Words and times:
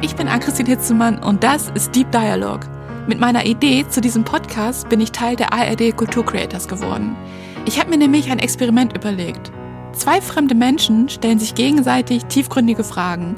ich 0.00 0.16
bin 0.16 0.28
Ann-Christine 0.28 0.68
Hitzemann 0.68 1.18
und 1.18 1.42
das 1.42 1.70
ist 1.70 1.94
Deep 1.94 2.10
Dialogue. 2.12 2.66
Mit 3.06 3.20
meiner 3.20 3.46
Idee 3.46 3.86
zu 3.88 4.00
diesem 4.00 4.24
Podcast 4.24 4.88
bin 4.88 5.00
ich 5.00 5.12
Teil 5.12 5.36
der 5.36 5.52
ARD 5.52 5.96
Kultur 5.96 6.24
Creators 6.24 6.68
geworden. 6.68 7.16
Ich 7.64 7.78
habe 7.78 7.90
mir 7.90 7.98
nämlich 7.98 8.30
ein 8.30 8.38
Experiment 8.38 8.96
überlegt. 8.96 9.50
Zwei 9.92 10.20
fremde 10.20 10.54
Menschen 10.54 11.08
stellen 11.08 11.38
sich 11.38 11.54
gegenseitig 11.54 12.24
tiefgründige 12.26 12.84
Fragen. 12.84 13.36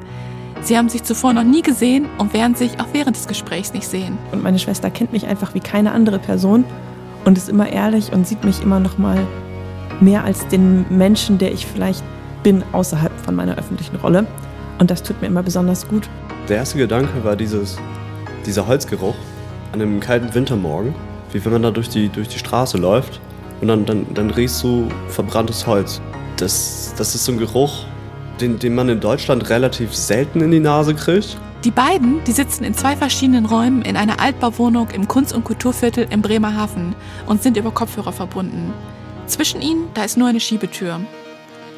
Sie 0.63 0.77
haben 0.77 0.89
sich 0.89 1.05
zuvor 1.05 1.33
noch 1.33 1.45
nie 1.45 1.63
gesehen 1.63 2.07
und 2.19 2.35
werden 2.35 2.55
sich 2.55 2.81
auch 2.81 2.89
während 2.93 3.17
des 3.17 3.27
Gesprächs 3.27 3.73
nicht 3.73 3.87
sehen. 3.87 4.19
Und 4.33 4.43
meine 4.43 4.59
Schwester 4.59 4.91
kennt 4.91 5.13
mich 5.13 5.27
einfach 5.27 5.55
wie 5.55 5.61
keine 5.61 5.93
andere 5.93 6.19
Person 6.19 6.65
und 7.25 7.39
ist 7.39 7.49
immer 7.49 7.69
ehrlich 7.69 8.13
und 8.13 8.27
sieht 8.27 8.45
mich 8.45 8.63
immer 8.63 8.81
noch 8.81 8.99
mal 8.99 9.27
mehr 10.01 10.25
als 10.25 10.47
den 10.49 10.85
Menschen, 10.91 11.39
der 11.39 11.53
ich 11.53 11.67
vielleicht 11.67 12.05
bin 12.43 12.63
außerhalb 12.73 13.13
von 13.21 13.35
meiner 13.35 13.57
öffentlichen 13.57 13.97
Rolle. 13.97 14.27
Und 14.79 14.91
das 14.91 15.03
tut 15.03 15.21
mir 15.21 15.29
immer 15.29 15.43
besonders 15.43 15.87
gut. 15.89 16.09
Der 16.49 16.57
erste 16.57 16.79
Gedanke 16.79 17.23
war 17.23 17.37
dieses, 17.37 17.79
dieser 18.45 18.67
Holzgeruch 18.67 19.15
an 19.73 19.81
einem 19.81 20.01
kalten 20.01 20.35
Wintermorgen, 20.35 20.95
wie 21.33 21.45
wenn 21.45 21.53
man 21.53 21.63
da 21.63 21.71
durch 21.71 21.89
die, 21.89 22.09
durch 22.09 22.29
die 22.29 22.39
Straße 22.39 22.77
läuft 22.77 23.21
und 23.61 23.69
dann, 23.69 23.87
dann, 23.87 24.07
dann 24.15 24.31
riechst 24.31 24.63
du 24.63 24.89
verbranntes 25.09 25.67
Holz. 25.67 26.01
Das, 26.37 26.95
das 26.97 27.15
ist 27.15 27.25
so 27.25 27.33
ein 27.33 27.39
Geruch, 27.39 27.85
den, 28.41 28.59
den 28.59 28.75
man 28.75 28.89
in 28.89 29.01
Deutschland 29.01 29.49
relativ 29.51 29.95
selten 29.95 30.41
in 30.41 30.51
die 30.51 30.61
Nase 30.61 30.95
kriegt. 30.95 31.37
Die 31.65 31.71
beiden, 31.71 32.25
die 32.25 32.33
sitzen 32.33 32.65
in 32.65 32.75
zwei 32.75 32.97
verschiedenen 32.97 33.45
Räumen 33.45 33.83
in 33.83 33.97
einer 33.97 34.19
Altbauwohnung 34.19 34.89
im 34.91 35.07
Kunst- 35.07 35.35
und 35.35 35.45
Kulturviertel 35.45 36.07
in 36.09 36.23
Bremerhaven 36.23 36.95
und 37.27 37.43
sind 37.43 37.59
über 37.59 37.71
Kopfhörer 37.71 38.13
verbunden. 38.13 38.73
Zwischen 39.27 39.61
ihnen, 39.61 39.89
da 39.93 40.05
ist 40.05 40.17
nur 40.17 40.29
eine 40.29 40.41
Schiebetür. 40.41 41.01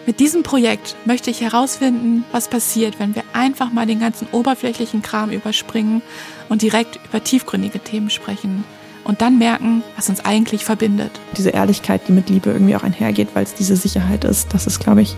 Mit 0.05 0.19
diesem 0.19 0.43
Projekt 0.43 0.97
möchte 1.05 1.31
ich 1.31 1.43
herausfinden, 1.43 2.25
was 2.33 2.49
passiert, 2.49 2.99
wenn 2.99 3.15
wir 3.15 3.23
einfach 3.35 3.73
mal 3.73 3.87
den 3.87 4.01
ganzen 4.01 4.27
oberflächlichen 4.33 5.01
Kram 5.01 5.31
überspringen 5.31 6.03
und 6.49 6.63
direkt 6.63 6.99
über 7.09 7.23
tiefgründige 7.23 7.79
Themen 7.79 8.11
sprechen 8.11 8.65
und 9.05 9.23
dann 9.23 9.39
merken, 9.39 9.85
was 9.95 10.09
uns 10.09 10.25
eigentlich 10.25 10.65
verbindet. 10.65 11.13
Diese 11.37 11.51
Ehrlichkeit, 11.51 12.03
die 12.09 12.13
mit 12.13 12.31
Liebe 12.31 12.51
irgendwie 12.51 12.75
auch 12.75 12.83
einhergeht, 12.83 13.29
weil 13.35 13.45
es 13.45 13.55
diese 13.55 13.77
Sicherheit 13.77 14.25
ist, 14.25 14.53
das 14.53 14.67
ist, 14.67 14.81
glaube 14.81 15.03
ich, 15.03 15.15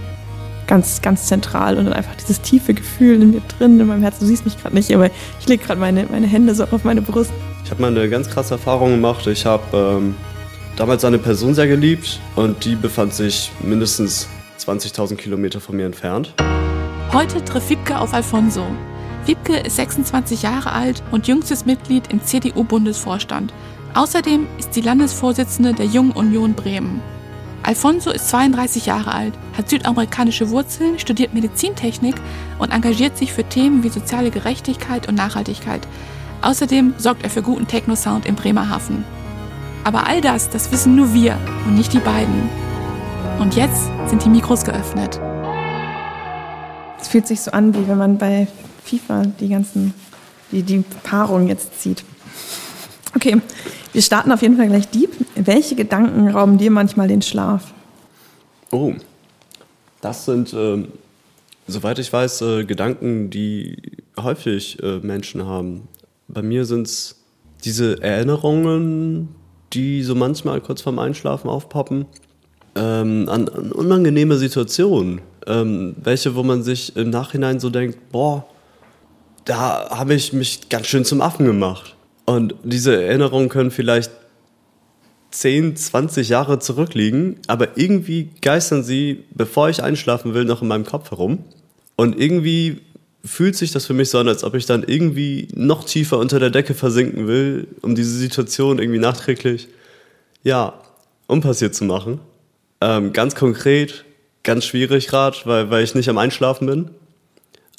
ganz, 0.67 1.01
ganz 1.01 1.29
zentral 1.29 1.79
und 1.79 1.87
dann 1.87 1.95
einfach 1.95 2.15
dieses 2.17 2.43
tiefe 2.43 2.75
Gefühl 2.75 3.23
in 3.23 3.31
mir 3.31 3.43
drin, 3.59 3.81
in 3.81 3.87
meinem 3.87 4.03
Herzen. 4.03 4.21
Du 4.21 4.27
siehst 4.27 4.45
mich 4.45 4.61
gerade 4.61 4.75
nicht, 4.75 4.93
aber 4.95 5.09
ich 5.41 5.49
lege 5.49 5.65
gerade 5.65 5.81
meine, 5.81 6.07
meine 6.11 6.27
Hände 6.27 6.55
so 6.55 6.65
auf 6.65 6.85
meine 6.85 7.01
Brust. 7.01 7.33
Ich 7.65 7.71
habe 7.71 7.81
mal 7.81 7.89
eine 7.91 8.11
ganz 8.11 8.29
krasse 8.29 8.55
Erfahrung 8.55 8.91
gemacht. 8.91 9.27
Ich 9.29 9.47
habe 9.47 9.99
ähm, 9.99 10.15
damals 10.77 11.07
eine 11.07 11.19
Person 11.19 11.55
sehr 11.55 11.69
geliebt 11.69 12.21
und 12.37 12.67
die 12.67 12.77
befand 12.77 13.15
sich 13.15 13.51
mindestens 13.63 14.29
20.000 14.67 15.17
Kilometer 15.17 15.61
von 15.61 15.77
mir 15.77 15.87
entfernt. 15.87 16.35
Heute 17.13 17.45
trifft 17.45 17.71
Wiebke 17.71 17.99
auf 17.99 18.15
Alfonso. 18.15 18.65
Wiebke 19.27 19.57
ist 19.57 19.77
26 19.77 20.43
Jahre 20.43 20.73
alt 20.73 21.03
und 21.11 21.29
jüngstes 21.29 21.67
Mitglied 21.67 22.13
im 22.13 22.23
CDU-Bundesvorstand. 22.23 23.53
Außerdem 23.95 24.47
ist 24.59 24.75
sie 24.75 24.81
Landesvorsitzende 24.81 25.73
der 25.73 25.87
Jungen 25.87 26.13
Union 26.13 26.55
Bremen. 26.55 27.01
Alfonso 27.63 28.11
ist 28.11 28.29
32 28.29 28.87
Jahre 28.87 29.15
alt, 29.15 29.33
hat 29.57 29.71
südamerikanische 29.71 30.51
Wurzeln, 30.51 30.99
studiert 30.99 31.33
Medizintechnik 31.33 32.15
und 32.59 32.73
engagiert 32.73 33.17
sich 33.17 33.33
für 33.33 33.45
Themen 33.45 33.83
wie 33.83 33.89
soziale 33.89 34.31
Gerechtigkeit 34.31 35.09
und 35.09 35.15
Nachhaltigkeit. 35.15 35.87
Außerdem 36.43 36.95
sorgt 36.99 37.23
er 37.23 37.31
für 37.31 37.41
guten 37.41 37.67
Techno-Sound 37.67 38.27
in 38.27 38.35
Bremerhaven. 38.35 39.05
Aber 39.85 40.07
all 40.07 40.21
das, 40.21 40.51
das 40.51 40.73
wissen 40.73 40.95
nur 40.95 41.15
wir 41.15 41.39
und 41.67 41.77
nicht 41.77 41.93
die 41.95 42.01
beiden. 42.01 42.64
Und 43.41 43.57
jetzt 43.57 43.91
sind 44.09 44.25
die 44.25 44.29
Mikros 44.29 44.65
geöffnet. 44.65 45.21
Es 47.01 47.09
fühlt 47.09 47.27
sich 47.27 47.41
so 47.41 47.51
an, 47.51 47.75
wie 47.75 47.87
wenn 47.89 47.99
man 47.99 48.19
bei 48.19 48.47
FIFA 48.85 49.25
die 49.41 49.49
ganzen, 49.49 49.93
die, 50.51 50.63
die 50.63 50.85
Paarung 51.03 51.49
jetzt 51.49 51.81
zieht. 51.81 52.05
Okay, 53.15 53.41
wir 53.93 54.03
starten 54.03 54.33
auf 54.33 54.43
jeden 54.43 54.57
Fall 54.57 54.69
gleich 54.69 54.89
deep. 54.89 55.11
Welche 55.35 55.75
Gedanken 55.75 56.29
rauben 56.29 56.59
dir 56.59 56.71
manchmal 56.71 57.09
den 57.09 57.23
Schlaf? 57.23 57.75
Oh, 58.71 58.95
das 60.01 60.25
sind, 60.25 60.53
äh, 60.53 60.85
soweit 61.67 61.99
ich 61.99 62.13
weiß, 62.13 62.43
äh, 62.43 62.65
Gedanken, 62.65 63.31
die 63.31 63.77
häufig 64.19 64.83
äh, 64.83 64.99
Menschen 64.99 65.47
haben. 65.47 65.89
Bei 66.29 66.43
mir 66.43 66.65
sind 66.65 66.87
es 66.87 67.23
diese 67.65 68.03
Erinnerungen, 68.03 69.29
die 69.73 70.03
so 70.03 70.15
manchmal 70.15 70.61
kurz 70.61 70.83
vorm 70.83 70.99
Einschlafen 70.99 71.49
aufpoppen 71.49 72.07
ähm, 72.75 73.29
an, 73.29 73.49
an, 73.49 73.73
unangenehme 73.73 74.37
Situationen. 74.37 75.21
Ähm, 75.47 75.95
welche, 76.03 76.35
wo 76.35 76.43
man 76.43 76.63
sich 76.63 76.97
im 76.97 77.11
Nachhinein 77.11 77.61
so 77.61 77.71
denkt, 77.71 78.11
boah, 78.11 78.47
da 79.45 79.91
habe 79.91 80.15
ich 80.15 80.33
mich 80.33 80.69
ganz 80.71 80.87
schön 80.87 81.05
zum 81.05 81.21
Affen 81.21 81.45
gemacht. 81.45 81.97
Und 82.25 82.55
diese 82.63 83.03
Erinnerungen 83.03 83.51
können 83.51 83.71
vielleicht 83.71 84.11
10, 85.33 85.77
20 85.77 86.29
Jahre 86.29 86.61
zurückliegen, 86.61 87.37
aber 87.49 87.77
irgendwie 87.77 88.31
geistern 88.41 88.85
sie, 88.85 89.25
bevor 89.35 89.69
ich 89.69 89.83
einschlafen 89.83 90.33
will, 90.33 90.45
noch 90.45 90.63
in 90.63 90.69
meinem 90.69 90.87
Kopf 90.87 91.11
herum. 91.11 91.41
Und 91.97 92.19
irgendwie 92.19 92.81
fühlt 93.25 93.57
sich 93.57 93.73
das 93.73 93.87
für 93.87 93.95
mich 93.95 94.11
so 94.11 94.19
an, 94.19 94.29
als 94.29 94.45
ob 94.45 94.55
ich 94.55 94.67
dann 94.67 94.85
irgendwie 94.85 95.49
noch 95.55 95.85
tiefer 95.85 96.19
unter 96.19 96.39
der 96.39 96.51
Decke 96.51 96.75
versinken 96.75 97.27
will, 97.27 97.67
um 97.83 97.95
diese 97.95 98.17
Situation 98.17 98.79
irgendwie 98.79 99.01
nachträglich, 99.01 99.69
ja, 100.43 100.75
unpassiert 101.27 101.75
zu 101.75 101.85
machen. 101.85 102.21
Ähm, 102.81 103.13
ganz 103.13 103.35
konkret, 103.35 104.05
ganz 104.43 104.65
schwierig 104.65 105.09
gerade, 105.09 105.37
weil, 105.45 105.71
weil 105.71 105.85
ich 105.85 105.95
nicht 105.95 106.09
am 106.09 106.19
Einschlafen 106.19 106.67
bin. 106.67 106.91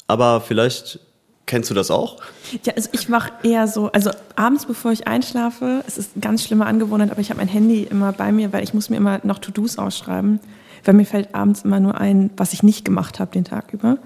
Aber 0.06 0.40
vielleicht 0.40 1.00
kennst 1.46 1.70
du 1.70 1.74
das 1.74 1.90
auch? 1.90 2.16
Ja, 2.64 2.74
also 2.74 2.90
ich 2.92 3.08
mache 3.08 3.32
eher 3.42 3.68
so, 3.68 3.90
also 3.92 4.10
abends 4.34 4.66
bevor 4.66 4.92
ich 4.92 5.06
einschlafe, 5.06 5.82
es 5.86 5.96
ist 5.96 6.12
eine 6.14 6.20
ganz 6.20 6.44
schlimme 6.44 6.66
Angewohnheit, 6.66 7.10
aber 7.10 7.20
ich 7.20 7.30
habe 7.30 7.38
mein 7.38 7.48
Handy 7.48 7.84
immer 7.84 8.12
bei 8.12 8.32
mir, 8.32 8.52
weil 8.52 8.64
ich 8.64 8.74
muss 8.74 8.90
mir 8.90 8.96
immer 8.96 9.20
noch 9.22 9.38
To-Dos 9.38 9.78
ausschreiben, 9.78 10.40
weil 10.84 10.94
mir 10.94 11.06
fällt 11.06 11.34
abends 11.34 11.62
immer 11.62 11.80
nur 11.80 12.00
ein, 12.00 12.30
was 12.36 12.52
ich 12.52 12.62
nicht 12.62 12.84
gemacht 12.84 13.20
habe 13.20 13.30
den 13.32 13.44
Tag 13.44 13.72
über. 13.72 13.98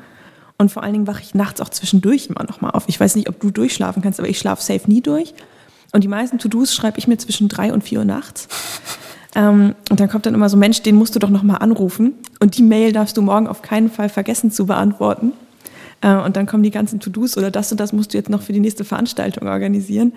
Und 0.59 0.71
vor 0.71 0.83
allen 0.83 0.93
Dingen 0.93 1.07
wache 1.07 1.23
ich 1.23 1.35
nachts 1.35 1.63
auch 1.63 1.71
zwischendurch 1.71 2.27
immer 2.27 2.45
noch 2.45 2.61
mal 2.61 2.71
auf. 2.71 2.85
Ich 2.87 3.01
weiß 3.01 3.17
nicht, 3.17 3.31
ob 3.31 3.41
du 3.41 3.51
durchschlafen 3.51 4.03
kannst, 4.03 4.21
aber 4.21 4.29
ich 4.29 4.39
schlafe 4.39 4.63
safe 4.63 4.91
nie 4.91 5.01
durch. 5.01 5.33
Und 5.93 6.05
die 6.05 6.09
meisten 6.09 6.39
To-Dos 6.39 6.75
schreibe 6.75 6.99
ich 6.99 7.09
mir 7.09 7.17
zwischen 7.17 7.49
drei 7.49 7.73
und 7.73 7.83
vier 7.83 8.01
Uhr 8.01 8.05
nachts. 8.05 8.47
Ähm, 9.35 9.75
und 9.91 10.01
dann 10.01 10.09
kommt 10.09 10.27
dann 10.27 10.35
immer 10.35 10.49
so, 10.49 10.57
Mensch, 10.57 10.83
den 10.83 10.97
musst 10.97 11.15
du 11.15 11.19
doch 11.19 11.31
nochmal 11.31 11.59
anrufen. 11.59 12.15
Und 12.41 12.57
die 12.59 12.63
Mail 12.63 12.93
darfst 12.93 13.17
du 13.17 13.23
morgen 13.23 13.47
auf 13.47 13.63
keinen 13.63 13.91
Fall 13.91 14.09
vergessen 14.09 14.51
zu 14.51 14.67
beantworten. 14.67 15.33
Äh, 16.01 16.15
und 16.17 16.37
dann 16.37 16.47
kommen 16.47 16.63
die 16.63 16.71
ganzen 16.71 17.01
To-Dos 17.01 17.37
oder 17.37 17.51
das 17.51 17.71
und 17.71 17.81
das 17.81 17.93
musst 17.93 18.13
du 18.13 18.19
jetzt 18.19 18.31
noch 18.31 18.43
für 18.43 18.53
die 18.53 18.61
nächste 18.61 18.85
Veranstaltung 18.85 19.49
organisieren. 19.49 20.13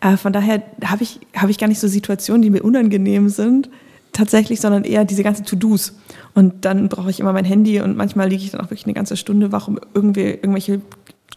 Äh, 0.00 0.16
von 0.16 0.32
daher 0.32 0.62
habe 0.84 1.02
ich, 1.02 1.20
hab 1.34 1.48
ich 1.48 1.58
gar 1.58 1.68
nicht 1.68 1.80
so 1.80 1.88
Situationen, 1.88 2.42
die 2.42 2.50
mir 2.50 2.62
unangenehm 2.62 3.28
sind, 3.28 3.70
tatsächlich, 4.12 4.60
sondern 4.60 4.84
eher 4.84 5.04
diese 5.04 5.22
ganzen 5.22 5.44
To-Dos. 5.44 5.94
Und 6.34 6.64
dann 6.64 6.88
brauche 6.88 7.10
ich 7.10 7.20
immer 7.20 7.32
mein 7.32 7.44
Handy 7.44 7.80
und 7.80 7.96
manchmal 7.96 8.28
liege 8.28 8.42
ich 8.42 8.50
dann 8.50 8.60
auch 8.60 8.66
wirklich 8.70 8.84
eine 8.84 8.94
ganze 8.94 9.16
Stunde 9.16 9.52
wach, 9.52 9.68
um 9.68 9.78
irgendwie, 9.94 10.22
irgendwelche 10.22 10.80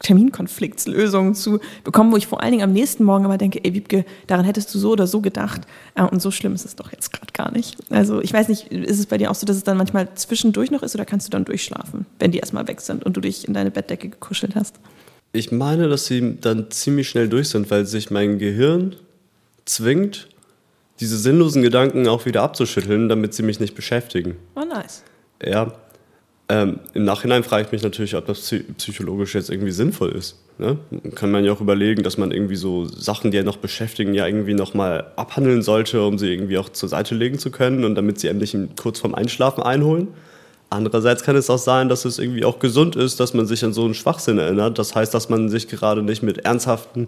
Terminkonfliktslösungen 0.02 1.36
zu 1.36 1.60
bekommen, 1.84 2.12
wo 2.12 2.18
ich 2.18 2.28
vor 2.28 2.42
allen 2.42 2.52
Dingen 2.52 2.64
am 2.64 2.74
nächsten 2.74 3.04
Morgen 3.04 3.26
aber 3.26 3.38
denke, 3.38 3.64
ey 3.64 3.74
Wiebke, 3.74 4.06
daran 4.28 4.46
hättest 4.46 4.74
du 4.74 4.80
so 4.80 4.92
oder 4.92 5.08
so 5.08 5.22
gedacht. 5.22 5.62
Äh, 5.96 6.04
und 6.04 6.22
so 6.22 6.32
schlimm 6.32 6.54
ist 6.54 6.66
es 6.66 6.76
doch 6.76 6.92
jetzt 6.92 7.14
gerade 7.14 7.32
gar 7.34 7.52
nicht. 7.52 7.78
Also 7.90 8.22
ich 8.22 8.34
weiß 8.34 8.48
nicht, 8.48 8.68
ist 8.68 9.00
es 9.00 9.06
bei 9.06 9.18
dir 9.18 9.32
auch 9.32 9.36
so, 9.36 9.46
dass 9.46 9.58
es 9.58 9.64
dann 9.64 9.78
manchmal 9.78 10.14
zwischendurch 10.16 10.72
noch 10.72 10.84
ist 10.84 10.96
oder 10.96 11.06
kannst 11.06 11.28
du 11.28 11.32
dann 11.32 11.46
durchschlafen, 11.46 12.06
wenn 12.20 12.32
die 12.32 12.40
erstmal 12.40 12.68
weg 12.68 12.82
sind 12.82 13.04
und 13.06 13.16
du 13.16 13.22
dich 13.22 13.48
in 13.48 13.54
deine 13.54 13.72
Bettdecke 13.72 14.10
gekuschelt 14.10 14.56
hast? 14.56 14.76
Ich 15.34 15.52
meine, 15.52 15.88
dass 15.88 16.06
sie 16.06 16.38
dann 16.42 16.70
ziemlich 16.72 17.08
schnell 17.08 17.30
durch 17.30 17.50
sind, 17.50 17.72
weil 17.72 17.86
sich 17.86 18.12
mein 18.12 18.38
Gehirn 18.38 18.96
zwingt, 19.66 20.28
diese 21.00 21.18
sinnlosen 21.18 21.62
Gedanken 21.62 22.08
auch 22.08 22.26
wieder 22.26 22.44
abzuschütteln, 22.44 23.08
damit 23.08 23.34
sie 23.34 23.44
mich 23.44 23.60
nicht 23.60 23.74
beschäftigen. 23.76 24.36
Oh, 24.56 24.66
nice. 24.66 25.04
Ja, 25.44 25.74
ähm, 26.52 26.82
Im 26.94 27.06
Nachhinein 27.06 27.46
frage 27.46 27.66
ich 27.66 27.72
mich 27.72 27.82
natürlich, 27.82 28.14
ob 28.14 28.26
das 28.26 28.54
psychologisch 28.78 29.36
jetzt 29.36 29.50
irgendwie 29.50 29.72
sinnvoll 29.72 30.12
ist. 30.12 30.36
Ne? 30.58 30.78
Kann 31.16 31.32
man 31.32 31.46
ja 31.46 31.54
auch 31.54 31.62
überlegen, 31.62 32.04
dass 32.04 32.18
man 32.18 32.34
irgendwie 32.34 32.58
so 32.58 32.84
Sachen, 32.84 33.32
die 33.32 33.38
ja 33.38 33.44
noch 33.44 33.56
beschäftigen, 33.56 34.14
ja 34.14 34.28
irgendwie 34.28 34.54
nochmal 34.54 35.14
abhandeln 35.16 35.62
sollte, 35.62 36.06
um 36.06 36.18
sie 36.18 36.30
irgendwie 36.30 36.58
auch 36.58 36.68
zur 36.68 36.90
Seite 36.90 37.16
legen 37.16 37.40
zu 37.40 37.52
können 37.52 37.86
und 37.86 37.96
damit 37.96 38.20
sie 38.20 38.28
endlich 38.28 38.54
kurz 38.76 39.00
vorm 39.00 39.16
Einschlafen 39.16 39.64
einholen. 39.64 40.10
Andererseits 40.70 41.24
kann 41.24 41.38
es 41.38 41.50
auch 41.50 41.58
sein, 41.58 41.88
dass 41.88 42.04
es 42.04 42.20
irgendwie 42.20 42.44
auch 42.44 42.60
gesund 42.60 42.98
ist, 42.98 43.22
dass 43.22 43.34
man 43.34 43.46
sich 43.46 43.64
an 43.64 43.72
so 43.72 43.86
einen 43.86 43.94
Schwachsinn 43.94 44.38
erinnert. 44.38 44.78
Das 44.78 44.94
heißt, 44.94 45.14
dass 45.14 45.30
man 45.30 45.48
sich 45.48 45.70
gerade 45.70 46.04
nicht 46.04 46.22
mit 46.22 46.40
ernsthaften 46.40 47.08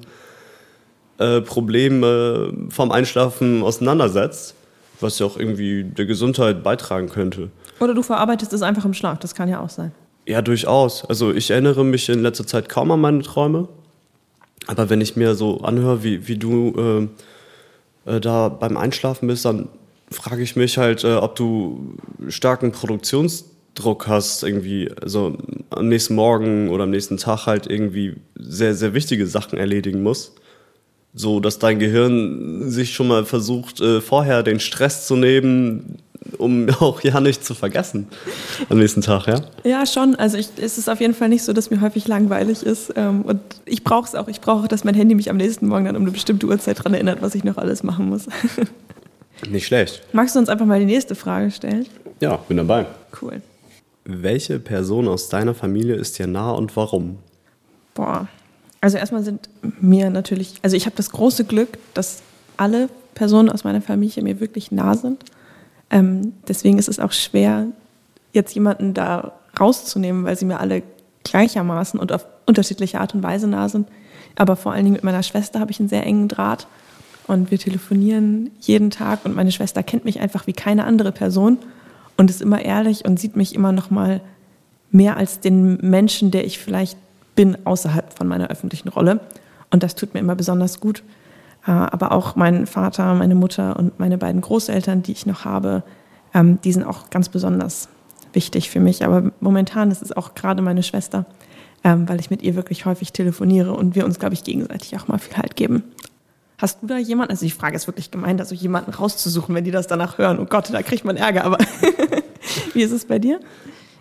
äh, 1.18 1.42
Problemen 1.42 2.04
äh, 2.04 2.72
vom 2.72 2.94
Einschlafen 2.94 3.62
auseinandersetzt, 3.62 4.56
was 5.02 5.20
ja 5.20 5.26
auch 5.26 5.36
irgendwie 5.36 5.84
der 5.84 6.06
Gesundheit 6.06 6.64
beitragen 6.64 7.10
könnte. 7.10 7.50
Oder 7.80 7.94
du 7.94 8.02
verarbeitest 8.02 8.54
es 8.54 8.62
einfach 8.62 8.86
im 8.86 8.94
Schlaf, 8.94 9.20
das 9.20 9.36
kann 9.36 9.50
ja 9.50 9.60
auch 9.60 9.70
sein. 9.70 9.92
Ja, 10.26 10.42
durchaus. 10.42 11.06
Also 11.06 11.34
ich 11.34 11.52
erinnere 11.52 11.84
mich 11.84 12.08
in 12.10 12.22
letzter 12.22 12.48
Zeit 12.48 12.70
kaum 12.70 12.92
an 12.92 13.02
meine 13.02 13.22
Träume. 13.22 13.68
Aber 14.68 14.90
wenn 14.90 15.02
ich 15.02 15.16
mir 15.16 15.36
so 15.36 15.62
anhöre, 15.62 16.04
wie, 16.04 16.28
wie 16.28 16.38
du 16.38 17.10
äh, 18.06 18.16
äh, 18.16 18.22
da 18.22 18.48
beim 18.48 18.78
Einschlafen 18.78 19.28
bist, 19.28 19.44
dann 19.44 19.68
frage 20.10 20.42
ich 20.42 20.56
mich 20.56 20.78
halt, 20.78 21.04
äh, 21.04 21.16
ob 21.16 21.36
du 21.36 21.98
starken 22.30 22.72
Produktionsdruck 22.72 23.54
Druck 23.76 24.08
hast, 24.08 24.44
irgendwie, 24.44 24.92
also 25.02 25.38
am 25.72 25.88
nächsten 25.88 26.16
Morgen 26.16 26.70
oder 26.70 26.84
am 26.84 26.92
nächsten 26.92 27.18
Tag 27.18 27.48
halt 27.48 27.68
irgendwie 27.68 28.16
sehr, 28.36 28.76
sehr 28.76 28.94
wichtige 28.94 29.26
Sachen 29.26 29.58
erledigen 29.58 30.04
musst. 30.04 30.34
So, 31.16 31.40
dass 31.40 31.60
dein 31.60 31.80
Gehirn 31.80 32.70
sich 32.70 32.94
schon 32.94 33.08
mal 33.08 33.26
versucht, 33.26 33.82
äh, 33.82 34.02
vorher 34.02 34.44
den 34.44 34.60
Stress 34.60 35.08
zu 35.08 35.16
nehmen, 35.16 36.03
um 36.40 36.70
auch 36.80 37.02
ja 37.02 37.20
nicht 37.20 37.44
zu 37.46 37.54
vergessen 37.54 38.08
am 38.70 38.80
nächsten 38.80 39.02
Tag, 39.02 39.28
ja? 39.28 39.42
Ja, 39.64 39.86
schon. 39.86 40.16
Also 40.16 40.38
ich, 40.38 40.50
es 40.60 40.78
ist 40.78 40.90
auf 40.90 41.00
jeden 41.02 41.14
Fall 41.14 41.30
nicht 41.30 41.44
so, 41.44 41.54
dass 41.54 41.70
mir 41.70 41.82
häufig 41.82 42.08
langweilig 42.08 42.64
ist. 42.64 42.94
Ähm, 42.96 43.22
und 43.24 43.42
ich 43.66 43.84
brauche 43.84 44.08
es 44.08 44.16
auch. 44.16 44.28
Ich 44.28 44.42
brauche, 44.42 44.68
dass 44.68 44.84
mein 44.84 44.96
Handy 44.96 45.16
mich 45.16 45.30
am 45.30 45.38
nächsten 45.38 45.68
Morgen 45.68 45.86
dann 45.86 45.96
um 45.96 46.04
eine 46.04 46.12
bestimmte 46.12 46.48
Uhrzeit 46.48 46.80
daran 46.80 46.94
erinnert, 46.94 47.22
was 47.22 47.36
ich 47.36 47.44
noch 47.44 47.58
alles 47.58 47.84
machen 47.84 48.10
muss. 48.10 48.28
Nicht 49.50 49.68
schlecht. 49.68 50.02
Magst 50.14 50.36
du 50.36 50.40
uns 50.40 50.50
einfach 50.50 50.66
mal 50.66 50.80
die 50.80 50.86
nächste 50.86 51.16
Frage 51.16 51.52
stellen? 51.52 51.86
Ja, 52.20 52.38
bin 52.38 52.58
dabei. 52.58 52.86
Cool. 53.22 53.42
Welche 54.06 54.60
Person 54.60 55.08
aus 55.08 55.30
deiner 55.30 55.54
Familie 55.54 55.96
ist 55.96 56.20
dir 56.20 56.28
nah 56.28 56.52
und 56.52 56.76
warum? 56.76 57.18
Boah. 57.94 58.28
Also 58.82 58.98
erstmal 58.98 59.24
sind 59.24 59.50
mir 59.80 60.10
natürlich, 60.10 60.56
also 60.62 60.76
ich 60.76 60.86
habe 60.86 60.96
das 60.96 61.10
große 61.10 61.46
Glück, 61.46 61.78
dass 61.94 62.22
alle 62.58 62.90
Personen 63.14 63.50
aus 63.50 63.64
meiner 63.64 63.82
Familie 63.82 64.24
mir 64.24 64.40
wirklich 64.40 64.72
nah 64.72 64.96
sind. 64.96 65.24
Ähm, 65.94 66.34
deswegen 66.48 66.80
ist 66.80 66.90
es 66.90 67.00
auch 67.00 67.12
schwer, 67.12 67.68
jetzt 68.34 68.56
jemanden 68.56 68.96
da 68.96 69.34
rauszunehmen, 69.60 70.26
weil 70.26 70.36
sie 70.36 70.46
mir 70.46 70.60
alle 70.60 70.82
gleichermaßen 71.24 72.00
und 72.00 72.12
auf 72.12 72.26
unterschiedliche 72.48 73.00
Art 73.00 73.14
und 73.14 73.22
Weise 73.22 73.48
nah 73.48 73.70
sind. 73.70 73.88
Aber 74.36 74.56
vor 74.56 74.74
allen 74.74 74.86
Dingen 74.86 74.96
mit 74.96 75.04
meiner 75.04 75.22
Schwester 75.22 75.60
habe 75.60 75.70
ich 75.70 75.80
einen 75.80 75.90
sehr 75.90 76.04
engen 76.04 76.28
Draht 76.28 76.66
und 77.28 77.52
wir 77.52 77.60
telefonieren 77.60 78.50
jeden 78.60 78.90
Tag 78.90 79.24
und 79.24 79.36
meine 79.36 79.52
Schwester 79.52 79.84
kennt 79.84 80.04
mich 80.04 80.20
einfach 80.20 80.48
wie 80.48 80.54
keine 80.54 80.86
andere 80.86 81.12
Person 81.12 81.60
und 82.18 82.32
ist 82.32 82.42
immer 82.42 82.66
ehrlich 82.66 83.06
und 83.06 83.20
sieht 83.20 83.36
mich 83.36 83.54
immer 83.54 83.72
noch 83.72 83.92
mal 83.92 84.20
mehr 84.90 85.16
als 85.18 85.42
den 85.42 85.78
Menschen, 85.78 86.32
der 86.32 86.44
ich 86.44 86.58
vielleicht 86.58 86.98
bin 87.36 87.56
außerhalb 87.66 88.18
von 88.18 88.28
meiner 88.28 88.48
öffentlichen 88.48 88.90
Rolle 88.90 89.20
und 89.70 89.84
das 89.84 89.94
tut 89.94 90.16
mir 90.16 90.20
immer 90.22 90.36
besonders 90.36 90.80
gut. 90.80 91.04
Äh, 91.66 91.72
aber 91.72 92.12
auch 92.12 92.36
mein 92.36 92.66
Vater, 92.68 93.14
meine 93.14 93.36
Mutter 93.36 93.78
und 93.78 94.00
meine 94.00 94.18
beiden 94.18 94.42
Großeltern, 94.42 95.04
die 95.04 95.14
ich 95.14 95.26
noch 95.26 95.46
habe, 95.46 95.84
ähm, 96.34 96.60
die 96.64 96.74
sind 96.74 96.84
auch 96.84 97.10
ganz 97.10 97.30
besonders 97.30 97.90
wichtig 98.34 98.70
für 98.70 98.80
mich. 98.80 99.06
Aber 99.06 99.32
momentan 99.40 99.92
ist 99.92 100.02
es 100.02 100.12
auch 100.12 100.36
gerade 100.36 100.62
meine 100.62 100.84
Schwester, 100.84 101.26
ähm, 101.84 102.08
weil 102.10 102.20
ich 102.20 102.30
mit 102.30 102.42
ihr 102.42 102.56
wirklich 102.56 102.86
häufig 102.86 103.14
telefoniere 103.14 103.74
und 103.74 103.96
wir 103.96 104.06
uns, 104.06 104.20
glaube 104.20 104.34
ich, 104.34 104.44
gegenseitig 104.44 104.96
auch 104.98 105.08
mal 105.08 105.20
viel 105.20 105.38
Halt 105.38 105.56
geben. 105.56 105.84
Hast 106.58 106.82
du 106.82 106.88
da 106.88 106.98
jemanden, 106.98 107.32
also 107.32 107.46
die 107.46 107.52
Frage 107.52 107.76
ist 107.76 107.88
wirklich 107.88 108.12
gemeint, 108.12 108.40
also 108.40 108.56
jemanden 108.56 108.92
rauszusuchen, 108.92 109.54
wenn 109.56 109.64
die 109.64 109.72
das 109.72 109.88
danach 109.88 110.18
hören. 110.18 110.40
Oh 110.40 110.46
Gott, 110.46 110.70
da 110.72 110.82
kriegt 110.82 111.04
man 111.04 111.18
Ärger, 111.18 111.44
aber 111.44 111.58
wie 112.74 112.82
ist 112.82 112.92
es 112.92 113.06
bei 113.06 113.20
dir? 113.20 113.40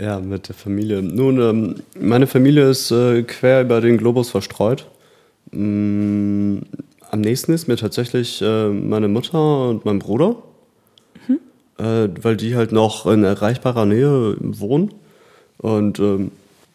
Ja, 0.01 0.21
mit 0.21 0.49
der 0.49 0.55
Familie. 0.55 1.03
Nun, 1.03 1.41
ähm, 1.41 1.83
meine 1.99 2.27
Familie 2.27 2.69
ist 2.71 2.91
äh, 2.91 3.23
quer 3.23 3.63
über 3.63 3.81
den 3.81 3.99
Globus 3.99 4.31
verstreut. 4.31 4.89
Am 7.13 7.21
nächsten 7.21 7.53
ist 7.53 7.69
mir 7.69 7.77
tatsächlich 7.77 8.41
äh, 8.41 8.71
meine 8.71 9.07
Mutter 9.07 9.69
und 9.69 9.85
mein 9.85 9.99
Bruder, 9.99 10.37
mhm. 11.29 11.41
äh, 11.77 12.09
weil 12.23 12.39
die 12.39 12.57
halt 12.57 12.73
noch 12.73 13.05
in 13.05 13.23
erreichbarer 13.23 13.85
Nähe 13.85 14.35
wohnen. 14.41 14.95
Und 15.59 15.99
ähm, 15.99 16.31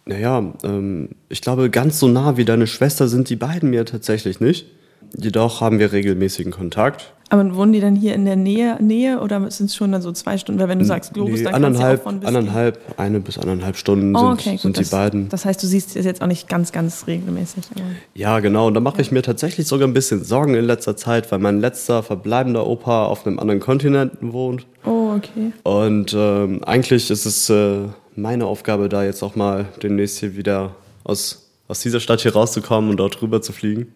naja, 0.06 0.54
ähm, 0.64 1.10
ich 1.28 1.42
glaube, 1.42 1.72
ganz 1.72 1.98
so 1.98 2.08
nah 2.08 2.38
wie 2.38 2.46
deine 2.46 2.68
Schwester 2.68 3.08
sind 3.08 3.32
die 3.32 3.36
beiden 3.36 3.72
mir 3.72 3.84
tatsächlich 3.84 4.40
nicht. 4.40 4.68
Jedoch 5.16 5.62
haben 5.62 5.80
wir 5.80 5.92
regelmäßigen 5.92 6.52
Kontakt. 6.52 7.14
Aber 7.30 7.56
wohnen 7.56 7.74
die 7.74 7.82
dann 7.82 7.96
hier 7.96 8.16
in 8.16 8.24
der 8.24 8.38
Nähe, 8.38 8.78
Nähe 8.82 9.20
oder 9.20 9.52
sind 9.52 9.66
es 9.66 9.76
schon 9.76 9.92
dann 9.92 10.02
so 10.02 10.14
zwei 10.14 10.38
Stunden? 10.38 10.62
Weil 10.62 10.70
wenn 10.70 10.80
du 10.80 10.86
sagst 10.86 11.14
Globus, 11.14 11.40
nee, 11.40 11.44
dann 11.44 11.56
anderthalb, 11.56 12.04
kannst 12.06 12.24
du 12.24 12.32
ja 12.32 12.38
anderthalb, 12.38 12.80
eine 12.98 13.20
bis 13.20 13.38
anderthalb 13.38 13.76
Stunden 13.76 14.16
oh, 14.16 14.32
okay, 14.32 14.44
sind, 14.44 14.52
gut, 14.54 14.62
sind 14.62 14.78
das, 14.78 14.90
die 14.90 14.96
beiden. 14.96 15.30
Das 15.30 15.44
heißt, 15.44 15.62
du 15.62 15.68
siehst 15.68 15.98
es 15.98 16.06
jetzt 16.06 16.22
auch 16.22 16.28
nicht 16.28 16.48
ganz, 16.48 16.72
ganz 16.72 17.06
regelmäßig. 17.06 17.66
Ja, 18.14 18.40
genau. 18.40 18.68
Und 18.68 18.76
da 18.76 18.80
mache 18.80 19.02
ich 19.02 19.12
mir 19.12 19.24
tatsächlich 19.24 19.68
sogar 19.68 19.90
ein 19.90 19.94
bisschen 19.94 20.24
Sorgen 20.24 20.56
in 20.56 20.64
letzter 20.64 20.96
Zeit, 20.96 21.30
weil 21.30 21.40
mein 21.40 21.60
letzter 21.60 22.02
verbleibender 22.02 22.66
Opa 22.66 23.06
auf 23.06 23.28
einem 23.28 23.40
anderen 23.40 23.60
Kontinent 23.60 24.14
wohnt. 24.22 24.66
Oh, 24.86 25.14
okay. 25.18 25.52
Und 25.64 26.16
ähm, 26.18 26.64
eigentlich 26.64 27.12
ist 27.12 27.26
es 27.26 27.50
äh, 27.50 27.80
meine 28.16 28.46
Aufgabe, 28.46 28.88
da 28.88 29.04
jetzt 29.04 29.22
auch 29.22 29.36
mal 29.36 29.66
demnächst 29.84 30.20
hier 30.20 30.38
wieder 30.38 30.76
aus, 31.04 31.50
aus 31.68 31.82
dieser 31.82 32.00
Stadt 32.00 32.22
hier 32.22 32.34
rauszukommen 32.34 32.90
und 32.90 32.98
dort 32.98 33.22
rüber 33.22 33.42
zu 33.42 33.52
fliegen 33.52 33.88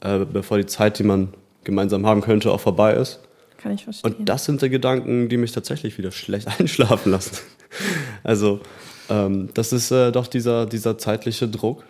äh, 0.00 0.24
bevor 0.24 0.58
die 0.58 0.66
Zeit, 0.66 0.98
die 0.98 1.04
man 1.04 1.28
gemeinsam 1.64 2.06
haben 2.06 2.20
könnte, 2.20 2.50
auch 2.52 2.60
vorbei 2.60 2.94
ist. 2.94 3.20
Kann 3.58 3.72
ich 3.72 3.84
verstehen. 3.84 4.14
Und 4.14 4.28
das 4.28 4.44
sind 4.44 4.62
die 4.62 4.70
Gedanken, 4.70 5.28
die 5.28 5.36
mich 5.36 5.52
tatsächlich 5.52 5.98
wieder 5.98 6.12
schlecht 6.12 6.48
einschlafen 6.60 7.12
lassen. 7.12 7.36
also, 8.22 8.60
ähm, 9.10 9.48
das 9.54 9.72
ist 9.72 9.90
äh, 9.90 10.12
doch 10.12 10.26
dieser, 10.26 10.66
dieser 10.66 10.98
zeitliche 10.98 11.48
Druck, 11.48 11.84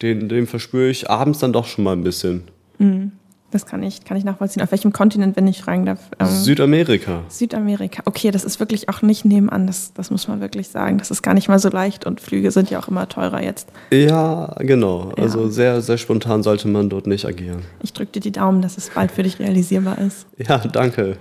den, 0.00 0.28
den 0.28 0.46
verspüre 0.46 0.90
ich 0.90 1.10
abends 1.10 1.38
dann 1.38 1.52
doch 1.52 1.66
schon 1.66 1.84
mal 1.84 1.92
ein 1.92 2.04
bisschen. 2.04 2.44
Mhm. 2.78 3.12
Das 3.52 3.66
kann 3.66 3.82
ich, 3.82 4.04
kann 4.04 4.16
ich 4.16 4.24
nachvollziehen. 4.24 4.62
Auf 4.62 4.70
welchem 4.70 4.94
Kontinent, 4.94 5.36
wenn 5.36 5.46
ich 5.46 5.60
fragen 5.62 5.84
darf? 5.84 5.98
Ähm, 6.18 6.26
Südamerika. 6.26 7.22
Südamerika. 7.28 8.02
Okay, 8.06 8.30
das 8.30 8.44
ist 8.44 8.58
wirklich 8.60 8.88
auch 8.88 9.02
nicht 9.02 9.26
nebenan. 9.26 9.66
Das, 9.66 9.92
das 9.92 10.10
muss 10.10 10.26
man 10.26 10.40
wirklich 10.40 10.68
sagen. 10.68 10.96
Das 10.96 11.10
ist 11.10 11.20
gar 11.20 11.34
nicht 11.34 11.48
mal 11.48 11.58
so 11.58 11.68
leicht 11.68 12.06
und 12.06 12.22
Flüge 12.22 12.50
sind 12.50 12.70
ja 12.70 12.80
auch 12.80 12.88
immer 12.88 13.06
teurer 13.08 13.42
jetzt. 13.42 13.68
Ja, 13.92 14.54
genau. 14.58 15.12
Ja. 15.16 15.22
Also 15.22 15.50
sehr, 15.50 15.82
sehr 15.82 15.98
spontan 15.98 16.42
sollte 16.42 16.66
man 16.66 16.88
dort 16.88 17.06
nicht 17.06 17.26
agieren. 17.26 17.60
Ich 17.82 17.92
drücke 17.92 18.12
dir 18.12 18.20
die 18.20 18.32
Daumen, 18.32 18.62
dass 18.62 18.78
es 18.78 18.88
bald 18.88 19.12
für 19.12 19.22
dich 19.22 19.38
realisierbar 19.38 19.98
ist. 19.98 20.26
Ja, 20.38 20.56
danke. 20.58 21.18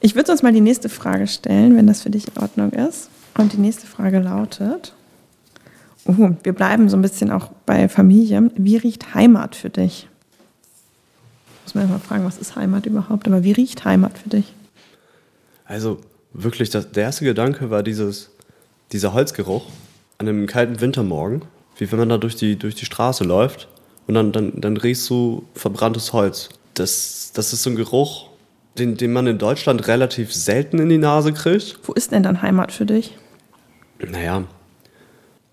Ich 0.00 0.16
würde 0.16 0.32
uns 0.32 0.42
mal 0.42 0.52
die 0.52 0.60
nächste 0.60 0.88
Frage 0.88 1.28
stellen, 1.28 1.76
wenn 1.76 1.86
das 1.86 2.02
für 2.02 2.10
dich 2.10 2.26
in 2.26 2.42
Ordnung 2.42 2.72
ist. 2.72 3.08
Und 3.38 3.52
die 3.52 3.58
nächste 3.58 3.86
Frage 3.86 4.18
lautet: 4.18 4.92
uh, 6.08 6.30
Wir 6.42 6.52
bleiben 6.52 6.88
so 6.88 6.96
ein 6.96 7.02
bisschen 7.02 7.30
auch 7.30 7.50
bei 7.64 7.88
Familie. 7.88 8.50
Wie 8.56 8.76
riecht 8.76 9.14
Heimat 9.14 9.54
für 9.54 9.70
dich? 9.70 10.08
Muss 11.64 11.74
man 11.74 11.84
ja 11.84 11.90
mal 11.90 11.98
fragen, 11.98 12.24
was 12.24 12.38
ist 12.38 12.56
Heimat 12.56 12.86
überhaupt? 12.86 13.26
Aber 13.26 13.44
wie 13.44 13.52
riecht 13.52 13.84
Heimat 13.84 14.18
für 14.18 14.28
dich? 14.28 14.52
Also 15.64 16.00
wirklich, 16.32 16.70
das, 16.70 16.90
der 16.92 17.04
erste 17.04 17.24
Gedanke 17.24 17.70
war 17.70 17.82
dieses, 17.82 18.30
dieser 18.92 19.12
Holzgeruch 19.12 19.66
an 20.18 20.28
einem 20.28 20.46
kalten 20.46 20.80
Wintermorgen, 20.80 21.42
wie 21.76 21.90
wenn 21.90 21.98
man 21.98 22.08
da 22.08 22.18
durch 22.18 22.36
die, 22.36 22.56
durch 22.56 22.74
die 22.74 22.84
Straße 22.84 23.24
läuft 23.24 23.68
und 24.06 24.14
dann, 24.14 24.32
dann, 24.32 24.60
dann 24.60 24.76
riechst 24.76 25.08
du 25.10 25.44
verbranntes 25.54 26.12
Holz. 26.12 26.50
Das, 26.74 27.32
das 27.34 27.52
ist 27.52 27.62
so 27.62 27.70
ein 27.70 27.76
Geruch, 27.76 28.28
den, 28.78 28.96
den 28.96 29.12
man 29.12 29.26
in 29.26 29.38
Deutschland 29.38 29.86
relativ 29.88 30.32
selten 30.32 30.78
in 30.78 30.88
die 30.88 30.98
Nase 30.98 31.32
kriegt. 31.32 31.78
Wo 31.84 31.92
ist 31.92 32.12
denn 32.12 32.22
dann 32.22 32.42
Heimat 32.42 32.72
für 32.72 32.86
dich? 32.86 33.16
Naja, 33.98 34.44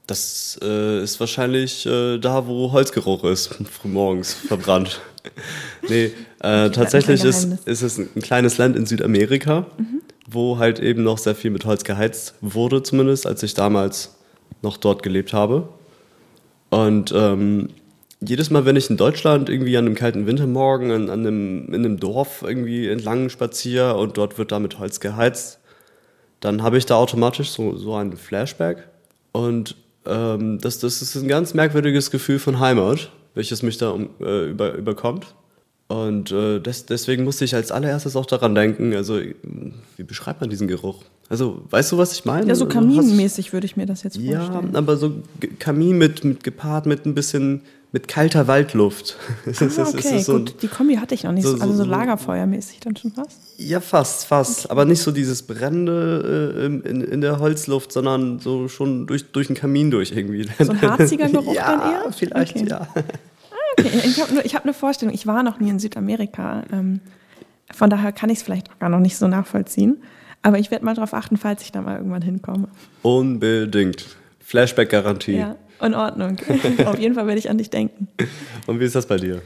das 0.08 0.60
äh, 0.64 1.04
ist 1.04 1.20
wahrscheinlich 1.20 1.86
äh, 1.86 2.18
da, 2.18 2.48
wo 2.48 2.72
Holzgeruch 2.72 3.24
ist, 3.26 3.48
frühmorgens 3.72 4.34
verbrannt. 4.34 5.02
Nee, 5.88 6.12
äh, 6.40 6.70
tatsächlich 6.70 7.24
ist, 7.24 7.66
ist 7.66 7.82
es 7.82 7.98
ein 7.98 8.22
kleines 8.22 8.58
Land 8.58 8.76
in 8.76 8.86
Südamerika, 8.86 9.68
mhm. 9.78 10.02
wo 10.28 10.58
halt 10.58 10.80
eben 10.80 11.04
noch 11.04 11.18
sehr 11.18 11.36
viel 11.36 11.52
mit 11.52 11.66
Holz 11.66 11.84
geheizt 11.84 12.36
wurde, 12.42 12.84
zumindest 12.84 13.28
als 13.28 13.44
ich 13.44 13.54
damals 13.54 14.16
noch 14.62 14.78
dort 14.78 15.04
gelebt 15.04 15.34
habe. 15.34 15.70
Und 16.70 17.14
ähm, 17.16 17.70
jedes 18.22 18.50
Mal, 18.50 18.66
wenn 18.66 18.76
ich 18.76 18.90
in 18.90 18.98
Deutschland 18.98 19.50
irgendwie 19.50 19.78
an 19.78 19.86
einem 19.86 19.96
kalten 19.96 20.28
Wintermorgen 20.28 20.92
an, 20.92 21.10
an 21.10 21.20
einem, 21.26 21.68
in 21.68 21.86
einem 21.86 22.00
Dorf 22.00 22.44
irgendwie 22.46 22.88
entlang 22.88 23.30
spaziere 23.30 23.96
und 23.96 24.18
dort 24.18 24.38
wird 24.38 24.52
da 24.52 24.60
mit 24.60 24.78
Holz 24.78 25.00
geheizt, 25.00 25.60
dann 26.42 26.62
habe 26.62 26.78
ich 26.78 26.86
da 26.86 26.96
automatisch 26.96 27.50
so, 27.50 27.76
so 27.76 27.96
einen 27.96 28.18
Flashback. 28.18 28.88
Und 29.32 29.76
ähm, 30.06 30.60
das, 30.60 30.80
das 30.80 31.02
ist 31.02 31.16
ein 31.16 31.28
ganz 31.28 31.54
merkwürdiges 31.54 32.12
Gefühl 32.12 32.40
von 32.40 32.60
Heimat, 32.60 33.12
welches 33.40 33.64
mich 33.64 33.78
da 33.78 33.92
um, 33.92 34.10
äh, 34.20 34.50
über, 34.50 34.74
überkommt. 34.74 35.34
Und 35.88 36.30
äh, 36.32 36.60
des, 36.60 36.86
deswegen 36.86 37.24
musste 37.24 37.46
ich 37.46 37.56
als 37.56 37.72
allererstes 37.72 38.18
auch 38.18 38.26
daran 38.26 38.54
denken, 38.54 38.94
also 38.94 39.18
wie 39.18 40.04
beschreibt 40.04 40.42
man 40.42 40.50
diesen 40.50 40.68
Geruch? 40.68 41.04
Also, 41.30 41.62
weißt 41.70 41.94
du, 41.94 41.98
was 41.98 42.12
ich 42.12 42.26
meine? 42.26 42.48
Ja, 42.48 42.56
so 42.56 42.68
kaminmäßig 42.68 43.54
würde 43.54 43.66
ich 43.66 43.78
mir 43.78 43.86
das 43.86 44.04
jetzt 44.04 44.18
vorstellen. 44.18 44.70
Ja, 44.74 44.78
aber 44.78 44.98
so 44.98 45.14
Kamin 45.58 45.98
mit, 45.98 46.24
mit 46.26 46.44
gepaart 46.44 46.86
mit 46.86 47.06
ein 47.06 47.16
bisschen 47.16 47.62
mit 47.92 48.08
kalter 48.08 48.48
Waldluft. 48.48 49.18
Ah, 49.46 49.88
okay, 49.88 50.20
so 50.20 50.34
gut. 50.34 50.62
Die 50.62 50.68
Kombi 50.68 50.96
hatte 50.96 51.16
ich 51.16 51.24
noch 51.24 51.32
nicht. 51.32 51.44
So, 51.44 51.56
so, 51.56 51.64
also 51.64 51.74
so 51.74 51.84
Lagerfeuermäßig 51.84 52.82
dann 52.82 52.96
schon 52.96 53.12
fast? 53.12 53.40
Ja, 53.58 53.80
fast, 53.80 54.26
fast. 54.26 54.66
Okay. 54.66 54.72
Aber 54.72 54.86
nicht 54.86 55.02
so 55.02 55.12
dieses 55.12 55.44
Brennende 55.44 56.60
äh, 56.60 56.66
in, 56.66 57.02
in 57.02 57.22
der 57.22 57.40
Holzluft, 57.40 57.92
sondern 57.92 58.40
so 58.40 58.68
schon 58.68 59.08
durch, 59.08 59.32
durch 59.32 59.48
den 59.48 59.56
Kamin 59.56 59.92
durch 59.92 60.12
irgendwie. 60.12 60.48
So 60.60 60.72
ein 60.72 60.82
harziger 60.82 61.30
Geruch 61.30 61.54
ja, 61.54 61.78
dann 61.78 61.92
eher? 61.92 62.12
vielleicht, 62.12 62.56
okay. 62.58 62.68
ja. 62.70 62.88
Ich 64.04 64.22
habe 64.22 64.42
hab 64.42 64.64
eine 64.64 64.74
Vorstellung. 64.74 65.14
Ich 65.14 65.28
war 65.28 65.44
noch 65.44 65.60
nie 65.60 65.70
in 65.70 65.80
Südamerika. 65.80 66.64
Ähm, 66.72 67.00
von 67.72 67.90
daher 67.90 68.12
kann 68.12 68.30
ich 68.30 68.40
es 68.40 68.44
vielleicht 68.44 68.80
gar 68.80 68.90
noch 68.90 69.00
nicht 69.00 69.18
so 69.18 69.28
nachvollziehen. 69.28 69.98
Aber 70.42 70.58
ich 70.58 70.72
werde 70.72 70.86
mal 70.86 70.96
darauf 70.96 71.14
achten, 71.14 71.38
falls 71.38 71.64
ich 71.64 71.72
da 71.72 71.82
mal 71.82 71.98
irgendwann 71.98 72.22
hinkomme. 72.22 72.70
Unbedingt. 73.02 74.06
Flashback-Garantie. 74.40 75.38
Ja. 75.38 75.56
In 75.82 75.94
Ordnung. 75.94 76.38
Auf 76.86 77.00
jeden 77.00 77.16
Fall 77.16 77.28
werde 77.28 77.40
ich 77.40 77.50
an 77.50 77.58
dich 77.58 77.70
denken. 77.70 78.10
Und 78.68 78.80
wie 78.80 78.86
ist 78.86 78.96
das 78.96 79.06
bei 79.06 79.18
dir? 79.18 79.42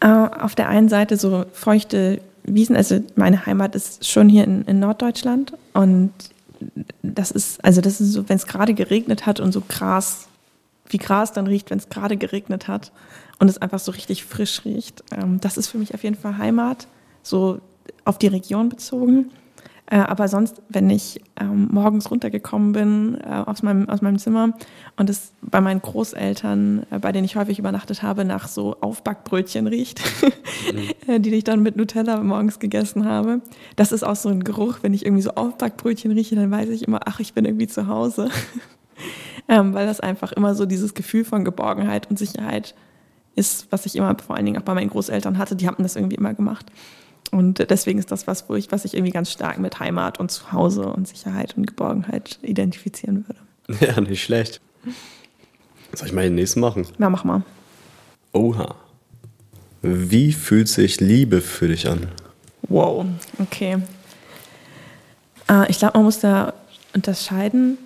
Äh, 0.00 0.06
auf 0.06 0.54
der 0.54 0.68
einen 0.68 0.88
Seite 0.88 1.16
so 1.16 1.44
feuchte 1.52 2.20
Wiesen, 2.44 2.76
also 2.76 3.02
meine 3.16 3.44
Heimat 3.44 3.74
ist 3.74 4.06
schon 4.06 4.28
hier 4.28 4.44
in, 4.44 4.62
in 4.66 4.78
Norddeutschland 4.78 5.54
und 5.72 6.12
das 7.02 7.30
ist, 7.30 7.62
also 7.64 7.80
das 7.80 8.00
ist 8.00 8.12
so, 8.12 8.28
wenn 8.28 8.36
es 8.36 8.46
gerade 8.46 8.74
geregnet 8.74 9.26
hat 9.26 9.40
und 9.40 9.52
so 9.52 9.62
Gras, 9.66 10.28
wie 10.88 10.98
Gras 10.98 11.32
dann 11.32 11.46
riecht, 11.46 11.70
wenn 11.70 11.78
es 11.78 11.88
gerade 11.88 12.16
geregnet 12.16 12.68
hat 12.68 12.92
und 13.38 13.48
es 13.48 13.58
einfach 13.58 13.78
so 13.78 13.92
richtig 13.92 14.24
frisch 14.24 14.64
riecht. 14.64 15.04
Ähm, 15.12 15.40
das 15.40 15.56
ist 15.56 15.68
für 15.68 15.78
mich 15.78 15.94
auf 15.94 16.02
jeden 16.02 16.16
Fall 16.16 16.38
Heimat, 16.38 16.88
so 17.22 17.60
auf 18.04 18.18
die 18.18 18.28
Region 18.28 18.68
bezogen. 18.68 19.30
Äh, 19.88 19.98
aber 19.98 20.26
sonst, 20.26 20.62
wenn 20.68 20.90
ich 20.90 21.20
ähm, 21.40 21.68
morgens 21.70 22.10
runtergekommen 22.10 22.72
bin 22.72 23.18
äh, 23.22 23.44
aus, 23.46 23.62
meinem, 23.62 23.88
aus 23.88 24.02
meinem 24.02 24.18
Zimmer 24.18 24.52
und 24.96 25.08
es 25.08 25.32
bei 25.42 25.60
meinen 25.60 25.80
Großeltern, 25.80 26.86
äh, 26.90 26.98
bei 26.98 27.12
denen 27.12 27.24
ich 27.24 27.36
häufig 27.36 27.60
übernachtet 27.60 28.02
habe, 28.02 28.24
nach 28.24 28.48
so 28.48 28.76
Aufbackbrötchen 28.80 29.68
riecht, 29.68 30.00
mhm. 31.06 31.22
die 31.22 31.34
ich 31.34 31.44
dann 31.44 31.62
mit 31.62 31.76
Nutella 31.76 32.20
morgens 32.20 32.58
gegessen 32.58 33.04
habe. 33.04 33.42
Das 33.76 33.92
ist 33.92 34.02
auch 34.02 34.16
so 34.16 34.28
ein 34.28 34.42
Geruch, 34.42 34.78
wenn 34.82 34.92
ich 34.92 35.06
irgendwie 35.06 35.22
so 35.22 35.30
Aufbackbrötchen 35.30 36.10
rieche, 36.10 36.34
dann 36.34 36.50
weiß 36.50 36.70
ich 36.70 36.88
immer, 36.88 37.00
ach, 37.04 37.20
ich 37.20 37.32
bin 37.32 37.44
irgendwie 37.44 37.68
zu 37.68 37.86
Hause. 37.86 38.28
ähm, 39.48 39.72
weil 39.72 39.86
das 39.86 40.00
einfach 40.00 40.32
immer 40.32 40.56
so 40.56 40.66
dieses 40.66 40.94
Gefühl 40.94 41.24
von 41.24 41.44
Geborgenheit 41.44 42.10
und 42.10 42.18
Sicherheit 42.18 42.74
ist, 43.36 43.68
was 43.70 43.86
ich 43.86 43.94
immer 43.96 44.16
vor 44.18 44.36
allen 44.36 44.46
Dingen 44.46 44.58
auch 44.58 44.64
bei 44.64 44.74
meinen 44.74 44.90
Großeltern 44.90 45.38
hatte. 45.38 45.54
Die 45.54 45.66
haben 45.66 45.82
das 45.82 45.94
irgendwie 45.94 46.16
immer 46.16 46.34
gemacht. 46.34 46.66
Und 47.30 47.70
deswegen 47.70 47.98
ist 47.98 48.10
das 48.10 48.26
was, 48.26 48.48
wo 48.48 48.54
ich, 48.54 48.72
was 48.72 48.84
ich 48.84 48.94
irgendwie 48.94 49.12
ganz 49.12 49.30
stark 49.30 49.58
mit 49.58 49.78
Heimat 49.78 50.18
und 50.18 50.30
Zuhause 50.30 50.86
und 50.86 51.06
Sicherheit 51.06 51.56
und 51.56 51.66
Geborgenheit 51.66 52.38
identifizieren 52.42 53.24
würde. 53.26 53.40
Ja, 53.84 54.00
nicht 54.00 54.22
schlecht. 54.22 54.60
Soll 55.92 56.06
ich 56.06 56.14
mal 56.14 56.22
den 56.22 56.36
nächsten 56.36 56.60
machen? 56.60 56.86
Ja, 56.98 57.10
mach 57.10 57.24
mal. 57.24 57.42
Oha. 58.32 58.76
Wie 59.82 60.32
fühlt 60.32 60.68
sich 60.68 61.00
Liebe 61.00 61.40
für 61.40 61.66
dich 61.66 61.88
an? 61.88 62.08
Wow, 62.68 63.06
okay. 63.40 63.78
Äh, 65.48 65.70
ich 65.70 65.78
glaube, 65.78 65.98
man 65.98 66.04
muss 66.04 66.20
da 66.20 66.54
unterscheiden, 66.94 67.78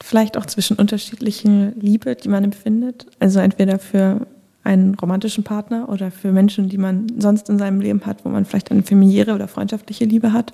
vielleicht 0.00 0.36
auch 0.36 0.46
zwischen 0.46 0.76
unterschiedlichen 0.76 1.78
Liebe, 1.80 2.14
die 2.16 2.28
man 2.28 2.44
empfindet. 2.44 3.06
Also 3.18 3.40
entweder 3.40 3.78
für 3.78 4.26
einen 4.64 4.94
romantischen 4.94 5.44
Partner 5.44 5.88
oder 5.88 6.10
für 6.10 6.32
Menschen, 6.32 6.68
die 6.68 6.78
man 6.78 7.06
sonst 7.18 7.48
in 7.48 7.58
seinem 7.58 7.80
Leben 7.80 8.04
hat, 8.04 8.24
wo 8.24 8.28
man 8.28 8.44
vielleicht 8.44 8.70
eine 8.70 8.82
familiäre 8.82 9.34
oder 9.34 9.48
freundschaftliche 9.48 10.04
Liebe 10.04 10.32
hat. 10.32 10.52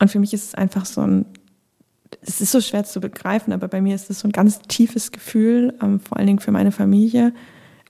Und 0.00 0.10
für 0.10 0.18
mich 0.18 0.34
ist 0.34 0.48
es 0.48 0.54
einfach 0.54 0.84
so 0.86 1.02
ein, 1.02 1.26
es 2.22 2.40
ist 2.40 2.52
so 2.52 2.60
schwer 2.60 2.84
zu 2.84 3.00
begreifen, 3.00 3.52
aber 3.52 3.68
bei 3.68 3.80
mir 3.80 3.94
ist 3.94 4.10
es 4.10 4.20
so 4.20 4.28
ein 4.28 4.32
ganz 4.32 4.60
tiefes 4.60 5.12
Gefühl, 5.12 5.74
ähm, 5.82 6.00
vor 6.00 6.18
allen 6.18 6.26
Dingen 6.26 6.40
für 6.40 6.52
meine 6.52 6.72
Familie 6.72 7.32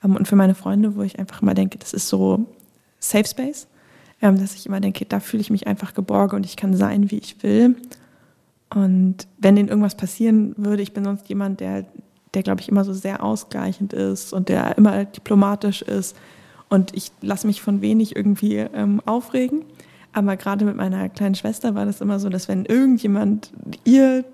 ähm, 0.04 0.16
und 0.16 0.28
für 0.28 0.36
meine 0.36 0.54
Freunde, 0.54 0.96
wo 0.96 1.02
ich 1.02 1.18
einfach 1.18 1.42
immer 1.42 1.54
denke, 1.54 1.78
das 1.78 1.92
ist 1.92 2.08
so 2.08 2.46
Safe 2.98 3.26
Space, 3.26 3.66
ähm, 4.20 4.38
dass 4.38 4.54
ich 4.54 4.66
immer 4.66 4.80
denke, 4.80 5.06
da 5.06 5.20
fühle 5.20 5.40
ich 5.40 5.50
mich 5.50 5.66
einfach 5.66 5.94
geborgen 5.94 6.36
und 6.36 6.46
ich 6.46 6.56
kann 6.56 6.76
sein, 6.76 7.10
wie 7.10 7.18
ich 7.18 7.42
will. 7.42 7.76
Und 8.74 9.26
wenn 9.38 9.56
ihnen 9.56 9.68
irgendwas 9.68 9.96
passieren 9.96 10.54
würde, 10.56 10.82
ich 10.82 10.92
bin 10.92 11.04
sonst 11.04 11.28
jemand, 11.28 11.60
der 11.60 11.86
der, 12.34 12.42
glaube 12.42 12.60
ich, 12.60 12.68
immer 12.68 12.84
so 12.84 12.92
sehr 12.92 13.22
ausgleichend 13.22 13.92
ist 13.92 14.32
und 14.32 14.48
der 14.48 14.76
immer 14.78 15.04
diplomatisch 15.04 15.82
ist. 15.82 16.16
Und 16.68 16.96
ich 16.96 17.12
lasse 17.20 17.46
mich 17.46 17.60
von 17.60 17.82
wenig 17.82 18.16
irgendwie 18.16 18.56
ähm, 18.56 19.02
aufregen. 19.04 19.64
Aber 20.12 20.36
gerade 20.36 20.64
mit 20.64 20.76
meiner 20.76 21.08
kleinen 21.08 21.34
Schwester 21.34 21.74
war 21.74 21.84
das 21.84 22.00
immer 22.00 22.18
so, 22.18 22.28
dass 22.28 22.48
wenn 22.48 22.64
irgendjemand 22.64 23.52
ihr 23.84 24.24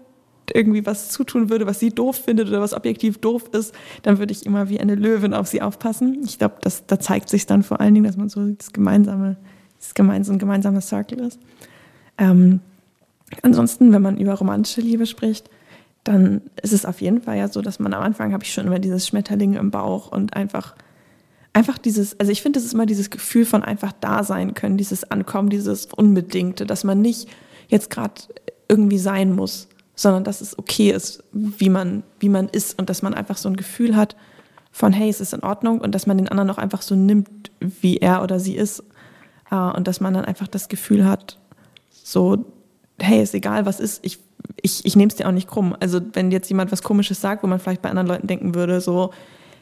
irgendwie 0.55 0.87
was 0.87 1.11
zutun 1.11 1.51
würde, 1.51 1.67
was 1.67 1.79
sie 1.79 1.91
doof 1.91 2.17
findet 2.17 2.49
oder 2.49 2.61
was 2.61 2.75
objektiv 2.75 3.19
doof 3.19 3.51
ist, 3.53 3.75
dann 4.03 4.19
würde 4.19 4.33
ich 4.33 4.47
immer 4.47 4.69
wie 4.69 4.81
eine 4.81 4.95
Löwin 4.95 5.35
auf 5.35 5.47
sie 5.47 5.63
aufpassen. 5.63 6.23
Ich 6.25 6.39
glaube, 6.39 6.57
da 6.63 7.01
zeigt 7.01 7.29
sich 7.29 7.47
dann 7.47 7.63
vor 7.63 7.81
allen 7.81 7.95
Dingen, 7.95 8.07
dass 8.07 8.17
man 8.17 8.29
so 8.29 8.47
das 8.49 8.73
gemeinsame, 8.73 9.37
das 9.79 9.95
gemeinsame, 9.95 10.37
ein 10.37 10.41
gemeinsamer 10.41 10.81
Circle 10.81 11.21
ist. 11.21 11.39
Ähm, 12.17 12.61
ansonsten, 13.43 13.93
wenn 13.93 14.03
man 14.03 14.17
über 14.17 14.35
romantische 14.35 14.81
Liebe 14.81 15.07
spricht, 15.07 15.51
dann 16.05 16.43
ist 16.63 16.73
es 16.73 16.87
auf 16.87 17.01
jeden 17.01 17.21
Fall 17.21 17.37
ja 17.37 17.49
so, 17.49 17.61
dass 17.61 17.79
man 17.79 17.93
am 17.95 18.03
Anfang 18.03 18.33
habe 18.33 18.45
ich 18.45 18.53
schon 18.53 18.67
immer 18.67 18.79
dieses 18.79 19.07
Schmetterling 19.07 19.55
im 19.55 19.71
Bauch 19.71 20.11
und 20.11 20.35
einfach, 20.35 20.75
einfach 21.53 21.79
dieses, 21.79 22.19
also 22.19 22.33
ich 22.33 22.43
finde, 22.43 22.59
es 22.59 22.65
ist 22.65 22.75
immer 22.75 22.87
dieses 22.87 23.11
Gefühl 23.11 23.45
von 23.45 23.63
einfach 23.63 23.93
da 24.01 24.25
sein 24.25 24.55
können, 24.55 24.77
dieses 24.77 25.11
Ankommen, 25.11 25.51
dieses 25.51 25.87
Unbedingte, 25.87 26.67
dass 26.67 26.85
man 26.85 27.01
nicht 27.01 27.29
jetzt 27.69 27.91
gerade 27.91 28.15
irgendwie 28.69 28.99
sein 28.99 29.35
muss, 29.35 29.69
sondern 29.95 30.25
dass 30.25 30.41
es 30.41 30.59
okay 30.59 30.91
ist, 30.91 31.25
wie 31.33 31.69
man, 31.69 32.05
wie 32.21 32.29
man 32.29 32.49
ist 32.49 32.79
und 32.79 32.89
dass 32.89 33.03
man 33.03 33.15
einfach 33.15 33.37
so 33.37 33.49
ein 33.49 33.57
Gefühl 33.57 33.97
hat 33.97 34.17
von, 34.71 34.93
hey, 34.93 35.09
es 35.09 35.21
ist 35.21 35.35
in 35.35 35.43
Ordnung 35.43 35.81
und 35.81 35.95
dass 35.95 36.07
man 36.07 36.19
den 36.19 36.29
anderen 36.29 36.51
auch 36.51 36.59
einfach 36.59 36.83
so 36.83 36.95
nimmt, 36.95 37.51
wie 37.61 37.97
er 37.97 38.23
oder 38.23 38.39
sie 38.39 38.55
ist 38.55 38.85
äh, 39.51 39.57
und 39.57 39.89
dass 39.89 40.01
man 40.01 40.15
dann 40.15 40.25
einfach 40.25 40.47
das 40.47 40.69
Gefühl 40.69 41.07
hat, 41.07 41.39
so, 41.91 42.45
hey, 43.01 43.23
ist 43.23 43.35
egal, 43.35 43.67
was 43.67 43.81
ist, 43.81 44.05
ich 44.05 44.21
ich, 44.63 44.85
ich 44.85 44.97
nehme 44.97 45.09
es 45.09 45.17
dir 45.17 45.29
auch 45.29 45.33
nicht 45.33 45.49
krumm. 45.49 45.77
Also 45.81 46.01
wenn 46.13 46.31
jetzt 46.31 46.49
jemand 46.49 46.73
was 46.73 46.83
Komisches 46.83 47.21
sagt, 47.21 47.43
wo 47.43 47.47
man 47.47 47.59
vielleicht 47.59 47.83
bei 47.83 47.91
anderen 47.91 48.09
Leuten 48.09 48.27
denken 48.27 48.55
würde, 48.55 48.81
so, 48.81 49.11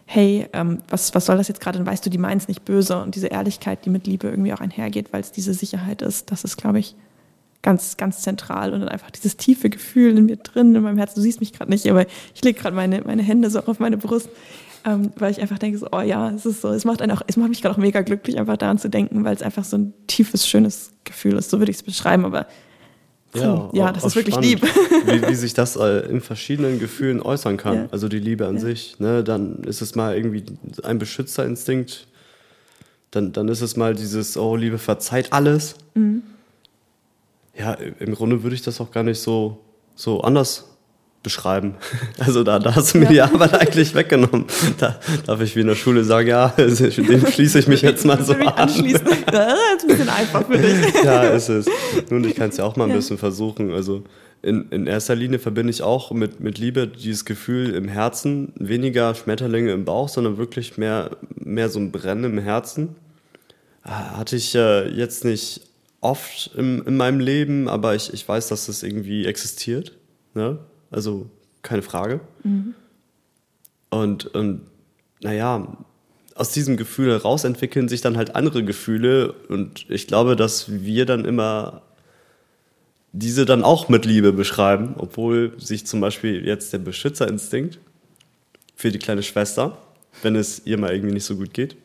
hey, 0.07 0.49
ähm, 0.53 0.79
was, 0.89 1.15
was 1.15 1.27
soll 1.27 1.37
das 1.37 1.49
jetzt 1.49 1.61
gerade? 1.61 1.79
Dann 1.79 1.87
weißt 1.87 2.07
du, 2.07 2.11
die 2.11 2.19
meinen 2.19 2.39
es 2.39 2.49
nicht 2.49 2.65
böse. 2.65 3.03
Und 3.03 3.15
diese 3.15 3.27
Ehrlichkeit, 3.27 3.85
die 3.85 3.91
mit 3.91 4.07
Liebe 4.07 4.29
irgendwie 4.29 4.53
auch 4.53 4.61
einhergeht, 4.61 5.13
weil 5.13 5.21
es 5.21 5.33
diese 5.33 5.53
Sicherheit 5.53 6.03
ist, 6.03 6.31
das 6.31 6.45
ist, 6.45 6.57
glaube 6.57 6.79
ich, 6.79 6.95
ganz, 7.63 7.97
ganz 7.97 8.21
zentral. 8.21 8.73
Und 8.73 8.81
dann 8.81 8.89
einfach 8.89 9.11
dieses 9.11 9.37
tiefe 9.37 9.69
Gefühl 9.69 10.17
in 10.17 10.27
mir 10.27 10.37
drin, 10.37 10.75
in 10.75 10.83
meinem 10.83 10.99
Herzen. 10.99 11.17
Du 11.17 11.23
siehst 11.23 11.41
mich 11.41 11.53
gerade 11.53 11.71
nicht, 11.71 11.89
aber 11.91 12.07
ich 12.35 12.45
lege 12.45 12.59
gerade 12.59 12.77
meine, 12.77 13.03
meine 13.03 13.23
Hände 13.23 13.51
so 13.51 13.61
auf 13.61 13.81
meine 13.81 13.97
Brust, 13.97 14.29
ähm, 14.85 15.11
weil 15.17 15.33
ich 15.33 15.41
einfach 15.43 15.59
denke, 15.59 15.79
so, 15.79 15.89
oh 15.91 16.01
ja, 16.01 16.31
es 16.31 16.47
ist 16.47 16.61
so, 16.61 16.69
es 16.69 16.85
macht, 16.85 17.03
einen 17.03 17.11
auch, 17.11 17.23
es 17.27 17.37
macht 17.37 17.49
mich 17.49 17.61
gerade 17.61 17.75
auch 17.75 17.79
mega 17.79 18.03
glücklich, 18.03 18.39
einfach 18.39 18.57
daran 18.57 18.79
zu 18.79 18.89
denken, 18.89 19.25
weil 19.25 19.35
es 19.35 19.43
einfach 19.43 19.65
so 19.65 19.77
ein 19.77 19.95
tiefes, 20.07 20.49
schönes 20.49 20.93
Gefühl 21.03 21.35
ist. 21.35 21.51
So 21.51 21.59
würde 21.59 21.73
ich 21.73 21.79
es 21.79 21.83
beschreiben, 21.83 22.25
aber 22.25 22.47
ja, 23.35 23.71
ja 23.73 23.93
das 23.93 24.05
ist 24.05 24.17
wirklich 24.17 24.35
spannend, 24.35 24.63
lieb. 24.63 24.63
Wie, 25.07 25.29
wie, 25.29 25.35
sich 25.35 25.55
das 25.55 25.77
äh, 25.77 26.09
in 26.09 26.21
verschiedenen 26.21 26.79
Gefühlen 26.79 27.21
äußern 27.21 27.57
kann. 27.57 27.75
Ja. 27.75 27.89
Also 27.91 28.09
die 28.09 28.19
Liebe 28.19 28.47
an 28.47 28.55
ja. 28.55 28.61
sich. 28.61 28.99
Ne? 28.99 29.25
Dann 29.25 29.65
ist 29.65 29.81
es 29.81 29.95
mal 29.95 30.17
irgendwie 30.17 30.45
ein 30.83 30.99
Beschützerinstinkt. 30.99 32.07
Dann, 33.11 33.33
dann 33.33 33.49
ist 33.49 33.61
es 33.61 33.77
mal 33.77 33.95
dieses, 33.95 34.37
oh, 34.37 34.57
Liebe 34.57 34.79
verzeiht 34.79 35.33
alles. 35.33 35.77
Mhm. 35.95 36.23
Ja, 37.59 37.73
im 37.73 38.15
Grunde 38.15 38.43
würde 38.43 38.55
ich 38.55 38.63
das 38.63 38.81
auch 38.81 38.91
gar 38.91 39.03
nicht 39.03 39.21
so, 39.21 39.59
so 39.95 40.21
anders 40.21 40.76
beschreiben. 41.27 41.75
Also 42.19 42.45
da, 42.45 42.59
da 42.59 42.75
hast 42.75 42.95
du 42.95 42.99
mir 42.99 43.05
ja. 43.05 43.11
die 43.11 43.35
Arbeit 43.35 43.55
eigentlich 43.55 43.95
weggenommen. 43.95 44.47
Da 44.79 44.99
darf 45.27 45.41
ich 45.41 45.57
wie 45.57 45.61
in 45.61 45.67
der 45.67 45.75
Schule 45.75 46.05
sagen, 46.05 46.29
ja, 46.29 46.49
dem 46.57 47.27
schließe 47.27 47.59
ich 47.59 47.67
mich 47.67 47.83
jetzt 47.83 48.05
mal 48.05 48.23
so 48.23 48.33
an. 48.33 48.47
Anschließen. 48.49 49.07
Das 49.27 49.55
ist 49.55 49.83
ein 49.83 49.89
bisschen 49.89 50.09
einfach 50.09 50.47
für 50.47 50.59
dich. 50.59 51.05
Ja, 51.05 51.23
ist 51.25 51.49
es. 51.49 51.67
Nun, 52.11 52.25
ich 52.25 52.37
kann 52.37 52.51
es 52.51 52.57
ja 52.57 52.65
auch 52.65 52.77
mal 52.77 52.89
ein 52.89 52.95
bisschen 52.95 53.19
versuchen. 53.19 53.73
Also 53.73 54.05
in, 54.43 54.69
in 54.71 54.87
erster 54.87 55.15
Linie 55.15 55.39
verbinde 55.39 55.71
ich 55.71 55.83
auch 55.83 56.13
mit, 56.13 56.41
mit 56.41 56.59
Liebe 56.59 56.87
dieses 56.87 57.25
Gefühl 57.25 57.75
im 57.75 57.89
Herzen, 57.89 58.53
weniger 58.57 59.15
Schmetterlinge 59.15 59.73
im 59.73 59.85
Bauch, 59.85 60.09
sondern 60.09 60.39
wirklich 60.39 60.79
mehr, 60.79 61.11
mehr 61.35 61.69
so 61.69 61.81
ein 61.81 61.91
Brennen 61.91 62.25
im 62.25 62.39
Herzen. 62.39 62.95
Hatte 63.83 64.37
ich 64.37 64.55
äh, 64.55 64.89
jetzt 64.89 65.25
nicht 65.25 65.61
oft 66.01 66.53
im, 66.57 66.87
in 66.87 66.97
meinem 66.97 67.21
Leben, 67.21 67.69
aber 67.69 67.95
ich, 67.95 68.13
ich 68.13 68.27
weiß, 68.27 68.49
dass 68.49 68.67
das 68.67 68.83
irgendwie 68.83 69.27
existiert. 69.27 69.93
Ne? 70.35 70.59
Also 70.91 71.29
keine 71.63 71.83
Frage. 71.83 72.21
Mhm. 72.43 72.75
Und, 73.91 74.27
und 74.27 74.63
naja, 75.21 75.77
aus 76.35 76.53
diesem 76.53 76.77
Gefühl 76.77 77.11
heraus 77.11 77.45
entwickeln 77.45 77.89
sich 77.89 78.01
dann 78.01 78.17
halt 78.17 78.37
andere 78.37 78.65
Gefühle. 78.65 79.33
Und 79.49 79.87
ich 79.89 80.07
glaube, 80.07 80.37
dass 80.37 80.71
wir 80.71 81.07
dann 81.07 81.25
immer 81.25 81.83
diese 83.13 83.47
dann 83.47 83.65
auch 83.65 83.89
mit 83.89 84.05
Liebe 84.05 84.33
beschreiben, 84.33 84.95
obwohl 84.99 85.55
sich 85.59 85.87
zum 85.87 86.01
Beispiel 86.01 86.47
jetzt 86.47 86.73
der 86.75 86.79
Beschützerinstinkt 86.79 87.79
für 88.75 88.91
die 88.91 88.99
kleine 88.99 89.23
Schwester, 89.23 89.79
wenn 90.23 90.37
es 90.37 90.63
ihr 90.67 90.77
mal 90.77 90.93
irgendwie 90.93 91.15
nicht 91.15 91.25
so 91.25 91.37
gut 91.37 91.55
geht, 91.55 91.77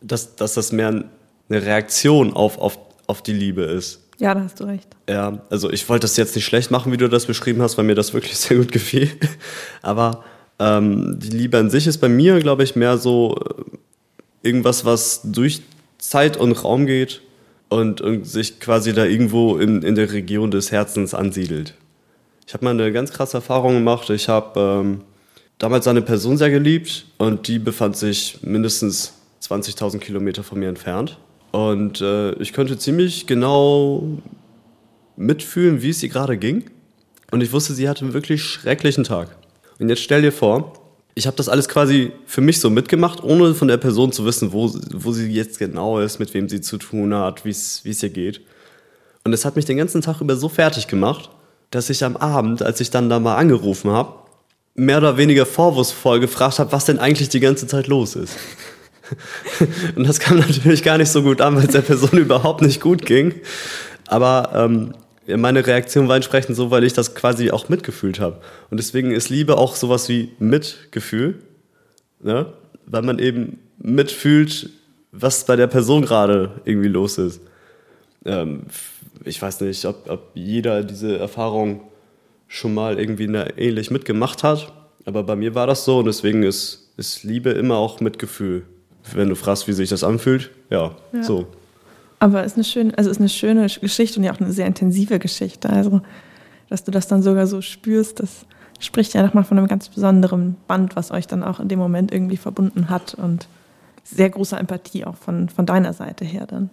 dass, 0.00 0.34
dass 0.34 0.54
das 0.54 0.72
mehr 0.72 0.88
eine 0.88 1.62
Reaktion 1.62 2.32
auf, 2.32 2.58
auf, 2.58 2.78
auf 3.06 3.22
die 3.22 3.32
Liebe 3.32 3.62
ist. 3.62 4.01
Ja, 4.22 4.34
da 4.36 4.42
hast 4.42 4.60
du 4.60 4.64
recht. 4.64 4.86
Ja, 5.08 5.40
also 5.50 5.68
ich 5.68 5.88
wollte 5.88 6.04
das 6.04 6.16
jetzt 6.16 6.36
nicht 6.36 6.44
schlecht 6.44 6.70
machen, 6.70 6.92
wie 6.92 6.96
du 6.96 7.08
das 7.08 7.26
beschrieben 7.26 7.60
hast, 7.60 7.76
weil 7.76 7.84
mir 7.84 7.96
das 7.96 8.14
wirklich 8.14 8.36
sehr 8.38 8.56
gut 8.56 8.70
gefiel. 8.70 9.10
Aber 9.82 10.22
ähm, 10.60 11.18
die 11.18 11.30
Liebe 11.30 11.58
an 11.58 11.70
sich 11.70 11.88
ist 11.88 11.98
bei 11.98 12.08
mir, 12.08 12.38
glaube 12.38 12.62
ich, 12.62 12.76
mehr 12.76 12.98
so 12.98 13.34
äh, 13.34 14.46
irgendwas, 14.46 14.84
was 14.84 15.22
durch 15.24 15.62
Zeit 15.98 16.36
und 16.36 16.52
Raum 16.52 16.86
geht 16.86 17.20
und, 17.68 18.00
und 18.00 18.24
sich 18.24 18.60
quasi 18.60 18.92
da 18.92 19.04
irgendwo 19.04 19.56
in, 19.56 19.82
in 19.82 19.96
der 19.96 20.12
Region 20.12 20.52
des 20.52 20.70
Herzens 20.70 21.14
ansiedelt. 21.14 21.74
Ich 22.46 22.54
habe 22.54 22.64
mal 22.64 22.70
eine 22.70 22.92
ganz 22.92 23.10
krasse 23.10 23.38
Erfahrung 23.38 23.74
gemacht. 23.74 24.08
Ich 24.10 24.28
habe 24.28 24.60
ähm, 24.60 25.00
damals 25.58 25.88
eine 25.88 26.02
Person 26.02 26.36
sehr 26.36 26.50
geliebt 26.50 27.06
und 27.18 27.48
die 27.48 27.58
befand 27.58 27.96
sich 27.96 28.38
mindestens 28.42 29.14
20.000 29.42 29.98
Kilometer 29.98 30.44
von 30.44 30.60
mir 30.60 30.68
entfernt. 30.68 31.18
Und 31.52 32.00
äh, 32.00 32.32
ich 32.34 32.52
konnte 32.52 32.78
ziemlich 32.78 33.26
genau 33.26 34.18
mitfühlen, 35.16 35.82
wie 35.82 35.90
es 35.90 36.02
ihr 36.02 36.08
gerade 36.08 36.36
ging. 36.36 36.70
Und 37.30 37.42
ich 37.42 37.52
wusste, 37.52 37.74
sie 37.74 37.88
hatte 37.88 38.04
einen 38.04 38.14
wirklich 38.14 38.42
schrecklichen 38.42 39.04
Tag. 39.04 39.36
Und 39.78 39.88
jetzt 39.88 40.02
stell 40.02 40.22
dir 40.22 40.32
vor, 40.32 40.72
ich 41.14 41.26
habe 41.26 41.36
das 41.36 41.48
alles 41.48 41.68
quasi 41.68 42.12
für 42.26 42.40
mich 42.40 42.58
so 42.58 42.70
mitgemacht, 42.70 43.22
ohne 43.22 43.54
von 43.54 43.68
der 43.68 43.76
Person 43.76 44.12
zu 44.12 44.24
wissen, 44.24 44.52
wo, 44.52 44.72
wo 44.92 45.12
sie 45.12 45.30
jetzt 45.30 45.58
genau 45.58 45.98
ist, 45.98 46.18
mit 46.18 46.32
wem 46.32 46.48
sie 46.48 46.62
zu 46.62 46.78
tun 46.78 47.14
hat, 47.14 47.44
wie 47.44 47.50
es 47.50 48.02
ihr 48.02 48.10
geht. 48.10 48.40
Und 49.24 49.32
es 49.32 49.44
hat 49.44 49.56
mich 49.56 49.66
den 49.66 49.76
ganzen 49.76 50.00
Tag 50.00 50.20
über 50.20 50.36
so 50.36 50.48
fertig 50.48 50.88
gemacht, 50.88 51.30
dass 51.70 51.90
ich 51.90 52.02
am 52.04 52.16
Abend, 52.16 52.62
als 52.62 52.80
ich 52.80 52.90
dann 52.90 53.08
da 53.08 53.20
mal 53.20 53.36
angerufen 53.36 53.90
habe, 53.90 54.14
mehr 54.74 54.98
oder 54.98 55.18
weniger 55.18 55.44
vorwurfsvoll 55.44 56.20
gefragt 56.20 56.58
habe, 56.58 56.72
was 56.72 56.86
denn 56.86 56.98
eigentlich 56.98 57.28
die 57.28 57.40
ganze 57.40 57.66
Zeit 57.66 57.88
los 57.88 58.16
ist. 58.16 58.36
Und 59.96 60.06
das 60.06 60.20
kam 60.20 60.38
natürlich 60.38 60.82
gar 60.82 60.98
nicht 60.98 61.10
so 61.10 61.22
gut 61.22 61.40
an, 61.40 61.56
weil 61.56 61.64
es 61.64 61.72
der 61.72 61.82
Person 61.82 62.10
überhaupt 62.18 62.62
nicht 62.62 62.80
gut 62.80 63.04
ging. 63.06 63.34
Aber 64.06 64.50
ähm, 64.54 64.94
meine 65.26 65.66
Reaktion 65.66 66.08
war 66.08 66.16
entsprechend 66.16 66.56
so, 66.56 66.70
weil 66.70 66.84
ich 66.84 66.92
das 66.92 67.14
quasi 67.14 67.50
auch 67.50 67.68
mitgefühlt 67.68 68.20
habe. 68.20 68.40
Und 68.70 68.78
deswegen 68.78 69.12
ist 69.12 69.28
Liebe 69.28 69.56
auch 69.56 69.76
sowas 69.76 70.08
wie 70.08 70.32
Mitgefühl, 70.38 71.40
ne? 72.20 72.52
weil 72.86 73.02
man 73.02 73.18
eben 73.18 73.58
mitfühlt, 73.78 74.70
was 75.12 75.44
bei 75.44 75.56
der 75.56 75.66
Person 75.66 76.02
gerade 76.02 76.60
irgendwie 76.64 76.88
los 76.88 77.18
ist. 77.18 77.40
Ähm, 78.24 78.64
ich 79.24 79.40
weiß 79.40 79.60
nicht, 79.60 79.84
ob, 79.84 80.08
ob 80.08 80.30
jeder 80.34 80.82
diese 80.82 81.18
Erfahrung 81.18 81.82
schon 82.48 82.74
mal 82.74 82.98
irgendwie 82.98 83.24
ähnlich 83.24 83.90
mitgemacht 83.90 84.42
hat, 84.42 84.72
aber 85.04 85.22
bei 85.22 85.36
mir 85.36 85.54
war 85.54 85.66
das 85.66 85.84
so 85.84 85.98
und 85.98 86.06
deswegen 86.06 86.42
ist, 86.42 86.92
ist 86.96 87.24
Liebe 87.24 87.50
immer 87.50 87.76
auch 87.76 88.00
Mitgefühl. 88.00 88.64
Wenn 89.14 89.28
du 89.28 89.34
fragst, 89.34 89.66
wie 89.68 89.72
sich 89.72 89.88
das 89.88 90.04
anfühlt, 90.04 90.50
ja, 90.70 90.92
ja. 91.12 91.22
so. 91.22 91.46
Aber 92.18 92.44
es 92.44 92.52
ist 92.52 92.56
eine 92.56 92.64
schöne, 92.64 92.98
also 92.98 93.10
ist 93.10 93.18
eine 93.18 93.28
schöne 93.28 93.66
Geschichte 93.66 94.18
und 94.18 94.24
ja 94.24 94.32
auch 94.32 94.40
eine 94.40 94.52
sehr 94.52 94.66
intensive 94.66 95.18
Geschichte. 95.18 95.68
Also, 95.68 96.02
dass 96.68 96.84
du 96.84 96.92
das 96.92 97.08
dann 97.08 97.22
sogar 97.22 97.46
so 97.46 97.60
spürst, 97.60 98.20
das 98.20 98.46
spricht 98.78 99.14
ja 99.14 99.22
nochmal 99.22 99.44
von 99.44 99.58
einem 99.58 99.66
ganz 99.66 99.88
besonderen 99.88 100.56
Band, 100.68 100.96
was 100.96 101.10
euch 101.10 101.26
dann 101.26 101.42
auch 101.42 101.60
in 101.60 101.68
dem 101.68 101.78
Moment 101.78 102.12
irgendwie 102.12 102.36
verbunden 102.36 102.88
hat 102.88 103.14
und 103.14 103.48
sehr 104.04 104.30
große 104.30 104.56
Empathie 104.56 105.04
auch 105.04 105.16
von, 105.16 105.48
von 105.48 105.66
deiner 105.66 105.92
Seite 105.92 106.24
her 106.24 106.46
dann. 106.46 106.70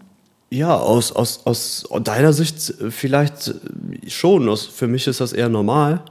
Ja, 0.51 0.75
aus, 0.75 1.11
aus, 1.11 1.45
aus 1.45 1.87
deiner 2.03 2.33
Sicht 2.33 2.73
vielleicht 2.89 3.53
schon. 4.07 4.49
Aus, 4.49 4.65
für 4.65 4.87
mich 4.87 5.05
ist 5.07 5.21
das 5.21 5.33
eher 5.33 5.49
normal. 5.49 6.01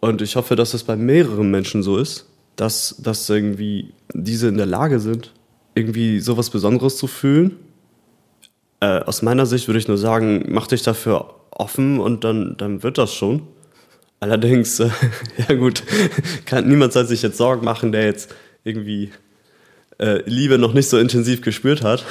Und 0.00 0.22
ich 0.22 0.36
hoffe, 0.36 0.56
dass 0.56 0.74
es 0.74 0.84
bei 0.84 0.96
mehreren 0.96 1.50
Menschen 1.50 1.82
so 1.82 1.98
ist, 1.98 2.26
dass, 2.56 2.96
dass 2.98 3.28
irgendwie 3.28 3.92
diese 4.14 4.48
in 4.48 4.56
der 4.56 4.66
Lage 4.66 5.00
sind, 5.00 5.32
irgendwie 5.74 6.20
sowas 6.20 6.50
Besonderes 6.50 6.96
zu 6.96 7.06
fühlen. 7.06 7.56
Äh, 8.80 9.00
aus 9.00 9.22
meiner 9.22 9.46
Sicht 9.46 9.68
würde 9.68 9.78
ich 9.78 9.88
nur 9.88 9.98
sagen, 9.98 10.46
mach 10.48 10.66
dich 10.66 10.82
dafür 10.82 11.34
offen 11.50 12.00
und 12.00 12.24
dann, 12.24 12.56
dann 12.56 12.82
wird 12.82 12.98
das 12.98 13.14
schon. 13.14 13.42
Allerdings, 14.20 14.80
äh, 14.80 14.90
ja 15.48 15.54
gut, 15.54 15.82
kann 16.46 16.68
niemand 16.68 16.92
soll 16.92 17.06
sich 17.06 17.22
jetzt 17.22 17.36
Sorgen 17.36 17.64
machen, 17.64 17.92
der 17.92 18.04
jetzt 18.04 18.34
irgendwie 18.64 19.10
äh, 19.98 20.22
Liebe 20.26 20.58
noch 20.58 20.72
nicht 20.72 20.88
so 20.88 20.98
intensiv 20.98 21.42
gespürt 21.42 21.82
hat. 21.82 22.04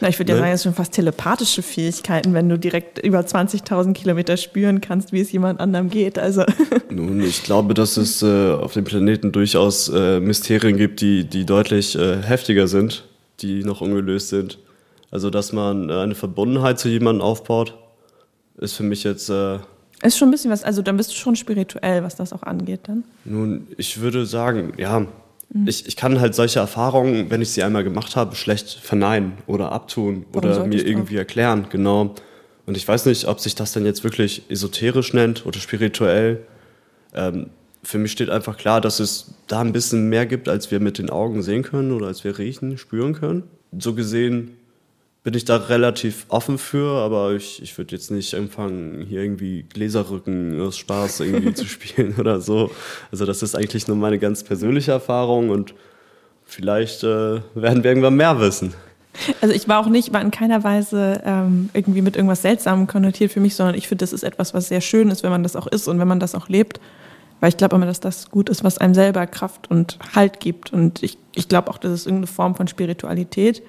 Na, 0.00 0.08
ich 0.08 0.18
würde 0.18 0.32
ja 0.32 0.36
ne? 0.36 0.40
sagen, 0.42 0.52
das 0.52 0.62
sind 0.62 0.72
schon 0.72 0.76
fast 0.76 0.92
telepathische 0.92 1.62
Fähigkeiten, 1.62 2.34
wenn 2.34 2.48
du 2.48 2.58
direkt 2.58 2.98
über 2.98 3.20
20.000 3.20 3.94
Kilometer 3.94 4.36
spüren 4.36 4.80
kannst, 4.80 5.12
wie 5.12 5.20
es 5.20 5.32
jemand 5.32 5.60
anderem 5.60 5.90
geht. 5.90 6.18
Also. 6.18 6.44
Nun, 6.90 7.22
ich 7.22 7.42
glaube, 7.42 7.74
dass 7.74 7.96
es 7.96 8.22
äh, 8.22 8.52
auf 8.52 8.74
dem 8.74 8.84
Planeten 8.84 9.32
durchaus 9.32 9.88
äh, 9.88 10.20
Mysterien 10.20 10.76
gibt, 10.76 11.00
die, 11.00 11.24
die 11.24 11.46
deutlich 11.46 11.96
äh, 11.96 12.22
heftiger 12.22 12.68
sind, 12.68 13.04
die 13.40 13.64
noch 13.64 13.80
ungelöst 13.80 14.28
sind. 14.28 14.58
Also, 15.10 15.30
dass 15.30 15.52
man 15.52 15.88
äh, 15.88 15.94
eine 15.94 16.14
Verbundenheit 16.14 16.78
zu 16.78 16.88
jemandem 16.88 17.22
aufbaut, 17.22 17.74
ist 18.58 18.74
für 18.74 18.82
mich 18.82 19.04
jetzt. 19.04 19.30
Äh, 19.30 19.58
ist 20.02 20.18
schon 20.18 20.28
ein 20.28 20.32
bisschen 20.32 20.50
was, 20.50 20.62
also 20.62 20.82
dann 20.82 20.98
bist 20.98 21.10
du 21.10 21.14
schon 21.14 21.36
spirituell, 21.36 22.02
was 22.02 22.16
das 22.16 22.32
auch 22.32 22.42
angeht 22.42 22.80
dann. 22.84 23.04
Nun, 23.24 23.66
ich 23.78 24.00
würde 24.00 24.26
sagen, 24.26 24.74
ja, 24.76 25.06
Mhm. 25.52 25.68
Ich, 25.68 25.86
ich 25.86 25.96
kann 25.96 26.20
halt 26.20 26.34
solche 26.34 26.58
Erfahrungen, 26.58 27.30
wenn 27.30 27.42
ich 27.42 27.50
sie 27.50 27.62
einmal 27.62 27.84
gemacht 27.84 28.16
habe, 28.16 28.34
schlecht 28.34 28.68
verneinen 28.70 29.34
oder 29.46 29.72
abtun 29.72 30.26
Warum 30.32 30.50
oder 30.50 30.66
mir 30.66 30.86
irgendwie 30.86 31.16
erklären, 31.16 31.66
genau. 31.70 32.14
Und 32.66 32.76
ich 32.76 32.86
weiß 32.86 33.06
nicht, 33.06 33.26
ob 33.28 33.40
sich 33.40 33.54
das 33.54 33.72
dann 33.72 33.84
jetzt 33.84 34.02
wirklich 34.02 34.42
esoterisch 34.50 35.12
nennt 35.12 35.46
oder 35.46 35.60
spirituell. 35.60 36.40
Ähm, 37.14 37.50
für 37.84 37.98
mich 37.98 38.12
steht 38.12 38.30
einfach 38.30 38.56
klar, 38.56 38.80
dass 38.80 38.98
es 38.98 39.34
da 39.46 39.60
ein 39.60 39.72
bisschen 39.72 40.08
mehr 40.08 40.26
gibt, 40.26 40.48
als 40.48 40.72
wir 40.72 40.80
mit 40.80 40.98
den 40.98 41.08
Augen 41.08 41.42
sehen 41.42 41.62
können 41.62 41.92
oder 41.92 42.08
als 42.08 42.24
wir 42.24 42.36
riechen, 42.36 42.76
spüren 42.78 43.14
können. 43.14 43.44
So 43.78 43.94
gesehen 43.94 44.56
bin 45.26 45.34
ich 45.34 45.44
da 45.44 45.56
relativ 45.56 46.24
offen 46.28 46.56
für, 46.56 47.02
aber 47.02 47.32
ich, 47.32 47.60
ich 47.60 47.76
würde 47.76 47.96
jetzt 47.96 48.12
nicht 48.12 48.32
anfangen, 48.36 49.04
hier 49.08 49.22
irgendwie 49.22 49.64
Gläserrücken 49.64 50.60
aus 50.60 50.78
Spaß 50.78 51.18
irgendwie 51.18 51.52
zu 51.52 51.64
spielen 51.66 52.14
oder 52.16 52.40
so. 52.40 52.70
Also 53.10 53.26
das 53.26 53.42
ist 53.42 53.56
eigentlich 53.56 53.88
nur 53.88 53.96
meine 53.96 54.20
ganz 54.20 54.44
persönliche 54.44 54.92
Erfahrung 54.92 55.50
und 55.50 55.74
vielleicht 56.44 57.02
äh, 57.02 57.40
werden 57.56 57.82
wir 57.82 57.90
irgendwann 57.90 58.14
mehr 58.14 58.38
wissen. 58.38 58.72
Also 59.40 59.52
ich 59.52 59.66
war 59.66 59.80
auch 59.80 59.88
nicht, 59.88 60.12
war 60.12 60.22
in 60.22 60.30
keiner 60.30 60.62
Weise 60.62 61.20
ähm, 61.24 61.70
irgendwie 61.72 62.02
mit 62.02 62.14
irgendwas 62.14 62.42
Seltsamem 62.42 62.86
konnotiert 62.86 63.32
für 63.32 63.40
mich, 63.40 63.56
sondern 63.56 63.74
ich 63.74 63.88
finde, 63.88 64.04
das 64.04 64.12
ist 64.12 64.22
etwas, 64.22 64.54
was 64.54 64.68
sehr 64.68 64.80
schön 64.80 65.10
ist, 65.10 65.24
wenn 65.24 65.30
man 65.30 65.42
das 65.42 65.56
auch 65.56 65.66
ist 65.66 65.88
und 65.88 65.98
wenn 65.98 66.06
man 66.06 66.20
das 66.20 66.36
auch 66.36 66.48
lebt. 66.48 66.80
Weil 67.40 67.48
ich 67.48 67.56
glaube 67.56 67.74
immer, 67.74 67.86
dass 67.86 67.98
das 67.98 68.30
gut 68.30 68.48
ist, 68.48 68.62
was 68.62 68.78
einem 68.78 68.94
selber 68.94 69.26
Kraft 69.26 69.72
und 69.72 69.98
Halt 70.14 70.38
gibt. 70.38 70.72
Und 70.72 71.02
ich, 71.02 71.18
ich 71.34 71.48
glaube 71.48 71.68
auch, 71.68 71.78
das 71.78 71.90
ist 71.90 72.06
irgendeine 72.06 72.28
Form 72.28 72.54
von 72.54 72.68
Spiritualität 72.68 73.64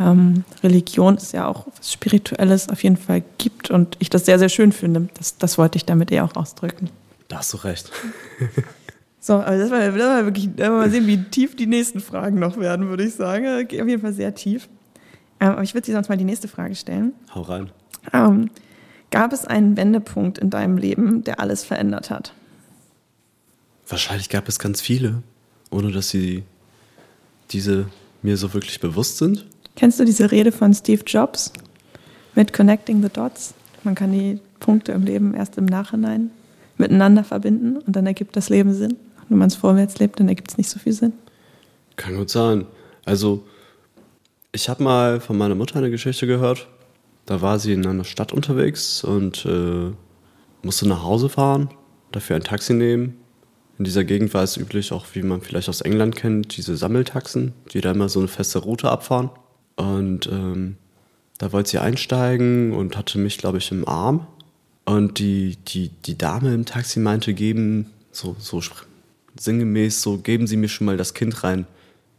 ähm, 0.00 0.44
Religion 0.62 1.16
ist 1.16 1.32
ja 1.32 1.46
auch 1.46 1.66
was 1.76 1.92
Spirituelles 1.92 2.68
auf 2.68 2.82
jeden 2.82 2.96
Fall 2.96 3.22
gibt 3.38 3.70
und 3.70 3.96
ich 3.98 4.10
das 4.10 4.26
sehr, 4.26 4.38
sehr 4.38 4.48
schön 4.48 4.72
finde. 4.72 5.08
Das, 5.14 5.38
das 5.38 5.58
wollte 5.58 5.76
ich 5.76 5.84
damit 5.84 6.10
eher 6.10 6.24
auch 6.24 6.36
ausdrücken. 6.36 6.90
Da 7.28 7.38
hast 7.38 7.52
du 7.52 7.58
recht. 7.58 7.90
so, 9.20 9.34
aber 9.34 9.58
das 9.58 9.70
war, 9.70 9.80
das 9.80 9.98
war 9.98 10.24
wirklich, 10.24 10.48
mal 10.56 10.90
sehen, 10.90 11.06
wie 11.06 11.22
tief 11.24 11.56
die 11.56 11.66
nächsten 11.66 12.00
Fragen 12.00 12.38
noch 12.38 12.58
werden, 12.58 12.88
würde 12.88 13.04
ich 13.04 13.14
sagen. 13.14 13.66
Geht 13.66 13.82
auf 13.82 13.88
jeden 13.88 14.02
Fall 14.02 14.12
sehr 14.12 14.34
tief. 14.34 14.68
Ähm, 15.40 15.50
aber 15.50 15.62
ich 15.62 15.74
würde 15.74 15.86
dir 15.86 15.94
sonst 15.94 16.08
mal 16.08 16.16
die 16.16 16.24
nächste 16.24 16.48
Frage 16.48 16.74
stellen. 16.74 17.12
Hau 17.34 17.42
rein. 17.42 17.70
Ähm, 18.12 18.50
gab 19.10 19.32
es 19.32 19.44
einen 19.44 19.76
Wendepunkt 19.76 20.38
in 20.38 20.50
deinem 20.50 20.76
Leben, 20.76 21.24
der 21.24 21.40
alles 21.40 21.64
verändert 21.64 22.10
hat? 22.10 22.32
Wahrscheinlich 23.88 24.28
gab 24.28 24.48
es 24.48 24.58
ganz 24.58 24.80
viele, 24.80 25.22
ohne 25.70 25.92
dass 25.92 26.10
sie 26.10 26.44
diese 27.50 27.86
mir 28.22 28.36
so 28.36 28.52
wirklich 28.52 28.80
bewusst 28.80 29.18
sind. 29.18 29.46
Kennst 29.78 30.00
du 30.00 30.04
diese 30.04 30.32
Rede 30.32 30.50
von 30.50 30.74
Steve 30.74 31.04
Jobs 31.06 31.52
mit 32.34 32.52
Connecting 32.52 33.00
the 33.00 33.08
Dots? 33.08 33.54
Man 33.84 33.94
kann 33.94 34.10
die 34.10 34.40
Punkte 34.58 34.90
im 34.90 35.04
Leben 35.04 35.34
erst 35.34 35.56
im 35.56 35.66
Nachhinein 35.66 36.32
miteinander 36.78 37.22
verbinden 37.22 37.76
und 37.76 37.94
dann 37.94 38.04
ergibt 38.04 38.34
das 38.34 38.48
Leben 38.48 38.74
Sinn. 38.74 38.96
Wenn 39.28 39.38
man 39.38 39.46
es 39.46 39.54
vorwärts 39.54 40.00
lebt, 40.00 40.18
dann 40.18 40.26
ergibt 40.26 40.50
es 40.50 40.58
nicht 40.58 40.68
so 40.68 40.80
viel 40.80 40.94
Sinn. 40.94 41.12
Kann 41.94 42.16
gut 42.16 42.28
sein. 42.28 42.66
Also, 43.04 43.44
ich 44.50 44.68
habe 44.68 44.82
mal 44.82 45.20
von 45.20 45.38
meiner 45.38 45.54
Mutter 45.54 45.76
eine 45.76 45.92
Geschichte 45.92 46.26
gehört. 46.26 46.66
Da 47.26 47.40
war 47.40 47.60
sie 47.60 47.72
in 47.72 47.86
einer 47.86 48.02
Stadt 48.02 48.32
unterwegs 48.32 49.04
und 49.04 49.46
äh, 49.46 49.92
musste 50.64 50.88
nach 50.88 51.04
Hause 51.04 51.28
fahren, 51.28 51.70
dafür 52.10 52.34
ein 52.34 52.42
Taxi 52.42 52.74
nehmen. 52.74 53.14
In 53.78 53.84
dieser 53.84 54.02
Gegend 54.02 54.34
war 54.34 54.42
es 54.42 54.56
üblich, 54.56 54.90
auch 54.90 55.06
wie 55.12 55.22
man 55.22 55.40
vielleicht 55.40 55.68
aus 55.68 55.82
England 55.82 56.16
kennt, 56.16 56.56
diese 56.56 56.76
Sammeltaxen, 56.76 57.52
die 57.72 57.80
da 57.80 57.92
immer 57.92 58.08
so 58.08 58.18
eine 58.18 58.26
feste 58.26 58.58
Route 58.58 58.90
abfahren. 58.90 59.30
Und 59.78 60.26
ähm, 60.26 60.76
da 61.38 61.52
wollte 61.52 61.70
sie 61.70 61.78
einsteigen 61.78 62.72
und 62.72 62.96
hatte 62.96 63.18
mich, 63.18 63.38
glaube 63.38 63.58
ich, 63.58 63.70
im 63.70 63.86
Arm. 63.88 64.26
Und 64.84 65.18
die, 65.18 65.56
die, 65.68 65.90
die 66.04 66.18
Dame 66.18 66.52
im 66.52 66.64
Taxi 66.64 66.98
meinte, 66.98 67.32
geben, 67.32 67.90
so, 68.10 68.34
so 68.38 68.60
sinngemäß, 69.38 70.02
so, 70.02 70.18
geben 70.18 70.46
Sie 70.46 70.56
mir 70.56 70.68
schon 70.68 70.86
mal 70.86 70.96
das 70.96 71.14
Kind 71.14 71.44
rein. 71.44 71.66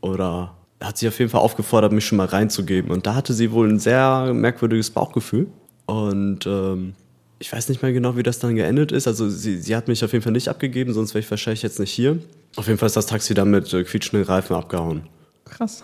Oder 0.02 0.56
hat 0.82 0.98
sie 0.98 1.08
auf 1.08 1.20
jeden 1.20 1.30
Fall 1.30 1.42
aufgefordert, 1.42 1.92
mich 1.92 2.06
schon 2.06 2.18
mal 2.18 2.28
reinzugeben. 2.28 2.92
Und 2.92 3.06
da 3.06 3.16
hatte 3.16 3.34
sie 3.34 3.52
wohl 3.52 3.68
ein 3.68 3.80
sehr 3.80 4.34
merkwürdiges 4.34 4.92
Bauchgefühl. 4.92 5.48
Und 5.86 6.46
ähm, 6.46 6.94
ich 7.40 7.52
weiß 7.52 7.68
nicht 7.68 7.82
mehr 7.82 7.92
genau, 7.92 8.16
wie 8.16 8.24
das 8.24 8.40
dann 8.40 8.56
geendet 8.56 8.94
ist. 8.94 9.08
Also 9.08 9.30
sie, 9.30 9.58
sie 9.58 9.76
hat 9.76 9.90
mich 9.90 10.04
auf 10.06 10.14
jeden 10.14 10.24
Fall 10.24 10.32
nicht 10.32 10.48
abgegeben, 10.48 10.94
sonst 10.94 11.14
wäre 11.14 11.20
ich 11.20 11.30
wahrscheinlich 11.30 11.64
jetzt 11.64 11.80
nicht 11.80 11.92
hier. 11.92 12.20
Auf 12.56 12.68
jeden 12.68 12.78
Fall 12.80 12.88
ist 12.88 12.96
das 12.96 13.08
Taxi 13.08 13.34
dann 13.34 13.52
mit 13.52 13.74
äh, 13.74 13.84
quietschenden 13.84 14.26
Reifen 14.26 14.56
abgehauen. 14.56 15.04
Krass. 15.46 15.84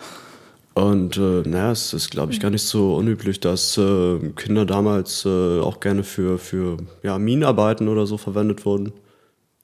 Und 0.76 1.16
äh, 1.16 1.40
naja, 1.48 1.72
es 1.72 1.94
ist, 1.94 2.10
glaube 2.10 2.34
ich, 2.34 2.40
gar 2.40 2.50
nicht 2.50 2.64
so 2.64 2.96
unüblich, 2.96 3.40
dass 3.40 3.78
äh, 3.78 4.18
Kinder 4.36 4.66
damals 4.66 5.24
äh, 5.24 5.58
auch 5.60 5.80
gerne 5.80 6.04
für, 6.04 6.38
für 6.38 6.76
ja, 7.02 7.18
Minenarbeiten 7.18 7.88
oder 7.88 8.06
so 8.06 8.18
verwendet 8.18 8.66
wurden. 8.66 8.92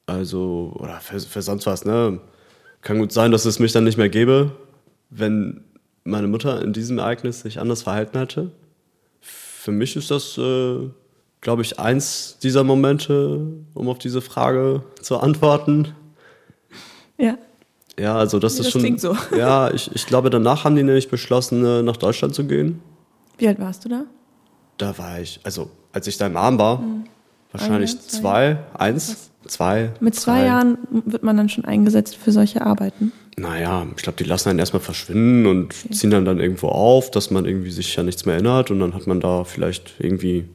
Also, 0.07 0.72
oder 0.75 1.01
für, 1.01 1.20
für 1.20 1.42
sonst 1.42 1.66
was, 1.66 1.85
ne? 1.85 2.18
Kann 2.81 2.98
gut 2.98 3.12
sein, 3.12 3.31
dass 3.31 3.44
es 3.44 3.59
mich 3.59 3.72
dann 3.72 3.85
nicht 3.85 3.98
mehr 3.98 4.09
gäbe, 4.09 4.53
wenn 5.11 5.62
meine 6.03 6.29
Mutter 6.29 6.62
in 6.62 6.72
diesem 6.72 6.98
Ereignis 6.98 7.40
sich 7.40 7.61
anders 7.61 7.83
verhalten 7.83 8.16
hätte. 8.16 8.51
Für 9.20 9.70
mich 9.70 9.96
ist 9.96 10.11
das, 10.11 10.38
äh, 10.38 10.88
glaube 11.42 11.61
ich, 11.61 11.79
eins 11.79 12.38
dieser 12.42 12.64
Momente, 12.64 13.48
um 13.75 13.87
auf 13.90 13.98
diese 13.98 14.22
Frage 14.22 14.83
zu 15.03 15.18
antworten. 15.18 15.88
Ja. 17.18 17.37
Ja, 17.98 18.16
also 18.16 18.38
das 18.38 18.55
nee, 18.55 18.61
ist 18.66 18.74
das 18.74 18.83
schon. 18.83 18.98
So. 18.98 19.16
Ja, 19.37 19.70
ich, 19.70 19.90
ich 19.94 20.07
glaube, 20.07 20.31
danach 20.31 20.64
haben 20.64 20.76
die 20.76 20.83
nämlich 20.83 21.09
beschlossen, 21.09 21.64
äh, 21.64 21.83
nach 21.83 21.96
Deutschland 21.96 22.35
zu 22.35 22.44
gehen. 22.44 22.81
Wie 23.38 23.48
alt 23.48 23.59
warst 23.59 23.85
du 23.85 23.88
da? 23.88 24.05
Da 24.78 24.96
war 24.98 25.20
ich, 25.20 25.40
also 25.42 25.70
als 25.92 26.07
ich 26.07 26.16
da 26.16 26.26
im 26.26 26.37
Arm 26.37 26.59
war, 26.59 26.78
mhm. 26.78 27.05
wahrscheinlich 27.50 27.92
Jahr, 27.92 28.02
zwei, 28.02 28.59
eins, 28.74 29.31
zwei. 29.46 29.90
Mit 30.00 30.14
zwei 30.14 30.40
drei. 30.40 30.46
Jahren 30.46 30.78
wird 30.90 31.22
man 31.22 31.37
dann 31.37 31.48
schon 31.48 31.64
eingesetzt 31.64 32.16
für 32.16 32.33
solche 32.33 32.64
Arbeiten. 32.64 33.12
Naja, 33.37 33.87
ich 33.96 34.02
glaube, 34.02 34.16
die 34.22 34.28
lassen 34.28 34.50
einen 34.50 34.59
erstmal 34.59 34.83
verschwinden 34.83 35.46
und 35.46 35.74
okay. 35.74 35.94
ziehen 35.94 36.11
dann 36.11 36.24
dann 36.24 36.38
irgendwo 36.38 36.68
auf, 36.68 37.11
dass 37.11 37.31
man 37.31 37.46
irgendwie 37.46 37.70
sich 37.70 37.94
ja 37.96 38.02
nichts 38.02 38.26
mehr 38.26 38.35
erinnert 38.35 38.70
und 38.70 38.81
dann 38.81 38.94
hat 38.94 39.07
man 39.07 39.20
da 39.20 39.44
vielleicht 39.44 39.94
irgendwie 39.98 40.48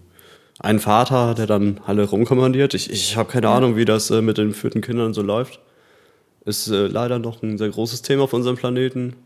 einen 0.60 0.80
Vater, 0.80 1.34
der 1.36 1.48
dann 1.48 1.80
alle 1.86 2.04
rumkommandiert. 2.04 2.74
Ich, 2.74 2.92
ich 2.92 3.16
habe 3.18 3.32
keine 3.32 3.48
Ja. 3.48 3.56
Ahnung, 3.56 3.76
wie 3.76 3.86
das 3.86 4.10
äh, 4.12 4.22
mit 4.22 4.38
den 4.38 4.54
führten 4.54 4.82
Kindern 4.82 5.14
so 5.14 5.22
läuft. 5.22 5.60
Ist 6.48 6.70
äh, 6.70 6.88
leider 6.88 7.20
noch 7.20 7.44
ein 7.44 7.58
sehr 7.58 7.70
großes 7.70 8.02
Thema 8.02 8.24
auf 8.24 8.34
unserem 8.34 8.56
Planeten. 8.56 9.18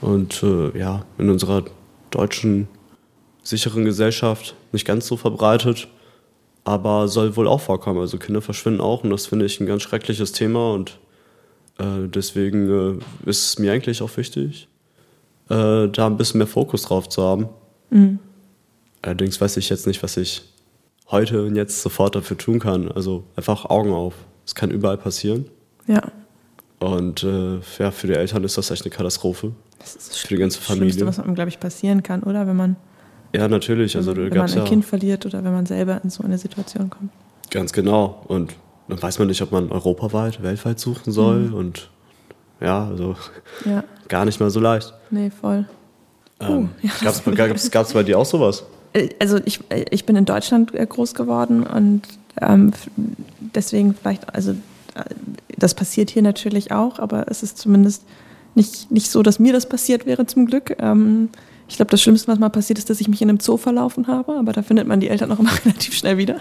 Und 0.00 0.42
äh, 0.42 0.76
ja, 0.76 1.04
in 1.16 1.30
unserer 1.30 1.64
deutschen 2.10 2.66
sicheren 3.44 3.84
Gesellschaft 3.84 4.56
nicht 4.72 4.84
ganz 4.84 5.06
so 5.06 5.16
verbreitet, 5.16 5.86
aber 6.64 7.06
soll 7.06 7.36
wohl 7.36 7.46
auch 7.46 7.60
vorkommen. 7.60 8.00
Also 8.00 8.18
Kinder 8.18 8.42
verschwinden 8.42 8.80
auch 8.80 9.04
und 9.04 9.10
das 9.10 9.26
finde 9.26 9.46
ich 9.46 9.60
ein 9.60 9.66
ganz 9.66 9.82
schreckliches 9.82 10.32
Thema 10.32 10.72
und 10.72 10.98
äh, 11.78 12.08
deswegen 12.08 13.00
äh, 13.24 13.30
ist 13.30 13.46
es 13.46 13.58
mir 13.60 13.72
eigentlich 13.72 14.02
auch 14.02 14.16
wichtig, 14.16 14.66
äh, 15.48 15.86
da 15.86 16.06
ein 16.06 16.16
bisschen 16.16 16.38
mehr 16.38 16.48
Fokus 16.48 16.82
drauf 16.82 17.08
zu 17.08 17.22
haben. 17.22 17.48
Allerdings 19.02 19.40
weiß 19.40 19.56
ich 19.58 19.68
jetzt 19.68 19.86
nicht, 19.86 20.02
was 20.02 20.16
ich 20.16 20.42
heute 21.08 21.44
und 21.44 21.54
jetzt 21.54 21.82
sofort 21.82 22.16
dafür 22.16 22.36
tun 22.36 22.58
kann. 22.58 22.90
Also 22.90 23.22
einfach 23.36 23.66
Augen 23.66 23.92
auf. 23.92 24.14
Es 24.44 24.56
kann 24.56 24.72
überall 24.72 24.98
passieren. 24.98 25.46
Ja. 25.86 26.02
Und 26.82 27.22
äh, 27.22 27.60
ja, 27.78 27.90
für 27.90 28.06
die 28.08 28.14
Eltern 28.14 28.42
ist 28.44 28.58
das 28.58 28.70
echt 28.70 28.84
eine 28.84 28.90
Katastrophe. 28.90 29.52
Das 29.78 29.94
ist 29.94 30.10
das 30.10 30.16
Für 30.18 30.28
die 30.28 30.36
ganze 30.36 30.60
Schlimmste, 30.60 30.78
Familie. 31.00 31.06
was 31.06 31.18
einem, 31.20 31.34
glaube 31.34 31.48
ich, 31.48 31.60
passieren 31.60 32.02
kann, 32.02 32.22
oder? 32.22 32.46
Wenn 32.46 32.56
man, 32.56 32.76
Ja, 33.34 33.46
natürlich. 33.48 33.96
Also 33.96 34.16
wenn 34.16 34.28
man 34.30 34.50
ein 34.50 34.56
ja 34.56 34.64
Kind 34.64 34.84
verliert 34.84 35.24
oder 35.26 35.44
wenn 35.44 35.52
man 35.52 35.66
selber 35.66 36.00
in 36.02 36.10
so 36.10 36.22
eine 36.24 36.38
Situation 36.38 36.90
kommt. 36.90 37.10
ganz 37.50 37.72
genau. 37.72 38.24
Und 38.26 38.54
dann 38.88 39.00
weiß 39.00 39.18
man 39.20 39.28
nicht, 39.28 39.40
ob 39.42 39.52
man 39.52 39.70
europaweit, 39.70 40.42
weltweit 40.42 40.80
suchen 40.80 41.12
soll. 41.12 41.52
Und 41.52 41.88
ja, 42.60 42.88
also 42.88 43.14
Ja, 43.64 43.84
gar 44.08 44.24
nicht 44.24 44.40
mal 44.40 44.50
so 44.50 44.60
leicht. 44.60 44.92
nee, 45.10 45.30
voll. 45.30 45.66
Ähm, 46.40 46.70
ja, 46.82 46.90
gab's, 47.02 47.22
gab's, 47.24 47.70
gab's 47.70 47.92
bei 47.92 48.02
dir 48.02 48.18
auch 48.18 48.26
sowas? 48.26 48.64
Äh, 48.92 49.10
Also 49.20 49.38
ich, 49.44 49.60
äh, 49.68 49.84
ich 49.90 50.04
bin 50.04 50.16
in 50.16 50.24
Deutschland 50.24 50.74
äh, 50.74 50.84
groß 50.84 51.14
geworden 51.14 51.62
und 51.64 52.02
ähm, 52.40 52.72
deswegen 53.54 53.94
vielleicht, 53.94 54.34
also 54.34 54.54
das 55.56 55.74
passiert 55.74 56.10
hier 56.10 56.22
natürlich 56.22 56.72
auch, 56.72 56.98
aber 56.98 57.26
es 57.28 57.42
ist 57.42 57.58
zumindest 57.58 58.04
nicht, 58.54 58.90
nicht 58.90 59.10
so, 59.10 59.22
dass 59.22 59.38
mir 59.38 59.52
das 59.52 59.68
passiert 59.68 60.06
wäre 60.06 60.26
zum 60.26 60.46
Glück. 60.46 60.76
Ähm, 60.78 61.30
ich 61.68 61.76
glaube, 61.76 61.90
das 61.90 62.02
Schlimmste, 62.02 62.28
was 62.28 62.38
mal 62.38 62.50
passiert 62.50 62.78
ist, 62.78 62.90
dass 62.90 63.00
ich 63.00 63.08
mich 63.08 63.22
in 63.22 63.28
einem 63.28 63.40
Zoo 63.40 63.56
verlaufen 63.56 64.06
habe, 64.06 64.34
aber 64.34 64.52
da 64.52 64.62
findet 64.62 64.86
man 64.86 65.00
die 65.00 65.08
Eltern 65.08 65.32
auch 65.32 65.38
immer 65.38 65.52
relativ 65.64 65.94
schnell 65.94 66.18
wieder. 66.18 66.40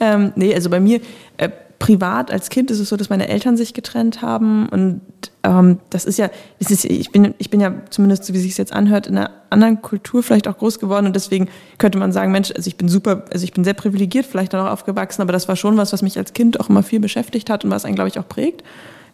ähm, 0.00 0.32
nee, 0.36 0.54
also 0.54 0.68
bei 0.68 0.80
mir 0.80 1.00
äh, 1.38 1.48
privat 1.80 2.30
als 2.30 2.50
Kind 2.50 2.70
ist 2.70 2.78
es 2.78 2.90
so, 2.90 2.96
dass 2.96 3.08
meine 3.08 3.26
Eltern 3.28 3.56
sich 3.56 3.74
getrennt 3.74 4.22
haben 4.22 4.68
und 4.68 5.00
ähm, 5.42 5.78
das 5.88 6.04
ist 6.04 6.18
ja, 6.18 6.30
es 6.58 6.70
ist, 6.70 6.84
ich, 6.84 7.10
bin, 7.10 7.34
ich 7.38 7.50
bin 7.50 7.58
ja 7.58 7.72
zumindest, 7.88 8.26
so 8.26 8.34
wie 8.34 8.38
sich 8.38 8.56
jetzt 8.58 8.72
anhört, 8.72 9.06
in 9.06 9.16
einer 9.16 9.30
anderen 9.48 9.80
Kultur 9.80 10.22
vielleicht 10.22 10.46
auch 10.46 10.58
groß 10.58 10.78
geworden 10.78 11.06
und 11.06 11.16
deswegen 11.16 11.48
könnte 11.78 11.98
man 11.98 12.12
sagen, 12.12 12.30
Mensch, 12.32 12.52
also 12.54 12.68
ich 12.68 12.76
bin 12.76 12.88
super, 12.88 13.24
also 13.32 13.42
ich 13.42 13.52
bin 13.52 13.64
sehr 13.64 13.72
privilegiert 13.74 14.26
vielleicht 14.26 14.52
dann 14.52 14.64
auch 14.64 14.70
aufgewachsen, 14.70 15.22
aber 15.22 15.32
das 15.32 15.48
war 15.48 15.56
schon 15.56 15.78
was, 15.78 15.92
was 15.92 16.02
mich 16.02 16.18
als 16.18 16.34
Kind 16.34 16.60
auch 16.60 16.68
immer 16.68 16.82
viel 16.82 17.00
beschäftigt 17.00 17.48
hat 17.48 17.64
und 17.64 17.70
was 17.70 17.86
einen, 17.86 17.94
glaube 17.94 18.08
ich, 18.08 18.18
auch 18.18 18.28
prägt, 18.28 18.62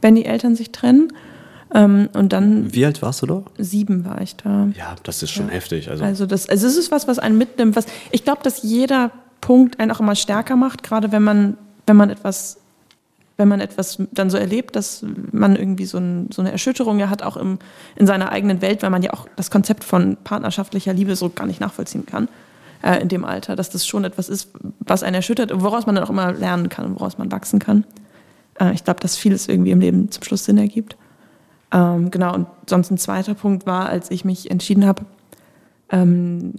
wenn 0.02 0.16
die 0.16 0.24
Eltern 0.24 0.56
sich 0.56 0.72
trennen. 0.72 1.12
Ähm, 1.72 2.08
und 2.14 2.32
dann 2.32 2.74
Wie 2.74 2.84
alt 2.84 3.00
warst 3.02 3.22
du 3.22 3.26
da? 3.26 3.42
sieben 3.58 4.04
war 4.04 4.20
ich 4.20 4.36
da. 4.36 4.68
Ja, 4.76 4.96
das 5.04 5.22
ist 5.22 5.30
schon 5.30 5.48
heftig. 5.48 5.88
Also, 5.90 6.04
Also 6.04 6.26
das, 6.26 6.48
also 6.48 6.66
es 6.66 6.76
ist 6.76 6.90
was, 6.90 7.06
was 7.08 7.18
einen 7.18 7.38
mitnimmt. 7.38 7.76
Was 7.76 7.86
ich 8.10 8.24
glaube, 8.24 8.42
dass 8.42 8.62
jeder 8.62 9.10
Punkt 9.40 9.78
einen 9.80 9.90
auch 9.90 10.00
immer 10.00 10.14
stärker 10.14 10.56
macht, 10.56 10.82
gerade 10.82 11.12
wenn 11.12 11.22
man, 11.22 11.56
wenn 11.86 11.96
man 11.96 12.10
etwas, 12.10 12.58
wenn 13.36 13.48
man 13.48 13.60
etwas 13.60 13.98
dann 14.12 14.30
so 14.30 14.38
erlebt, 14.38 14.76
dass 14.76 15.04
man 15.32 15.56
irgendwie 15.56 15.86
so, 15.86 15.98
ein, 15.98 16.30
so 16.32 16.42
eine 16.42 16.52
Erschütterung 16.52 16.98
ja 16.98 17.10
hat, 17.10 17.22
auch 17.22 17.36
im, 17.36 17.58
in 17.96 18.06
seiner 18.06 18.32
eigenen 18.32 18.62
Welt, 18.62 18.82
weil 18.82 18.90
man 18.90 19.02
ja 19.02 19.12
auch 19.12 19.28
das 19.36 19.50
Konzept 19.50 19.84
von 19.84 20.16
partnerschaftlicher 20.24 20.92
Liebe 20.92 21.16
so 21.16 21.30
gar 21.30 21.46
nicht 21.46 21.60
nachvollziehen 21.60 22.06
kann 22.06 22.28
äh, 22.82 23.00
in 23.00 23.08
dem 23.08 23.24
Alter, 23.24 23.56
dass 23.56 23.70
das 23.70 23.86
schon 23.86 24.04
etwas 24.04 24.28
ist, 24.28 24.50
was 24.80 25.02
einen 25.02 25.14
erschüttert, 25.14 25.52
und 25.52 25.62
woraus 25.62 25.86
man 25.86 25.94
dann 25.94 26.04
auch 26.04 26.10
immer 26.10 26.32
lernen 26.32 26.68
kann 26.68 26.86
und 26.86 26.94
woraus 26.94 27.18
man 27.18 27.30
wachsen 27.30 27.58
kann. 27.58 27.84
Äh, 28.60 28.72
ich 28.72 28.84
glaube, 28.84 29.00
dass 29.00 29.16
vieles 29.16 29.48
irgendwie 29.48 29.70
im 29.70 29.80
Leben 29.80 30.10
zum 30.10 30.22
Schluss 30.22 30.44
Sinn 30.44 30.58
ergibt. 30.58 30.96
Ähm, 31.72 32.10
genau, 32.10 32.34
und 32.34 32.46
sonst 32.68 32.90
ein 32.90 32.98
zweiter 32.98 33.34
Punkt 33.34 33.66
war, 33.66 33.88
als 33.88 34.10
ich 34.10 34.24
mich 34.24 34.50
entschieden 34.50 34.86
habe, 34.86 35.04
ähm, 35.90 36.54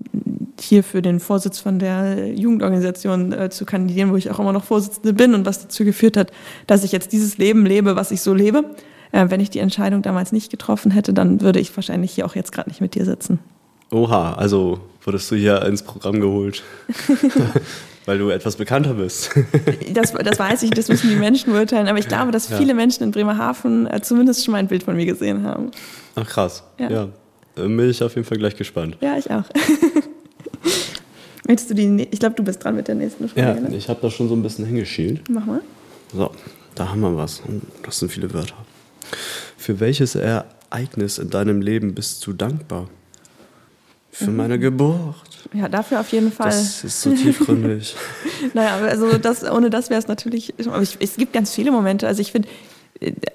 hier 0.59 0.83
für 0.83 1.01
den 1.01 1.19
Vorsitz 1.19 1.59
von 1.59 1.79
der 1.79 2.33
Jugendorganisation 2.33 3.31
äh, 3.33 3.49
zu 3.49 3.65
kandidieren, 3.65 4.11
wo 4.11 4.15
ich 4.15 4.29
auch 4.31 4.39
immer 4.39 4.53
noch 4.53 4.63
Vorsitzende 4.63 5.13
bin 5.13 5.33
und 5.33 5.45
was 5.45 5.61
dazu 5.61 5.83
geführt 5.85 6.17
hat, 6.17 6.31
dass 6.67 6.83
ich 6.83 6.91
jetzt 6.91 7.11
dieses 7.11 7.37
Leben 7.37 7.65
lebe, 7.65 7.95
was 7.95 8.11
ich 8.11 8.21
so 8.21 8.33
lebe. 8.33 8.63
Äh, 9.11 9.27
wenn 9.29 9.39
ich 9.39 9.49
die 9.49 9.59
Entscheidung 9.59 10.01
damals 10.01 10.31
nicht 10.31 10.49
getroffen 10.51 10.91
hätte, 10.91 11.13
dann 11.13 11.41
würde 11.41 11.59
ich 11.59 11.75
wahrscheinlich 11.75 12.11
hier 12.11 12.25
auch 12.25 12.35
jetzt 12.35 12.51
gerade 12.51 12.69
nicht 12.69 12.81
mit 12.81 12.95
dir 12.95 13.05
sitzen. 13.05 13.39
oha, 13.91 14.33
also 14.33 14.79
wurdest 15.03 15.31
du 15.31 15.35
hier 15.35 15.61
ins 15.63 15.81
Programm 15.83 16.19
geholt, 16.19 16.63
weil 18.05 18.17
du 18.17 18.29
etwas 18.29 18.55
bekannter 18.57 18.93
bist. 18.95 19.31
Das, 19.93 20.11
das 20.13 20.39
weiß 20.39 20.63
ich, 20.63 20.71
das 20.71 20.89
müssen 20.89 21.09
die 21.09 21.15
Menschen 21.15 21.53
beurteilen, 21.53 21.87
aber 21.87 21.99
ich 21.99 22.07
glaube, 22.07 22.31
dass 22.31 22.49
Ja. 22.49 22.57
viele 22.57 22.73
Menschen 22.73 23.03
in 23.03 23.11
Bremerhaven 23.11 23.87
äh, 23.87 24.01
zumindest 24.01 24.43
schon 24.43 24.51
mal 24.53 24.57
ein 24.57 24.67
Bild 24.67 24.83
von 24.83 24.95
mir 24.95 25.05
gesehen 25.05 25.43
haben. 25.43 25.71
Ach 26.15 26.27
krass. 26.27 26.63
Ja. 26.79 26.89
Ja. 26.89 27.07
Dann 27.55 27.75
bin 27.75 27.89
ich 27.89 28.03
auf 28.03 28.13
jeden 28.15 28.27
Fall 28.27 28.37
gleich 28.37 28.55
gespannt. 28.55 28.97
Ja, 29.01 29.17
ich 29.17 29.31
auch. 29.31 29.43
Möchtest 31.47 31.69
du 31.69 31.73
die, 31.75 32.07
ich 32.11 32.19
glaube, 32.19 32.35
du 32.35 32.43
bist 32.43 32.63
dran 32.63 32.75
mit 32.75 32.87
der 32.87 32.95
nächsten 32.95 33.23
Ja, 33.35 33.53
Frage. 33.53 33.61
ne? 33.61 33.75
ich 33.75 33.89
habe 33.89 33.99
da 34.01 34.11
schon 34.11 34.27
so 34.29 34.35
ein 34.35 34.43
bisschen 34.43 34.65
hingeschielt. 34.65 35.29
Mach 35.29 35.45
mal. 35.45 35.61
So, 36.13 36.31
da 36.75 36.89
haben 36.89 37.01
wir 37.01 37.15
was. 37.15 37.41
Das 37.83 37.99
sind 37.99 38.11
viele 38.11 38.33
Wörter. 38.33 38.55
Für 39.57 39.79
welches 39.79 40.15
Ereignis 40.15 41.17
in 41.17 41.29
deinem 41.29 41.61
Leben 41.61 41.93
bist 41.95 42.25
du 42.27 42.33
dankbar? 42.33 42.89
Für 44.11 44.31
meine 44.31 44.57
Geburt. 44.57 45.15
Ja, 45.53 45.69
dafür 45.69 45.99
auf 45.99 46.11
jeden 46.11 46.31
Fall. 46.31 46.47
Das 46.47 46.83
ist 46.83 47.01
so 47.01 47.11
tiefgründig. 47.13 47.95
Naja, 48.53 48.75
also 48.77 49.17
das, 49.17 49.43
ohne 49.43 49.69
das 49.69 49.89
wäre 49.89 49.99
es 49.99 50.07
natürlich, 50.07 50.53
aber 50.65 50.81
ich, 50.81 50.97
es 50.99 51.15
gibt 51.17 51.33
ganz 51.33 51.53
viele 51.53 51.71
Momente. 51.71 52.07
Also 52.07 52.21
ich 52.21 52.31
finde, 52.31 52.47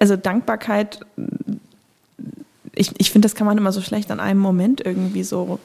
also 0.00 0.16
Dankbarkeit, 0.16 1.00
ich, 2.74 2.90
ich 2.98 3.10
finde, 3.10 3.26
das 3.26 3.34
kann 3.34 3.46
man 3.46 3.56
immer 3.58 3.72
so 3.72 3.80
schlecht 3.80 4.10
an 4.10 4.20
einem 4.20 4.40
Moment 4.40 4.80
irgendwie 4.84 5.22
so 5.22 5.58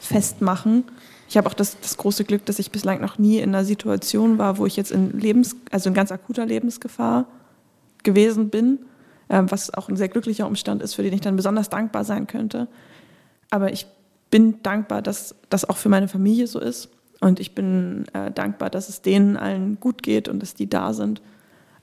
festmachen. 0.00 0.84
Ich 1.28 1.36
habe 1.36 1.46
auch 1.48 1.54
das, 1.54 1.78
das 1.80 1.96
große 1.96 2.24
Glück, 2.24 2.46
dass 2.46 2.58
ich 2.58 2.70
bislang 2.70 3.00
noch 3.00 3.18
nie 3.18 3.38
in 3.38 3.50
einer 3.50 3.64
Situation 3.64 4.38
war, 4.38 4.56
wo 4.56 4.66
ich 4.66 4.76
jetzt 4.76 4.90
in 4.90 5.18
Lebens, 5.18 5.56
also 5.70 5.90
in 5.90 5.94
ganz 5.94 6.10
akuter 6.10 6.46
Lebensgefahr 6.46 7.26
gewesen 8.02 8.48
bin, 8.48 8.78
äh, 9.28 9.42
was 9.46 9.72
auch 9.74 9.88
ein 9.88 9.96
sehr 9.96 10.08
glücklicher 10.08 10.46
Umstand 10.46 10.82
ist, 10.82 10.94
für 10.94 11.02
den 11.02 11.12
ich 11.12 11.20
dann 11.20 11.36
besonders 11.36 11.68
dankbar 11.68 12.04
sein 12.04 12.26
könnte. 12.26 12.66
Aber 13.50 13.72
ich 13.72 13.86
bin 14.30 14.62
dankbar, 14.62 15.02
dass 15.02 15.34
das 15.50 15.68
auch 15.68 15.76
für 15.76 15.88
meine 15.88 16.08
Familie 16.08 16.46
so 16.46 16.60
ist. 16.60 16.88
Und 17.20 17.40
ich 17.40 17.54
bin 17.54 18.06
äh, 18.12 18.30
dankbar, 18.30 18.70
dass 18.70 18.88
es 18.88 19.02
denen 19.02 19.36
allen 19.36 19.80
gut 19.80 20.02
geht 20.02 20.28
und 20.28 20.40
dass 20.40 20.54
die 20.54 20.68
da 20.68 20.92
sind. 20.92 21.20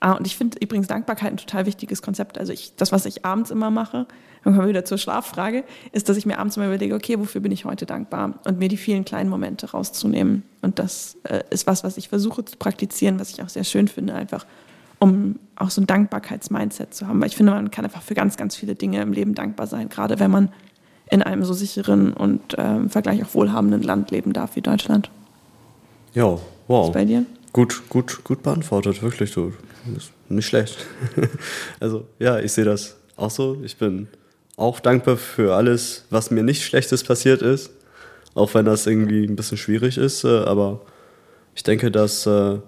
Ah, 0.00 0.12
und 0.12 0.26
ich 0.26 0.36
finde 0.36 0.58
übrigens 0.60 0.88
Dankbarkeit 0.88 1.32
ein 1.32 1.36
total 1.36 1.66
wichtiges 1.66 2.02
Konzept. 2.02 2.38
Also 2.38 2.52
ich, 2.52 2.74
das, 2.76 2.92
was 2.92 3.06
ich 3.06 3.24
abends 3.24 3.50
immer 3.50 3.70
mache, 3.70 4.06
dann 4.44 4.52
kommen 4.52 4.66
wir 4.66 4.68
wieder 4.68 4.84
zur 4.84 4.98
Schlaffrage, 4.98 5.64
ist, 5.92 6.08
dass 6.08 6.16
ich 6.16 6.26
mir 6.26 6.38
abends 6.38 6.56
immer 6.56 6.66
überlege, 6.66 6.94
okay, 6.94 7.18
wofür 7.18 7.40
bin 7.40 7.50
ich 7.50 7.64
heute 7.64 7.86
dankbar? 7.86 8.34
Und 8.44 8.58
mir 8.58 8.68
die 8.68 8.76
vielen 8.76 9.04
kleinen 9.04 9.30
Momente 9.30 9.70
rauszunehmen. 9.70 10.42
Und 10.62 10.78
das 10.78 11.16
äh, 11.24 11.42
ist 11.50 11.66
was, 11.66 11.82
was 11.82 11.96
ich 11.96 12.08
versuche 12.08 12.44
zu 12.44 12.56
praktizieren, 12.56 13.18
was 13.18 13.30
ich 13.30 13.42
auch 13.42 13.48
sehr 13.48 13.64
schön 13.64 13.88
finde, 13.88 14.14
einfach 14.14 14.46
um 14.98 15.38
auch 15.56 15.70
so 15.70 15.80
ein 15.80 15.86
Dankbarkeitsmindset 15.86 16.94
zu 16.94 17.06
haben. 17.06 17.20
Weil 17.20 17.28
ich 17.28 17.36
finde, 17.36 17.52
man 17.52 17.70
kann 17.70 17.84
einfach 17.84 18.02
für 18.02 18.14
ganz, 18.14 18.36
ganz 18.36 18.56
viele 18.56 18.74
Dinge 18.74 19.00
im 19.02 19.12
Leben 19.12 19.34
dankbar 19.34 19.66
sein, 19.66 19.88
gerade 19.88 20.18
wenn 20.18 20.30
man 20.30 20.50
in 21.10 21.22
einem 21.22 21.44
so 21.44 21.52
sicheren 21.52 22.12
und 22.12 22.58
äh, 22.58 22.76
im 22.76 22.90
Vergleich 22.90 23.22
auch 23.22 23.34
wohlhabenden 23.34 23.82
Land 23.82 24.10
leben 24.10 24.32
darf 24.32 24.56
wie 24.56 24.62
Deutschland. 24.62 25.10
Ja, 26.14 26.38
wow. 26.66 26.86
Was 26.86 26.92
bei 26.92 27.04
dir? 27.04 27.26
Gut, 27.56 27.84
gut, 27.88 28.22
gut 28.22 28.42
beantwortet, 28.42 29.02
wirklich. 29.02 29.32
Du. 29.32 29.54
Nicht 30.28 30.46
schlecht. 30.46 30.76
also, 31.80 32.06
ja, 32.18 32.38
ich 32.38 32.52
sehe 32.52 32.66
das 32.66 32.96
auch 33.16 33.30
so. 33.30 33.62
Ich 33.64 33.78
bin 33.78 34.08
auch 34.58 34.78
dankbar 34.78 35.16
für 35.16 35.54
alles, 35.54 36.04
was 36.10 36.30
mir 36.30 36.42
nicht 36.42 36.64
Schlechtes 36.64 37.02
passiert 37.02 37.40
ist. 37.40 37.70
Auch 38.34 38.52
wenn 38.52 38.66
das 38.66 38.86
irgendwie 38.86 39.24
ein 39.24 39.36
bisschen 39.36 39.56
schwierig 39.56 39.96
ist. 39.96 40.24
äh, 40.24 40.40
Aber 40.44 40.82
ich 41.54 41.62
denke, 41.62 41.90
dass 41.90 42.26
äh, 42.26 42.58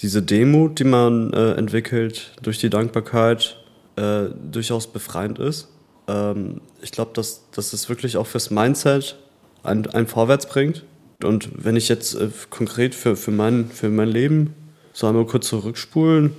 diese 0.00 0.22
Demut, 0.22 0.80
die 0.80 0.84
man 0.90 1.32
äh, 1.32 1.52
entwickelt 1.52 2.32
durch 2.42 2.58
die 2.58 2.70
Dankbarkeit, 2.70 3.58
durchaus 3.94 4.86
befreiend 4.88 5.38
ist. 5.38 5.68
Ähm, 6.08 6.62
ich 6.80 6.90
glaube, 6.90 7.12
dass, 7.14 7.48
dass 7.50 7.74
es 7.74 7.88
wirklich 7.90 8.16
auch 8.16 8.26
fürs 8.26 8.50
Mindset 8.50 9.18
einen, 9.62 9.86
einen 9.90 10.08
vorwärts 10.08 10.46
bringt. 10.48 10.84
Und 11.24 11.50
wenn 11.54 11.76
ich 11.76 11.88
jetzt 11.88 12.14
äh, 12.14 12.28
konkret 12.50 12.94
für, 12.94 13.16
für, 13.16 13.30
mein, 13.30 13.68
für 13.68 13.88
mein 13.88 14.08
Leben 14.08 14.54
so 14.92 15.06
einmal 15.06 15.26
kurz 15.26 15.48
zurückspulen, 15.48 16.32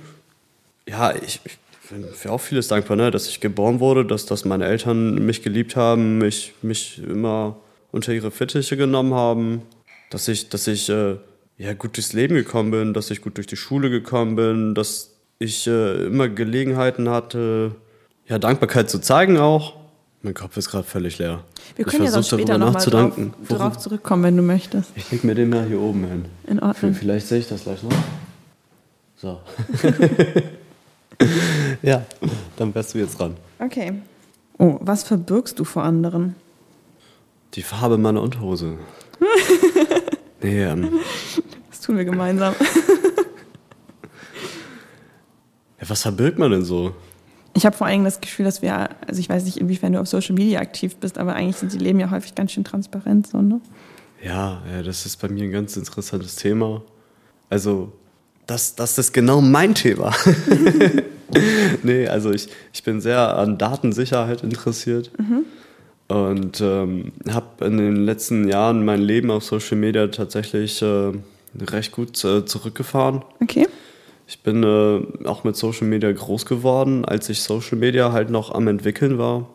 ja, 0.88 1.14
ich, 1.14 1.40
ich 1.44 1.58
bin 1.90 2.04
für 2.12 2.32
auch 2.32 2.40
vieles 2.40 2.68
dankbar, 2.68 2.96
ne? 2.96 3.10
dass 3.10 3.28
ich 3.28 3.40
geboren 3.40 3.80
wurde, 3.80 4.04
dass, 4.04 4.26
dass 4.26 4.44
meine 4.44 4.66
Eltern 4.66 5.24
mich 5.24 5.42
geliebt 5.42 5.76
haben, 5.76 6.18
mich, 6.18 6.54
mich 6.62 7.02
immer 7.02 7.56
unter 7.92 8.12
ihre 8.12 8.30
Fittiche 8.30 8.76
genommen 8.76 9.14
haben, 9.14 9.62
dass 10.10 10.28
ich, 10.28 10.48
dass 10.48 10.66
ich 10.66 10.88
äh, 10.88 11.16
ja, 11.58 11.74
gut 11.74 11.96
durchs 11.96 12.12
Leben 12.12 12.34
gekommen 12.34 12.70
bin, 12.70 12.94
dass 12.94 13.10
ich 13.10 13.20
gut 13.20 13.36
durch 13.36 13.46
die 13.46 13.56
Schule 13.56 13.90
gekommen 13.90 14.36
bin, 14.36 14.74
dass 14.74 15.14
ich 15.38 15.66
äh, 15.66 16.06
immer 16.06 16.28
Gelegenheiten 16.28 17.08
hatte, 17.08 17.74
ja, 18.26 18.38
Dankbarkeit 18.38 18.90
zu 18.90 19.00
zeigen 19.00 19.38
auch, 19.38 19.74
Mein 20.24 20.32
Kopf 20.32 20.56
ist 20.56 20.70
gerade 20.70 20.84
völlig 20.84 21.18
leer. 21.18 21.44
Wir 21.76 21.84
können 21.84 22.04
ja 22.04 22.10
sonst 22.10 22.30
später 22.30 22.56
nochmal 22.56 22.82
drauf, 22.82 23.12
drauf 23.46 23.76
zurückkommen, 23.76 24.22
wenn 24.22 24.36
du 24.38 24.42
möchtest. 24.42 24.90
Ich 24.96 25.10
leg 25.10 25.22
mir 25.22 25.34
den 25.34 25.50
mal 25.50 25.66
hier 25.66 25.78
oben 25.78 26.06
hin. 26.06 26.24
In 26.46 26.60
Ordnung. 26.60 26.94
Vielleicht 26.94 27.26
sehe 27.26 27.40
ich 27.40 27.48
das 27.48 27.64
gleich 27.64 27.82
noch. 27.82 27.92
So. 29.16 29.38
ja, 31.82 32.06
dann 32.56 32.74
wärst 32.74 32.94
du 32.94 32.98
jetzt 32.98 33.20
dran. 33.20 33.36
Okay. 33.58 34.00
Oh, 34.56 34.78
was 34.80 35.02
verbirgst 35.02 35.58
du 35.58 35.64
vor 35.64 35.82
anderen? 35.82 36.36
Die 37.52 37.62
Farbe 37.62 37.98
meiner 37.98 38.22
Unterhose. 38.22 38.78
nee, 40.42 40.64
ähm, 40.64 41.00
Das 41.68 41.82
tun 41.82 41.98
wir 41.98 42.06
gemeinsam. 42.06 42.54
ja, 45.78 45.90
was 45.90 46.00
verbirgt 46.00 46.38
man 46.38 46.50
denn 46.50 46.64
so? 46.64 46.94
Ich 47.56 47.64
habe 47.64 47.76
vor 47.76 47.86
allem 47.86 48.04
das 48.04 48.20
Gefühl, 48.20 48.44
dass 48.44 48.62
wir, 48.62 48.90
also 49.06 49.20
ich 49.20 49.28
weiß 49.28 49.44
nicht, 49.44 49.58
inwiefern 49.58 49.92
du 49.92 50.00
auf 50.00 50.08
Social 50.08 50.34
Media 50.34 50.60
aktiv 50.60 50.96
bist, 50.96 51.18
aber 51.18 51.34
eigentlich 51.36 51.56
sind 51.56 51.72
die 51.72 51.78
Leben 51.78 52.00
ja 52.00 52.10
häufig 52.10 52.34
ganz 52.34 52.52
schön 52.52 52.64
transparent, 52.64 53.28
so, 53.28 53.40
ne? 53.40 53.60
Ja, 54.22 54.62
ja, 54.72 54.82
das 54.82 55.06
ist 55.06 55.18
bei 55.18 55.28
mir 55.28 55.44
ein 55.44 55.52
ganz 55.52 55.76
interessantes 55.76 56.36
Thema. 56.36 56.82
Also, 57.50 57.92
das, 58.46 58.74
das 58.74 58.98
ist 58.98 59.12
genau 59.12 59.40
mein 59.40 59.74
Thema. 59.74 60.14
nee, 61.82 62.08
also 62.08 62.32
ich, 62.32 62.48
ich 62.72 62.82
bin 62.82 63.00
sehr 63.00 63.36
an 63.36 63.58
Datensicherheit 63.58 64.42
interessiert 64.42 65.10
und 66.08 66.60
ähm, 66.60 67.12
habe 67.30 67.64
in 67.66 67.78
den 67.78 67.96
letzten 67.96 68.48
Jahren 68.48 68.84
mein 68.84 69.00
Leben 69.00 69.30
auf 69.30 69.44
Social 69.44 69.76
Media 69.76 70.06
tatsächlich 70.08 70.82
äh, 70.82 71.12
recht 71.60 71.92
gut 71.92 72.22
äh, 72.24 72.44
zurückgefahren. 72.44 73.22
Okay. 73.40 73.66
Ich 74.26 74.42
bin 74.42 74.62
äh, 74.62 75.26
auch 75.26 75.44
mit 75.44 75.56
Social 75.56 75.86
Media 75.86 76.10
groß 76.10 76.46
geworden, 76.46 77.04
als 77.04 77.28
ich 77.28 77.42
Social 77.42 77.78
Media 77.78 78.12
halt 78.12 78.30
noch 78.30 78.52
am 78.52 78.68
entwickeln 78.68 79.18
war. 79.18 79.48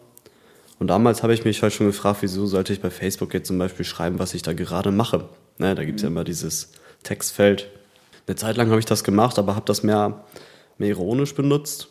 Und 0.79 0.87
damals 0.87 1.23
habe 1.23 1.33
ich 1.33 1.43
mich 1.43 1.61
halt 1.61 1.73
schon 1.73 1.87
gefragt, 1.87 2.19
wieso 2.21 2.45
sollte 2.45 2.71
ich 2.71 2.81
bei 2.81 2.89
Facebook 2.89 3.33
jetzt 3.33 3.47
zum 3.47 3.57
Beispiel 3.57 3.85
schreiben, 3.85 4.19
was 4.19 4.33
ich 4.33 4.43
da 4.43 4.53
gerade 4.53 4.91
mache. 4.91 5.25
Ne, 5.57 5.75
da 5.75 5.83
gibt 5.83 5.99
es 5.99 6.03
ja 6.03 6.07
immer 6.07 6.23
dieses 6.23 6.71
Textfeld. 7.03 7.69
Eine 8.27 8.35
Zeit 8.35 8.57
lang 8.57 8.69
habe 8.69 8.79
ich 8.79 8.85
das 8.85 9.03
gemacht, 9.03 9.39
aber 9.39 9.55
habe 9.55 9.65
das 9.65 9.83
mehr, 9.83 10.23
mehr 10.77 10.89
ironisch 10.89 11.35
benutzt. 11.35 11.89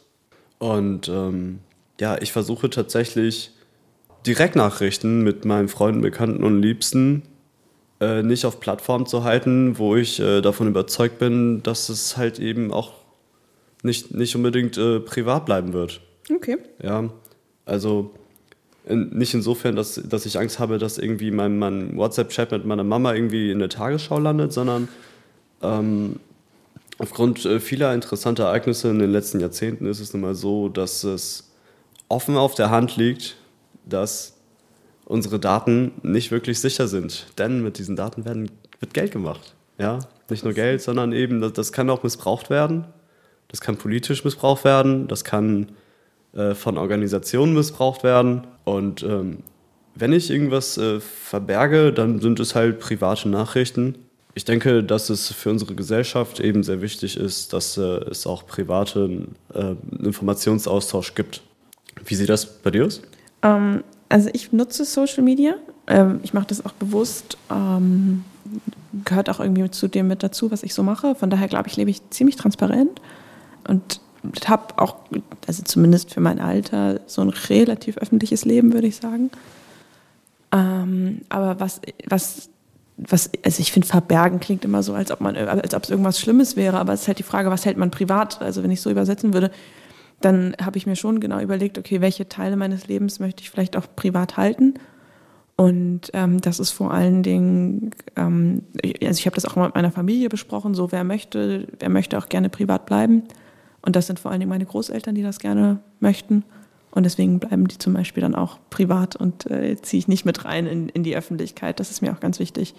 Und 0.59 1.09
ähm, 1.09 1.59
ja, 2.01 2.17
ich 2.21 2.33
versuche 2.33 2.71
tatsächlich 2.71 3.51
Direktnachrichten 4.27 5.23
mit 5.23 5.45
meinen 5.45 5.69
Freunden, 5.69 6.01
Bekannten 6.01 6.45
und 6.45 6.63
Liebsten 6.63 7.23
äh, 8.01 8.23
nicht 8.23 8.45
auf 8.45 8.61
Plattformen 8.61 9.07
zu 9.07 9.25
halten, 9.25 9.79
wo 9.79 9.97
ich 9.97 10.21
äh, 10.21 10.41
davon 10.41 10.69
überzeugt 10.69 11.19
bin, 11.19 11.63
dass 11.63 11.89
es 11.89 12.17
halt 12.17 12.39
eben 12.39 12.73
auch 12.73 12.93
nicht, 13.83 14.15
nicht 14.15 14.35
unbedingt 14.37 14.77
äh, 14.79 15.01
privat 15.01 15.47
bleiben 15.47 15.73
wird. 15.73 16.01
Okay. 16.35 16.59
Ja, 16.83 17.11
also 17.65 18.13
in, 18.87 19.11
nicht 19.11 19.35
insofern, 19.35 19.77
dass, 19.77 19.95
dass 19.95 20.27
ich 20.27 20.39
Angst 20.39 20.59
habe, 20.59 20.79
dass 20.79 20.99
irgendwie 20.99 21.31
mein, 21.31 21.59
mein 21.59 21.97
WhatsApp-Chat 21.97 22.53
mit 22.53 22.65
meiner 22.65 22.85
Mama 22.85 23.15
irgendwie 23.15 23.51
in 23.51 23.59
der 23.59 23.69
Tagesschau 23.69 24.19
landet, 24.19 24.53
sondern 24.53 24.89
ähm, 25.63 26.17
aufgrund 26.99 27.45
äh, 27.45 27.61
vieler 27.61 27.93
interessanter 27.95 28.45
Ereignisse 28.45 28.91
in 28.91 28.99
den 28.99 29.11
letzten 29.11 29.41
Jahrzehnten 29.41 29.87
ist 29.87 30.01
es 30.01 30.13
nun 30.13 30.23
mal 30.23 30.35
so, 30.35 30.69
dass 30.69 31.05
es 31.05 31.53
offen 32.09 32.37
auf 32.37 32.55
der 32.55 32.71
Hand 32.71 32.97
liegt, 32.97 33.37
dass 33.85 34.38
unsere 35.09 35.41
Daten 35.41 35.93
nicht 36.03 36.31
wirklich 36.31 36.61
sicher 36.61 36.87
sind. 36.87 37.27
Denn 37.39 37.63
mit 37.63 37.79
diesen 37.79 37.97
Daten 37.97 38.25
werden, 38.25 38.51
wird 38.79 38.93
Geld 38.93 39.11
gemacht. 39.11 39.55
Ja? 39.79 40.01
Nicht 40.29 40.45
nur 40.45 40.53
Geld, 40.53 40.83
sondern 40.83 41.13
eben, 41.13 41.41
das, 41.41 41.55
das 41.55 41.73
kann 41.73 41.89
auch 41.89 42.03
missbraucht 42.03 42.51
werden. 42.51 42.85
Das 43.49 43.63
kann 43.63 43.79
politisch 43.79 44.25
missbraucht 44.25 44.65
werden. 44.65 45.09
Das 45.09 45.25
kann 45.25 45.73
äh, 46.35 46.55
von 46.55 46.77
Organisationen 46.77 47.55
missbraucht 47.55 48.05
werden. 48.05 48.47
Und 48.65 49.03
ähm, 49.03 49.39
wenn 49.95 50.13
ich 50.13 50.31
irgendwas 50.31 50.77
äh, 50.77 51.01
verberge, 51.01 51.93
dann 51.93 52.21
sind 52.21 52.39
es 52.39 52.55
halt 52.55 52.79
private 52.79 53.31
Nachrichten. 53.31 53.95
Ich 54.35 54.45
denke, 54.45 54.85
dass 54.85 55.09
es 55.09 55.33
für 55.33 55.49
unsere 55.49 55.75
Gesellschaft 55.75 56.39
eben 56.39 56.63
sehr 56.63 56.83
wichtig 56.83 57.17
ist, 57.17 57.55
dass 57.55 57.79
äh, 57.79 57.81
es 58.11 58.27
auch 58.27 58.47
privaten 58.47 59.37
äh, 59.55 59.75
Informationsaustausch 60.05 61.15
gibt. 61.15 61.41
Wie 62.05 62.15
sieht 62.15 62.29
das 62.29 62.45
bei 62.45 62.71
dir 62.71 62.85
aus? 62.85 63.01
Ähm, 63.43 63.83
also 64.09 64.31
ich 64.33 64.53
nutze 64.53 64.85
Social 64.85 65.23
Media. 65.23 65.55
Ähm, 65.87 66.21
ich 66.23 66.35
mache 66.35 66.47
das 66.47 66.65
auch 66.65 66.73
bewusst. 66.73 67.37
Ähm, 67.51 68.25
gehört 69.05 69.29
auch 69.31 69.41
irgendwie 69.41 69.71
zu 69.71 69.89
dem 69.89 70.09
mit 70.09 70.23
dazu, 70.23 70.51
was 70.51 70.63
ich 70.63 70.75
so 70.75 70.83
mache. 70.83 71.15
Von 71.15 71.31
daher 71.31 71.49
glaube 71.49 71.69
ich, 71.69 71.77
lebe 71.77 71.91
ich 71.91 72.09
ziemlich 72.11 72.37
transparent 72.37 73.01
und 73.67 74.01
habe 74.47 74.79
auch, 74.79 74.97
also 75.47 75.63
zumindest 75.63 76.13
für 76.13 76.21
mein 76.21 76.41
Alter, 76.41 77.01
so 77.07 77.23
ein 77.23 77.29
relativ 77.29 77.99
öffentliches 77.99 78.45
Leben, 78.45 78.73
würde 78.73 78.87
ich 78.87 78.97
sagen. 78.97 79.31
Ähm, 80.53 81.23
aber 81.29 81.61
was, 81.61 81.81
was, 82.07 82.49
was, 82.97 83.31
also 83.45 83.61
ich 83.61 83.71
finde, 83.71 83.87
verbergen 83.87 84.41
klingt 84.41 84.65
immer 84.65 84.83
so, 84.83 84.95
als 84.95 85.11
ob 85.11 85.21
man, 85.21 85.37
als 85.37 85.75
ob 85.75 85.85
es 85.85 85.91
irgendwas 85.91 86.19
Schlimmes 86.19 86.57
wäre, 86.57 86.79
aber 86.79 86.95
es 86.95 87.03
ist 87.03 87.09
halt 87.09 87.19
die 87.19 87.25
Frage, 87.25 87.51
was 87.51 87.65
hält 87.65 87.77
man 87.77 87.91
privat? 87.91 88.41
Also 88.43 88.63
wenn 88.63 88.71
ich 88.71 88.81
so 88.81 88.91
übersetzen 88.91 89.35
würde, 89.35 89.51
dann 90.21 90.55
habe 90.61 90.79
ich 90.79 90.87
mir 90.87 90.97
schon 90.97 91.21
genau 91.21 91.41
überlegt, 91.41 91.79
okay, 91.79 92.01
welche 92.01 92.29
Teile 92.29 92.57
meines 92.57 92.89
Lebens 92.89 93.21
möchte 93.21 93.43
ich 93.43 93.51
vielleicht 93.51 93.77
auch 93.77 93.87
privat 93.95 94.37
halten. 94.37 94.75
Und 95.57 96.11
ähm, 96.13 96.41
das 96.41 96.61
ist 96.61 96.71
vor 96.71 96.93
allen 96.93 97.23
Dingen, 97.23 97.91
ähm, 98.17 98.63
also 98.85 99.19
ich 99.19 99.27
habe 99.27 99.35
das 99.35 99.45
auch 99.45 99.57
mal 99.57 99.67
mit 99.67 99.75
meiner 99.75 99.91
Familie 99.91 100.29
besprochen, 100.29 100.75
so 100.75 100.93
wer 100.93 101.05
möchte, 101.05 101.67
wer 101.79 101.89
möchte 101.89 102.19
auch 102.19 102.29
gerne 102.29 102.49
privat 102.49 102.87
bleiben. 102.87 103.25
Und 103.83 103.97
das 103.97 104.07
sind 104.07 104.19
vor 104.19 104.31
allen 104.31 104.41
Dingen 104.41 104.51
meine 104.51 104.67
Großeltern, 104.67 105.15
die 105.15 105.23
das 105.23 105.39
gerne 105.39 105.81
möchten. 106.01 106.45
Und 106.91 107.05
deswegen 107.05 107.39
bleiben 107.39 107.69
die 107.69 107.79
zum 107.79 107.95
Beispiel 107.95 108.21
dann 108.21 108.35
auch 108.35 108.59
privat 108.71 109.15
und 109.15 109.51
äh, 109.51 109.77
ziehe 109.81 109.99
ich 109.99 110.09
nicht 110.09 110.25
mit 110.25 110.45
rein 110.45 110.67
in, 110.67 110.89
in 110.89 111.05
die 111.05 111.17
Öffentlichkeit. 111.17 111.79
Das 111.81 111.91
ist 111.91 112.03
mir 112.03 112.13
auch 112.13 112.21
ganz 112.21 112.39
wichtig, 112.39 112.75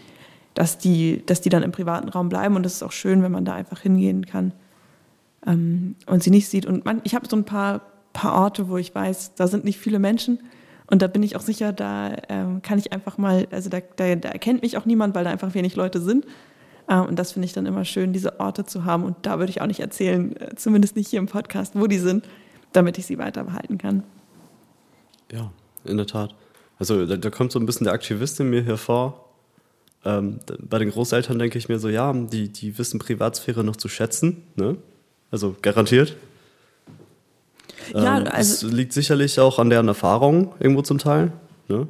dass 0.55 0.77
die, 0.77 1.23
dass 1.25 1.41
die 1.41 1.49
dann 1.49 1.63
im 1.63 1.71
privaten 1.71 2.09
Raum 2.09 2.27
bleiben. 2.27 2.55
Und 2.55 2.65
es 2.65 2.75
ist 2.75 2.83
auch 2.83 2.91
schön, 2.91 3.23
wenn 3.23 3.31
man 3.31 3.45
da 3.45 3.53
einfach 3.53 3.79
hingehen 3.81 4.25
kann 4.25 4.53
ähm, 5.45 5.95
und 6.05 6.23
sie 6.23 6.29
nicht 6.29 6.47
sieht. 6.47 6.65
Und 6.65 6.85
man, 6.85 7.01
ich 7.03 7.15
habe 7.15 7.27
so 7.27 7.35
ein 7.35 7.45
paar, 7.45 7.81
paar 8.13 8.33
Orte, 8.35 8.69
wo 8.69 8.77
ich 8.77 8.93
weiß, 8.93 9.35
da 9.35 9.47
sind 9.47 9.63
nicht 9.63 9.79
viele 9.79 9.99
Menschen. 9.99 10.39
Und 10.87 11.01
da 11.01 11.07
bin 11.07 11.21
ich 11.21 11.35
auch 11.35 11.41
sicher, 11.41 11.71
da 11.71 12.15
ähm, 12.29 12.61
kann 12.61 12.79
ich 12.79 12.91
einfach 12.91 13.17
mal, 13.17 13.47
also 13.51 13.69
da, 13.69 13.79
da, 13.95 14.15
da, 14.15 14.29
erkennt 14.29 14.63
mich 14.63 14.75
auch 14.77 14.85
niemand, 14.85 15.13
weil 15.13 15.23
da 15.23 15.29
einfach 15.29 15.53
wenig 15.53 15.75
Leute 15.75 16.01
sind. 16.01 16.25
Ähm, 16.89 17.05
und 17.05 17.19
das 17.19 17.33
finde 17.33 17.45
ich 17.45 17.53
dann 17.53 17.67
immer 17.67 17.85
schön, 17.85 18.11
diese 18.11 18.39
Orte 18.39 18.65
zu 18.65 18.85
haben. 18.85 19.03
Und 19.03 19.17
da 19.21 19.37
würde 19.37 19.51
ich 19.51 19.61
auch 19.61 19.67
nicht 19.67 19.79
erzählen, 19.79 20.35
äh, 20.37 20.55
zumindest 20.55 20.95
nicht 20.95 21.07
hier 21.07 21.19
im 21.19 21.27
Podcast, 21.27 21.73
wo 21.75 21.85
die 21.85 21.99
sind, 21.99 22.25
damit 22.73 22.97
ich 22.97 23.05
sie 23.05 23.19
weiter 23.19 23.43
behalten 23.43 23.77
kann. 23.77 24.03
Ja, 25.31 25.51
in 25.85 25.97
der 25.97 26.07
Tat. 26.07 26.35
Also 26.79 27.05
da, 27.05 27.17
da 27.17 27.29
kommt 27.29 27.51
so 27.51 27.59
ein 27.59 27.65
bisschen 27.65 27.83
der 27.83 27.93
Aktivist 27.93 28.39
in 28.39 28.49
mir 28.49 28.63
hervor. 28.63 29.29
Ähm, 30.05 30.39
bei 30.59 30.79
den 30.79 30.89
Großeltern 30.89 31.37
denke 31.37 31.57
ich 31.57 31.69
mir 31.69 31.77
so, 31.77 31.89
ja, 31.89 32.11
die, 32.13 32.49
die 32.49 32.77
wissen 32.77 32.99
Privatsphäre 32.99 33.63
noch 33.63 33.75
zu 33.75 33.89
schätzen. 33.89 34.43
Ne? 34.55 34.77
Also 35.31 35.55
garantiert. 35.61 36.15
Ja, 37.93 38.19
ähm, 38.19 38.27
also 38.31 38.67
es 38.67 38.73
liegt 38.73 38.93
sicherlich 38.93 39.39
auch 39.39 39.59
an 39.59 39.69
deren 39.69 39.87
Erfahrung 39.87 40.53
irgendwo 40.59 40.81
zum 40.81 40.97
Teil. 40.97 41.31
Ne? 41.67 41.87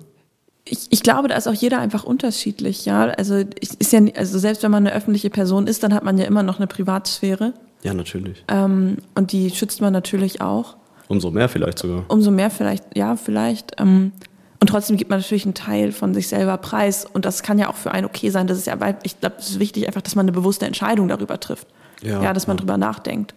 ich, 0.69 0.87
ich 0.89 1.03
glaube, 1.03 1.27
da 1.27 1.35
ist 1.35 1.47
auch 1.47 1.53
jeder 1.53 1.79
einfach 1.79 2.03
unterschiedlich, 2.03 2.85
ja. 2.85 3.05
Also 3.09 3.35
ist 3.35 3.91
ja, 3.91 4.01
also 4.15 4.39
selbst 4.39 4.63
wenn 4.63 4.71
man 4.71 4.85
eine 4.85 4.95
öffentliche 4.95 5.29
Person 5.29 5.67
ist, 5.67 5.83
dann 5.83 5.93
hat 5.93 6.03
man 6.03 6.17
ja 6.17 6.25
immer 6.25 6.43
noch 6.43 6.57
eine 6.57 6.67
Privatsphäre. 6.67 7.53
Ja, 7.83 7.93
natürlich. 7.93 8.43
Ähm, 8.47 8.97
und 9.15 9.31
die 9.31 9.49
schützt 9.51 9.81
man 9.81 9.93
natürlich 9.93 10.41
auch. 10.41 10.75
Umso 11.07 11.31
mehr 11.31 11.49
vielleicht 11.49 11.79
sogar. 11.79 12.05
Umso 12.07 12.29
mehr 12.29 12.51
vielleicht, 12.51 12.95
ja, 12.95 13.15
vielleicht. 13.15 13.79
Ähm, 13.79 14.11
und 14.59 14.67
trotzdem 14.67 14.97
gibt 14.97 15.09
man 15.09 15.19
natürlich 15.19 15.45
einen 15.45 15.53
Teil 15.53 15.91
von 15.91 16.13
sich 16.13 16.27
selber 16.27 16.57
preis. 16.57 17.05
Und 17.11 17.25
das 17.25 17.41
kann 17.41 17.57
ja 17.57 17.69
auch 17.69 17.77
für 17.77 17.91
einen 17.91 18.05
okay 18.05 18.29
sein. 18.29 18.45
Das 18.45 18.57
ist 18.57 18.67
ja, 18.67 18.79
weil 18.79 18.97
ich 19.03 19.19
glaube, 19.19 19.37
es 19.39 19.51
ist 19.51 19.59
wichtig 19.59 19.87
einfach, 19.87 20.01
dass 20.01 20.15
man 20.15 20.25
eine 20.25 20.33
bewusste 20.33 20.65
Entscheidung 20.65 21.07
darüber 21.07 21.39
trifft. 21.39 21.67
Ja, 22.01 22.21
Ja, 22.21 22.33
dass 22.33 22.47
man 22.47 22.57
ja. 22.57 22.61
drüber 22.61 22.77
nachdenkt. 22.77 23.33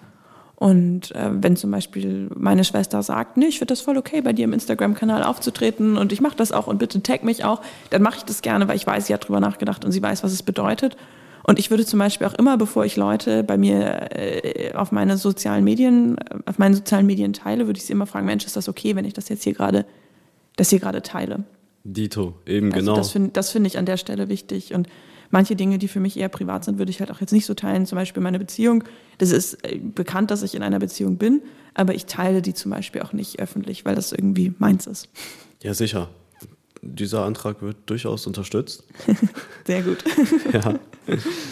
Und 0.62 1.12
äh, 1.16 1.30
wenn 1.32 1.56
zum 1.56 1.72
Beispiel 1.72 2.30
meine 2.36 2.62
Schwester 2.62 3.02
sagt, 3.02 3.36
nee, 3.36 3.46
ich 3.46 3.58
finde 3.58 3.72
das 3.72 3.80
voll 3.80 3.96
okay, 3.98 4.20
bei 4.20 4.32
dir 4.32 4.44
im 4.44 4.52
Instagram-Kanal 4.52 5.24
aufzutreten 5.24 5.96
und 5.96 6.12
ich 6.12 6.20
mache 6.20 6.36
das 6.36 6.52
auch 6.52 6.68
und 6.68 6.78
bitte 6.78 7.02
tag 7.02 7.24
mich 7.24 7.44
auch, 7.44 7.62
dann 7.90 8.00
mache 8.00 8.18
ich 8.18 8.22
das 8.22 8.42
gerne, 8.42 8.68
weil 8.68 8.76
ich 8.76 8.86
weiß, 8.86 9.06
sie 9.06 9.14
hat 9.14 9.26
drüber 9.26 9.40
nachgedacht 9.40 9.84
und 9.84 9.90
sie 9.90 10.00
weiß, 10.00 10.22
was 10.22 10.32
es 10.32 10.44
bedeutet. 10.44 10.96
Und 11.44 11.58
ich 11.58 11.70
würde 11.70 11.84
zum 11.84 11.98
Beispiel 11.98 12.28
auch 12.28 12.34
immer, 12.34 12.56
bevor 12.56 12.84
ich 12.84 12.94
Leute 12.94 13.42
bei 13.42 13.56
mir 13.56 14.16
äh, 14.16 14.72
auf 14.74 14.92
meine 14.92 15.16
sozialen 15.16 15.64
Medien, 15.64 16.16
äh, 16.18 16.42
auf 16.46 16.58
meinen 16.58 16.74
sozialen 16.74 17.06
Medien 17.06 17.32
teile, 17.32 17.66
würde 17.66 17.78
ich 17.78 17.84
sie 17.84 17.92
immer 17.92 18.06
fragen, 18.06 18.26
Mensch, 18.26 18.44
ist 18.44 18.54
das 18.54 18.68
okay, 18.68 18.94
wenn 18.94 19.04
ich 19.04 19.14
das 19.14 19.28
jetzt 19.28 19.42
hier 19.42 19.54
gerade, 19.54 19.84
das 20.54 20.70
hier 20.70 20.78
gerade 20.78 21.02
teile? 21.02 21.42
Dito, 21.82 22.34
eben 22.46 22.72
Also 22.72 22.86
genau. 22.86 22.96
das 22.96 23.10
finde 23.10 23.30
das 23.32 23.50
finde 23.50 23.66
ich 23.66 23.78
an 23.78 23.86
der 23.86 23.96
Stelle 23.96 24.28
wichtig. 24.28 24.72
Und 24.72 24.86
manche 25.32 25.56
Dinge, 25.56 25.78
die 25.78 25.88
für 25.88 25.98
mich 25.98 26.16
eher 26.16 26.28
privat 26.28 26.64
sind, 26.64 26.78
würde 26.78 26.90
ich 26.90 27.00
halt 27.00 27.10
auch 27.10 27.20
jetzt 27.20 27.32
nicht 27.32 27.46
so 27.46 27.54
teilen. 27.54 27.84
Zum 27.86 27.96
Beispiel 27.96 28.22
meine 28.22 28.38
Beziehung. 28.38 28.84
Das 29.18 29.32
ist 29.32 29.54
äh, 29.64 29.78
bekannt, 29.78 30.30
dass 30.30 30.42
ich 30.44 30.54
in 30.54 30.62
einer 30.62 30.78
Beziehung 30.78 31.16
bin, 31.16 31.42
aber 31.74 31.94
ich 31.94 32.06
teile 32.06 32.40
die 32.42 32.54
zum 32.54 32.70
Beispiel 32.70 33.02
auch 33.02 33.12
nicht 33.12 33.40
öffentlich, 33.40 33.84
weil 33.84 33.96
das 33.96 34.12
irgendwie 34.12 34.52
meins 34.58 34.86
ist. 34.86 35.08
ja, 35.62 35.74
sicher. 35.74 36.08
Dieser 36.84 37.24
Antrag 37.24 37.62
wird 37.62 37.76
durchaus 37.86 38.26
unterstützt. 38.26 38.82
Sehr 39.66 39.82
gut. 39.82 39.98
ja. 40.52 40.74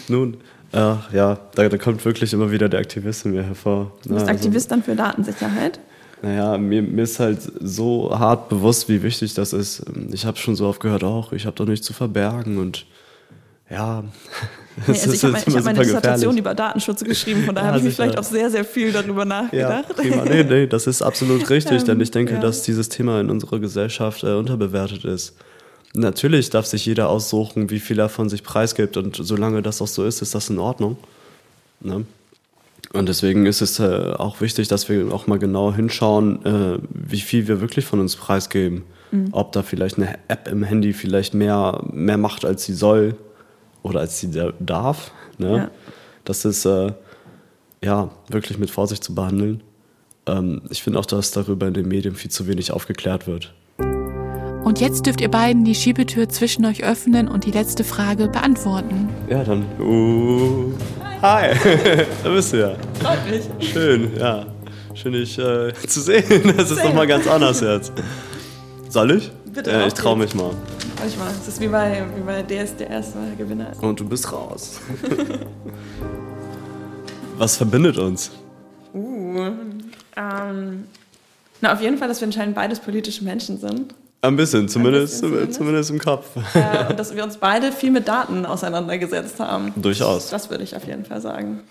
Nun, 0.09 0.35
äh, 0.73 0.77
ja, 1.13 1.39
da, 1.55 1.69
da 1.69 1.77
kommt 1.77 2.03
wirklich 2.03 2.33
immer 2.33 2.51
wieder 2.51 2.67
der 2.67 2.81
Aktivist 2.81 3.25
in 3.25 3.31
mir 3.31 3.43
hervor. 3.43 3.93
Du 4.03 4.09
bist 4.09 4.09
Ja, 4.09 4.27
also- 4.27 4.31
Aktivist 4.31 4.71
dann 4.71 4.83
für 4.83 4.95
Datensicherheit. 4.95 5.79
Naja, 6.21 6.57
mir, 6.57 6.83
mir 6.83 7.03
ist 7.03 7.19
halt 7.19 7.39
so 7.61 8.11
hart 8.17 8.49
bewusst, 8.49 8.89
wie 8.89 9.01
wichtig 9.01 9.33
das 9.33 9.53
ist. 9.53 9.83
Ich 10.11 10.25
habe 10.25 10.37
schon 10.37 10.55
so 10.55 10.67
oft 10.67 10.79
gehört, 10.81 11.03
auch 11.03 11.31
ich 11.31 11.45
habe 11.47 11.55
doch 11.55 11.65
nichts 11.65 11.87
zu 11.87 11.93
verbergen 11.93 12.57
und 12.59 12.85
ja, 13.71 14.03
Nee, 14.87 14.93
also 15.01 15.11
ich 15.11 15.23
habe 15.23 15.37
hab 15.37 15.63
meine 15.63 15.79
Dissertation 15.79 16.37
über 16.37 16.55
Datenschutz 16.55 17.03
geschrieben, 17.03 17.43
von 17.43 17.55
daher 17.55 17.69
ja, 17.69 17.73
habe 17.73 17.79
ich 17.79 17.85
mich 17.85 17.95
vielleicht 17.95 18.17
auch 18.17 18.23
sehr, 18.23 18.49
sehr 18.49 18.65
viel 18.65 18.91
darüber 18.91 19.25
nachgedacht. 19.25 19.85
Ja, 19.89 19.93
prima. 19.95 20.23
Nee, 20.23 20.43
nee, 20.49 20.67
das 20.67 20.87
ist 20.87 21.01
absolut 21.01 21.49
richtig, 21.49 21.83
denn 21.83 21.99
ich 21.99 22.11
denke, 22.11 22.33
ja. 22.33 22.39
dass 22.39 22.63
dieses 22.63 22.89
Thema 22.89 23.19
in 23.19 23.29
unserer 23.29 23.59
Gesellschaft 23.59 24.23
äh, 24.23 24.33
unterbewertet 24.33 25.05
ist. 25.05 25.35
Natürlich 25.93 26.49
darf 26.49 26.65
sich 26.65 26.85
jeder 26.85 27.09
aussuchen, 27.09 27.69
wie 27.69 27.79
viel 27.79 27.99
er 27.99 28.07
von 28.07 28.29
sich 28.29 28.43
preisgibt 28.43 28.95
und 28.95 29.17
solange 29.17 29.61
das 29.61 29.81
auch 29.81 29.87
so 29.87 30.05
ist, 30.05 30.21
ist 30.21 30.33
das 30.33 30.49
in 30.49 30.57
Ordnung. 30.57 30.97
Ne? 31.81 32.05
Und 32.93 33.09
deswegen 33.09 33.45
ist 33.45 33.61
es 33.61 33.79
äh, 33.79 34.13
auch 34.17 34.39
wichtig, 34.39 34.69
dass 34.69 34.87
wir 34.87 35.13
auch 35.13 35.27
mal 35.27 35.37
genau 35.37 35.73
hinschauen, 35.73 36.45
äh, 36.45 36.79
wie 36.89 37.19
viel 37.19 37.47
wir 37.47 37.59
wirklich 37.59 37.85
von 37.85 37.99
uns 37.99 38.15
preisgeben. 38.15 38.83
Mhm. 39.11 39.29
Ob 39.33 39.51
da 39.51 39.63
vielleicht 39.63 39.97
eine 39.97 40.17
App 40.29 40.47
im 40.49 40.63
Handy 40.63 40.93
vielleicht 40.93 41.33
mehr, 41.33 41.81
mehr 41.91 42.17
macht, 42.17 42.45
als 42.45 42.63
sie 42.63 42.73
soll 42.73 43.15
oder 43.83 44.01
als 44.01 44.19
sie 44.19 44.31
darf. 44.59 45.11
Ne? 45.37 45.57
Ja. 45.57 45.71
Das 46.23 46.45
ist 46.45 46.65
äh, 46.65 46.93
ja 47.83 48.09
wirklich 48.29 48.57
mit 48.57 48.69
Vorsicht 48.69 49.03
zu 49.03 49.15
behandeln. 49.15 49.63
Ähm, 50.27 50.61
ich 50.69 50.83
finde 50.83 50.99
auch, 50.99 51.05
dass 51.05 51.31
darüber 51.31 51.67
in 51.67 51.73
den 51.73 51.87
Medien 51.87 52.15
viel 52.15 52.31
zu 52.31 52.47
wenig 52.47 52.71
aufgeklärt 52.71 53.27
wird. 53.27 53.53
Und 54.63 54.79
jetzt 54.79 55.05
dürft 55.07 55.21
ihr 55.21 55.31
beiden 55.31 55.65
die 55.65 55.73
Schiebetür 55.73 56.29
zwischen 56.29 56.65
euch 56.65 56.83
öffnen 56.83 57.27
und 57.27 57.45
die 57.45 57.51
letzte 57.51 57.83
Frage 57.83 58.27
beantworten. 58.27 59.09
Ja, 59.27 59.43
dann. 59.43 59.65
Uh, 59.79 60.71
hi, 61.21 61.55
da 62.23 62.29
bist 62.29 62.53
du 62.53 62.59
ja. 62.59 62.75
Freut 63.01 63.19
mich. 63.29 63.69
Schön, 63.69 64.11
ja. 64.17 64.45
Schön, 64.93 65.13
dich 65.13 65.37
äh, 65.39 65.73
zu 65.87 66.01
sehen. 66.01 66.53
Das 66.57 66.69
ist 66.69 66.83
nochmal 66.83 67.07
ganz 67.07 67.27
anders 67.27 67.61
jetzt. 67.61 67.91
Soll 68.89 69.11
ich? 69.11 69.31
Bitte. 69.51 69.71
Ja, 69.71 69.87
ich 69.87 69.93
traue 69.93 70.17
mich 70.17 70.35
mal. 70.35 70.51
Manchmal. 71.01 71.31
Es 71.31 71.47
ist 71.47 71.59
wie 71.59 71.67
bei, 71.67 72.03
wie 72.15 72.21
bei 72.21 72.43
DSDS, 72.43 73.13
der 73.13 73.35
Gewinner. 73.35 73.71
Und 73.81 73.99
du 73.99 74.07
bist 74.07 74.31
raus. 74.31 74.79
Was 77.39 77.57
verbindet 77.57 77.97
uns? 77.97 78.29
Uh, 78.93 79.49
ähm, 80.15 80.83
na, 81.59 81.73
auf 81.73 81.81
jeden 81.81 81.97
Fall, 81.97 82.07
dass 82.07 82.21
wir 82.21 82.27
anscheinend 82.27 82.53
beides 82.53 82.79
politische 82.79 83.23
Menschen 83.23 83.57
sind. 83.57 83.95
Ein 84.21 84.35
bisschen, 84.35 84.69
zumindest, 84.69 85.23
Ein 85.23 85.31
bisschen 85.31 85.51
zumindest. 85.51 85.89
im 85.89 85.97
Kopf. 85.97 86.27
Äh, 86.53 86.91
und 86.91 86.99
dass 86.99 87.15
wir 87.15 87.23
uns 87.23 87.37
beide 87.37 87.71
viel 87.71 87.89
mit 87.89 88.07
Daten 88.07 88.45
auseinandergesetzt 88.45 89.39
haben. 89.39 89.73
Durchaus. 89.75 90.29
Das 90.29 90.51
würde 90.51 90.63
ich 90.63 90.75
auf 90.75 90.85
jeden 90.85 91.05
Fall 91.05 91.19
sagen. 91.19 91.61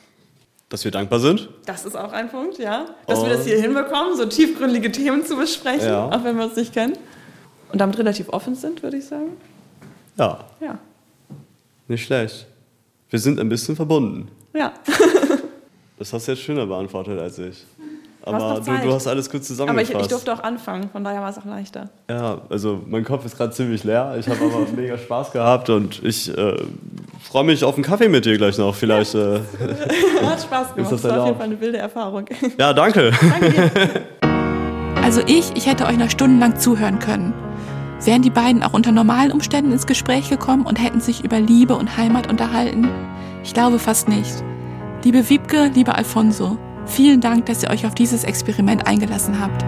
Dass 0.70 0.84
wir 0.84 0.90
dankbar 0.90 1.20
sind? 1.20 1.48
Das 1.66 1.84
ist 1.84 1.96
auch 1.96 2.12
ein 2.12 2.30
Punkt, 2.30 2.58
ja. 2.58 2.86
Dass 3.06 3.20
und 3.20 3.28
wir 3.28 3.36
das 3.36 3.46
hier 3.46 3.60
hinbekommen, 3.60 4.16
so 4.16 4.26
tiefgründige 4.26 4.90
Themen 4.90 5.24
zu 5.24 5.36
besprechen, 5.36 5.86
ja. 5.86 6.06
auch 6.06 6.24
wenn 6.24 6.36
wir 6.36 6.44
uns 6.46 6.56
nicht 6.56 6.72
kennen. 6.72 6.94
Und 7.72 7.80
damit 7.80 7.98
relativ 7.98 8.28
offen 8.28 8.54
sind, 8.54 8.82
würde 8.82 8.96
ich 8.96 9.06
sagen. 9.06 9.36
Ja. 10.16 10.38
Ja. 10.60 10.78
Nicht 11.88 12.04
schlecht. 12.04 12.46
Wir 13.08 13.18
sind 13.18 13.38
ein 13.40 13.48
bisschen 13.48 13.76
verbunden. 13.76 14.28
Ja. 14.54 14.72
das 15.98 16.12
hast 16.12 16.28
du 16.28 16.32
jetzt 16.32 16.42
schöner 16.42 16.66
beantwortet 16.66 17.18
als 17.18 17.38
ich. 17.38 17.64
Aber 18.22 18.60
du, 18.60 18.70
du, 18.70 18.92
hast 18.92 19.06
alles 19.06 19.30
gut 19.30 19.44
zusammengefasst. 19.44 19.92
Aber 19.92 20.00
ich, 20.00 20.06
ich, 20.06 20.10
durfte 20.10 20.32
auch 20.32 20.40
anfangen, 20.40 20.90
von 20.90 21.02
daher 21.02 21.22
war 21.22 21.30
es 21.30 21.38
auch 21.38 21.46
leichter. 21.46 21.88
Ja, 22.08 22.42
also 22.50 22.82
mein 22.86 23.02
Kopf 23.02 23.24
ist 23.24 23.36
gerade 23.36 23.52
ziemlich 23.52 23.82
leer. 23.82 24.14
Ich 24.18 24.28
habe 24.28 24.38
aber 24.44 24.66
mega 24.76 24.98
Spaß 24.98 25.32
gehabt 25.32 25.70
und 25.70 26.02
ich 26.04 26.36
äh, 26.36 26.56
freue 27.22 27.44
mich 27.44 27.64
auf 27.64 27.74
einen 27.76 27.84
Kaffee 27.84 28.08
mit 28.08 28.26
dir 28.26 28.36
gleich 28.36 28.58
noch. 28.58 28.74
Vielleicht. 28.74 29.14
Äh, 29.14 29.40
hat 30.22 30.42
Spaß 30.42 30.74
gemacht. 30.74 30.92
das, 30.92 31.02
das 31.02 31.04
war 31.04 31.20
auf 31.20 31.26
jeden 31.26 31.38
Fall 31.38 31.46
eine 31.46 31.60
wilde 31.60 31.78
Erfahrung. 31.78 32.26
Ja, 32.58 32.74
danke. 32.74 33.10
danke. 33.40 34.02
Also 35.02 35.22
ich, 35.26 35.50
ich 35.54 35.66
hätte 35.66 35.86
euch 35.86 35.96
noch 35.96 36.10
stundenlang 36.10 36.58
zuhören 36.58 36.98
können. 36.98 37.32
Wären 38.04 38.22
die 38.22 38.30
beiden 38.30 38.62
auch 38.62 38.72
unter 38.72 38.92
normalen 38.92 39.30
Umständen 39.30 39.72
ins 39.72 39.86
Gespräch 39.86 40.30
gekommen 40.30 40.64
und 40.64 40.82
hätten 40.82 41.00
sich 41.00 41.22
über 41.22 41.38
Liebe 41.38 41.76
und 41.76 41.98
Heimat 41.98 42.28
unterhalten? 42.30 42.88
Ich 43.44 43.52
glaube 43.52 43.78
fast 43.78 44.08
nicht. 44.08 44.42
Liebe 45.04 45.28
Wiebke, 45.28 45.70
lieber 45.74 45.96
Alfonso, 45.96 46.56
vielen 46.86 47.20
Dank, 47.20 47.46
dass 47.46 47.62
ihr 47.62 47.70
euch 47.70 47.86
auf 47.86 47.94
dieses 47.94 48.24
Experiment 48.24 48.86
eingelassen 48.86 49.38
habt. 49.38 49.64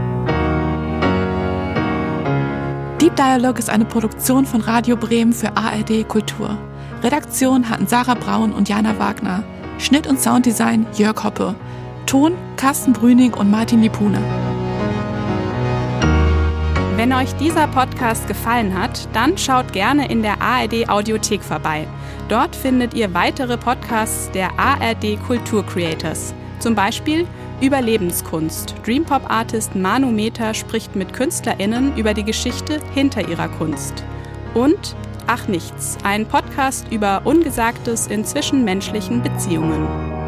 Deep 3.03 3.17
Dialog 3.17 3.59
ist 3.59 3.69
eine 3.69 3.85
Produktion 3.85 4.47
von 4.47 4.61
Radio 4.63 4.97
Bremen 4.97 5.33
für 5.33 5.57
ARD 5.57 6.09
Kultur. 6.09 6.57
Redaktion 7.03 7.69
hatten 7.69 7.87
Sarah 7.87 8.15
Braun 8.15 8.53
und 8.53 8.69
Jana 8.69 8.99
Wagner. 8.99 9.43
Schnitt 9.79 10.07
und 10.07 10.21
Sounddesign 10.21 10.87
Jörg 10.95 11.23
Hoppe. 11.23 11.55
Ton 12.07 12.35
Carsten 12.57 12.93
Brüning 12.93 13.35
und 13.35 13.51
Martin 13.51 13.83
Lipune. 13.83 14.21
Wenn 17.03 17.15
euch 17.15 17.35
dieser 17.35 17.67
Podcast 17.67 18.29
gefallen 18.29 18.81
hat, 18.81 19.09
dann 19.13 19.37
schaut 19.37 19.73
gerne 19.73 20.09
in 20.09 20.23
der 20.23 20.41
ARD 20.41 20.89
Audiothek 20.89 21.43
vorbei. 21.43 21.89
Dort 22.29 22.55
findet 22.55 22.95
ihr 22.95 23.13
weitere 23.13 23.59
Podcasts 23.59 24.31
der 24.31 24.57
ARD 24.57 25.21
Kultur 25.27 25.67
Creators. 25.67 26.33
Zum 26.61 26.77
Beispiel 26.77 27.27
Überlebenskunst. 27.61 28.77
Dreampop-Artist 28.87 29.75
Manu 29.75 30.13
Meter 30.13 30.55
spricht 30.55 30.95
mit 30.95 31.13
KünstlerInnen 31.13 31.97
über 31.97 32.15
die 32.15 32.23
Geschichte 32.23 32.79
hinter 32.95 33.29
ihrer 33.29 33.49
Kunst. 33.49 34.05
Und 34.55 34.95
Ach 35.27 35.49
Nichts, 35.49 35.99
ein 36.05 36.27
Podcast 36.27 36.87
über 36.93 37.23
Ungesagtes 37.25 38.07
in 38.07 38.25
zwischenmenschlichen 38.25 39.25
Beziehungen. 39.25 40.22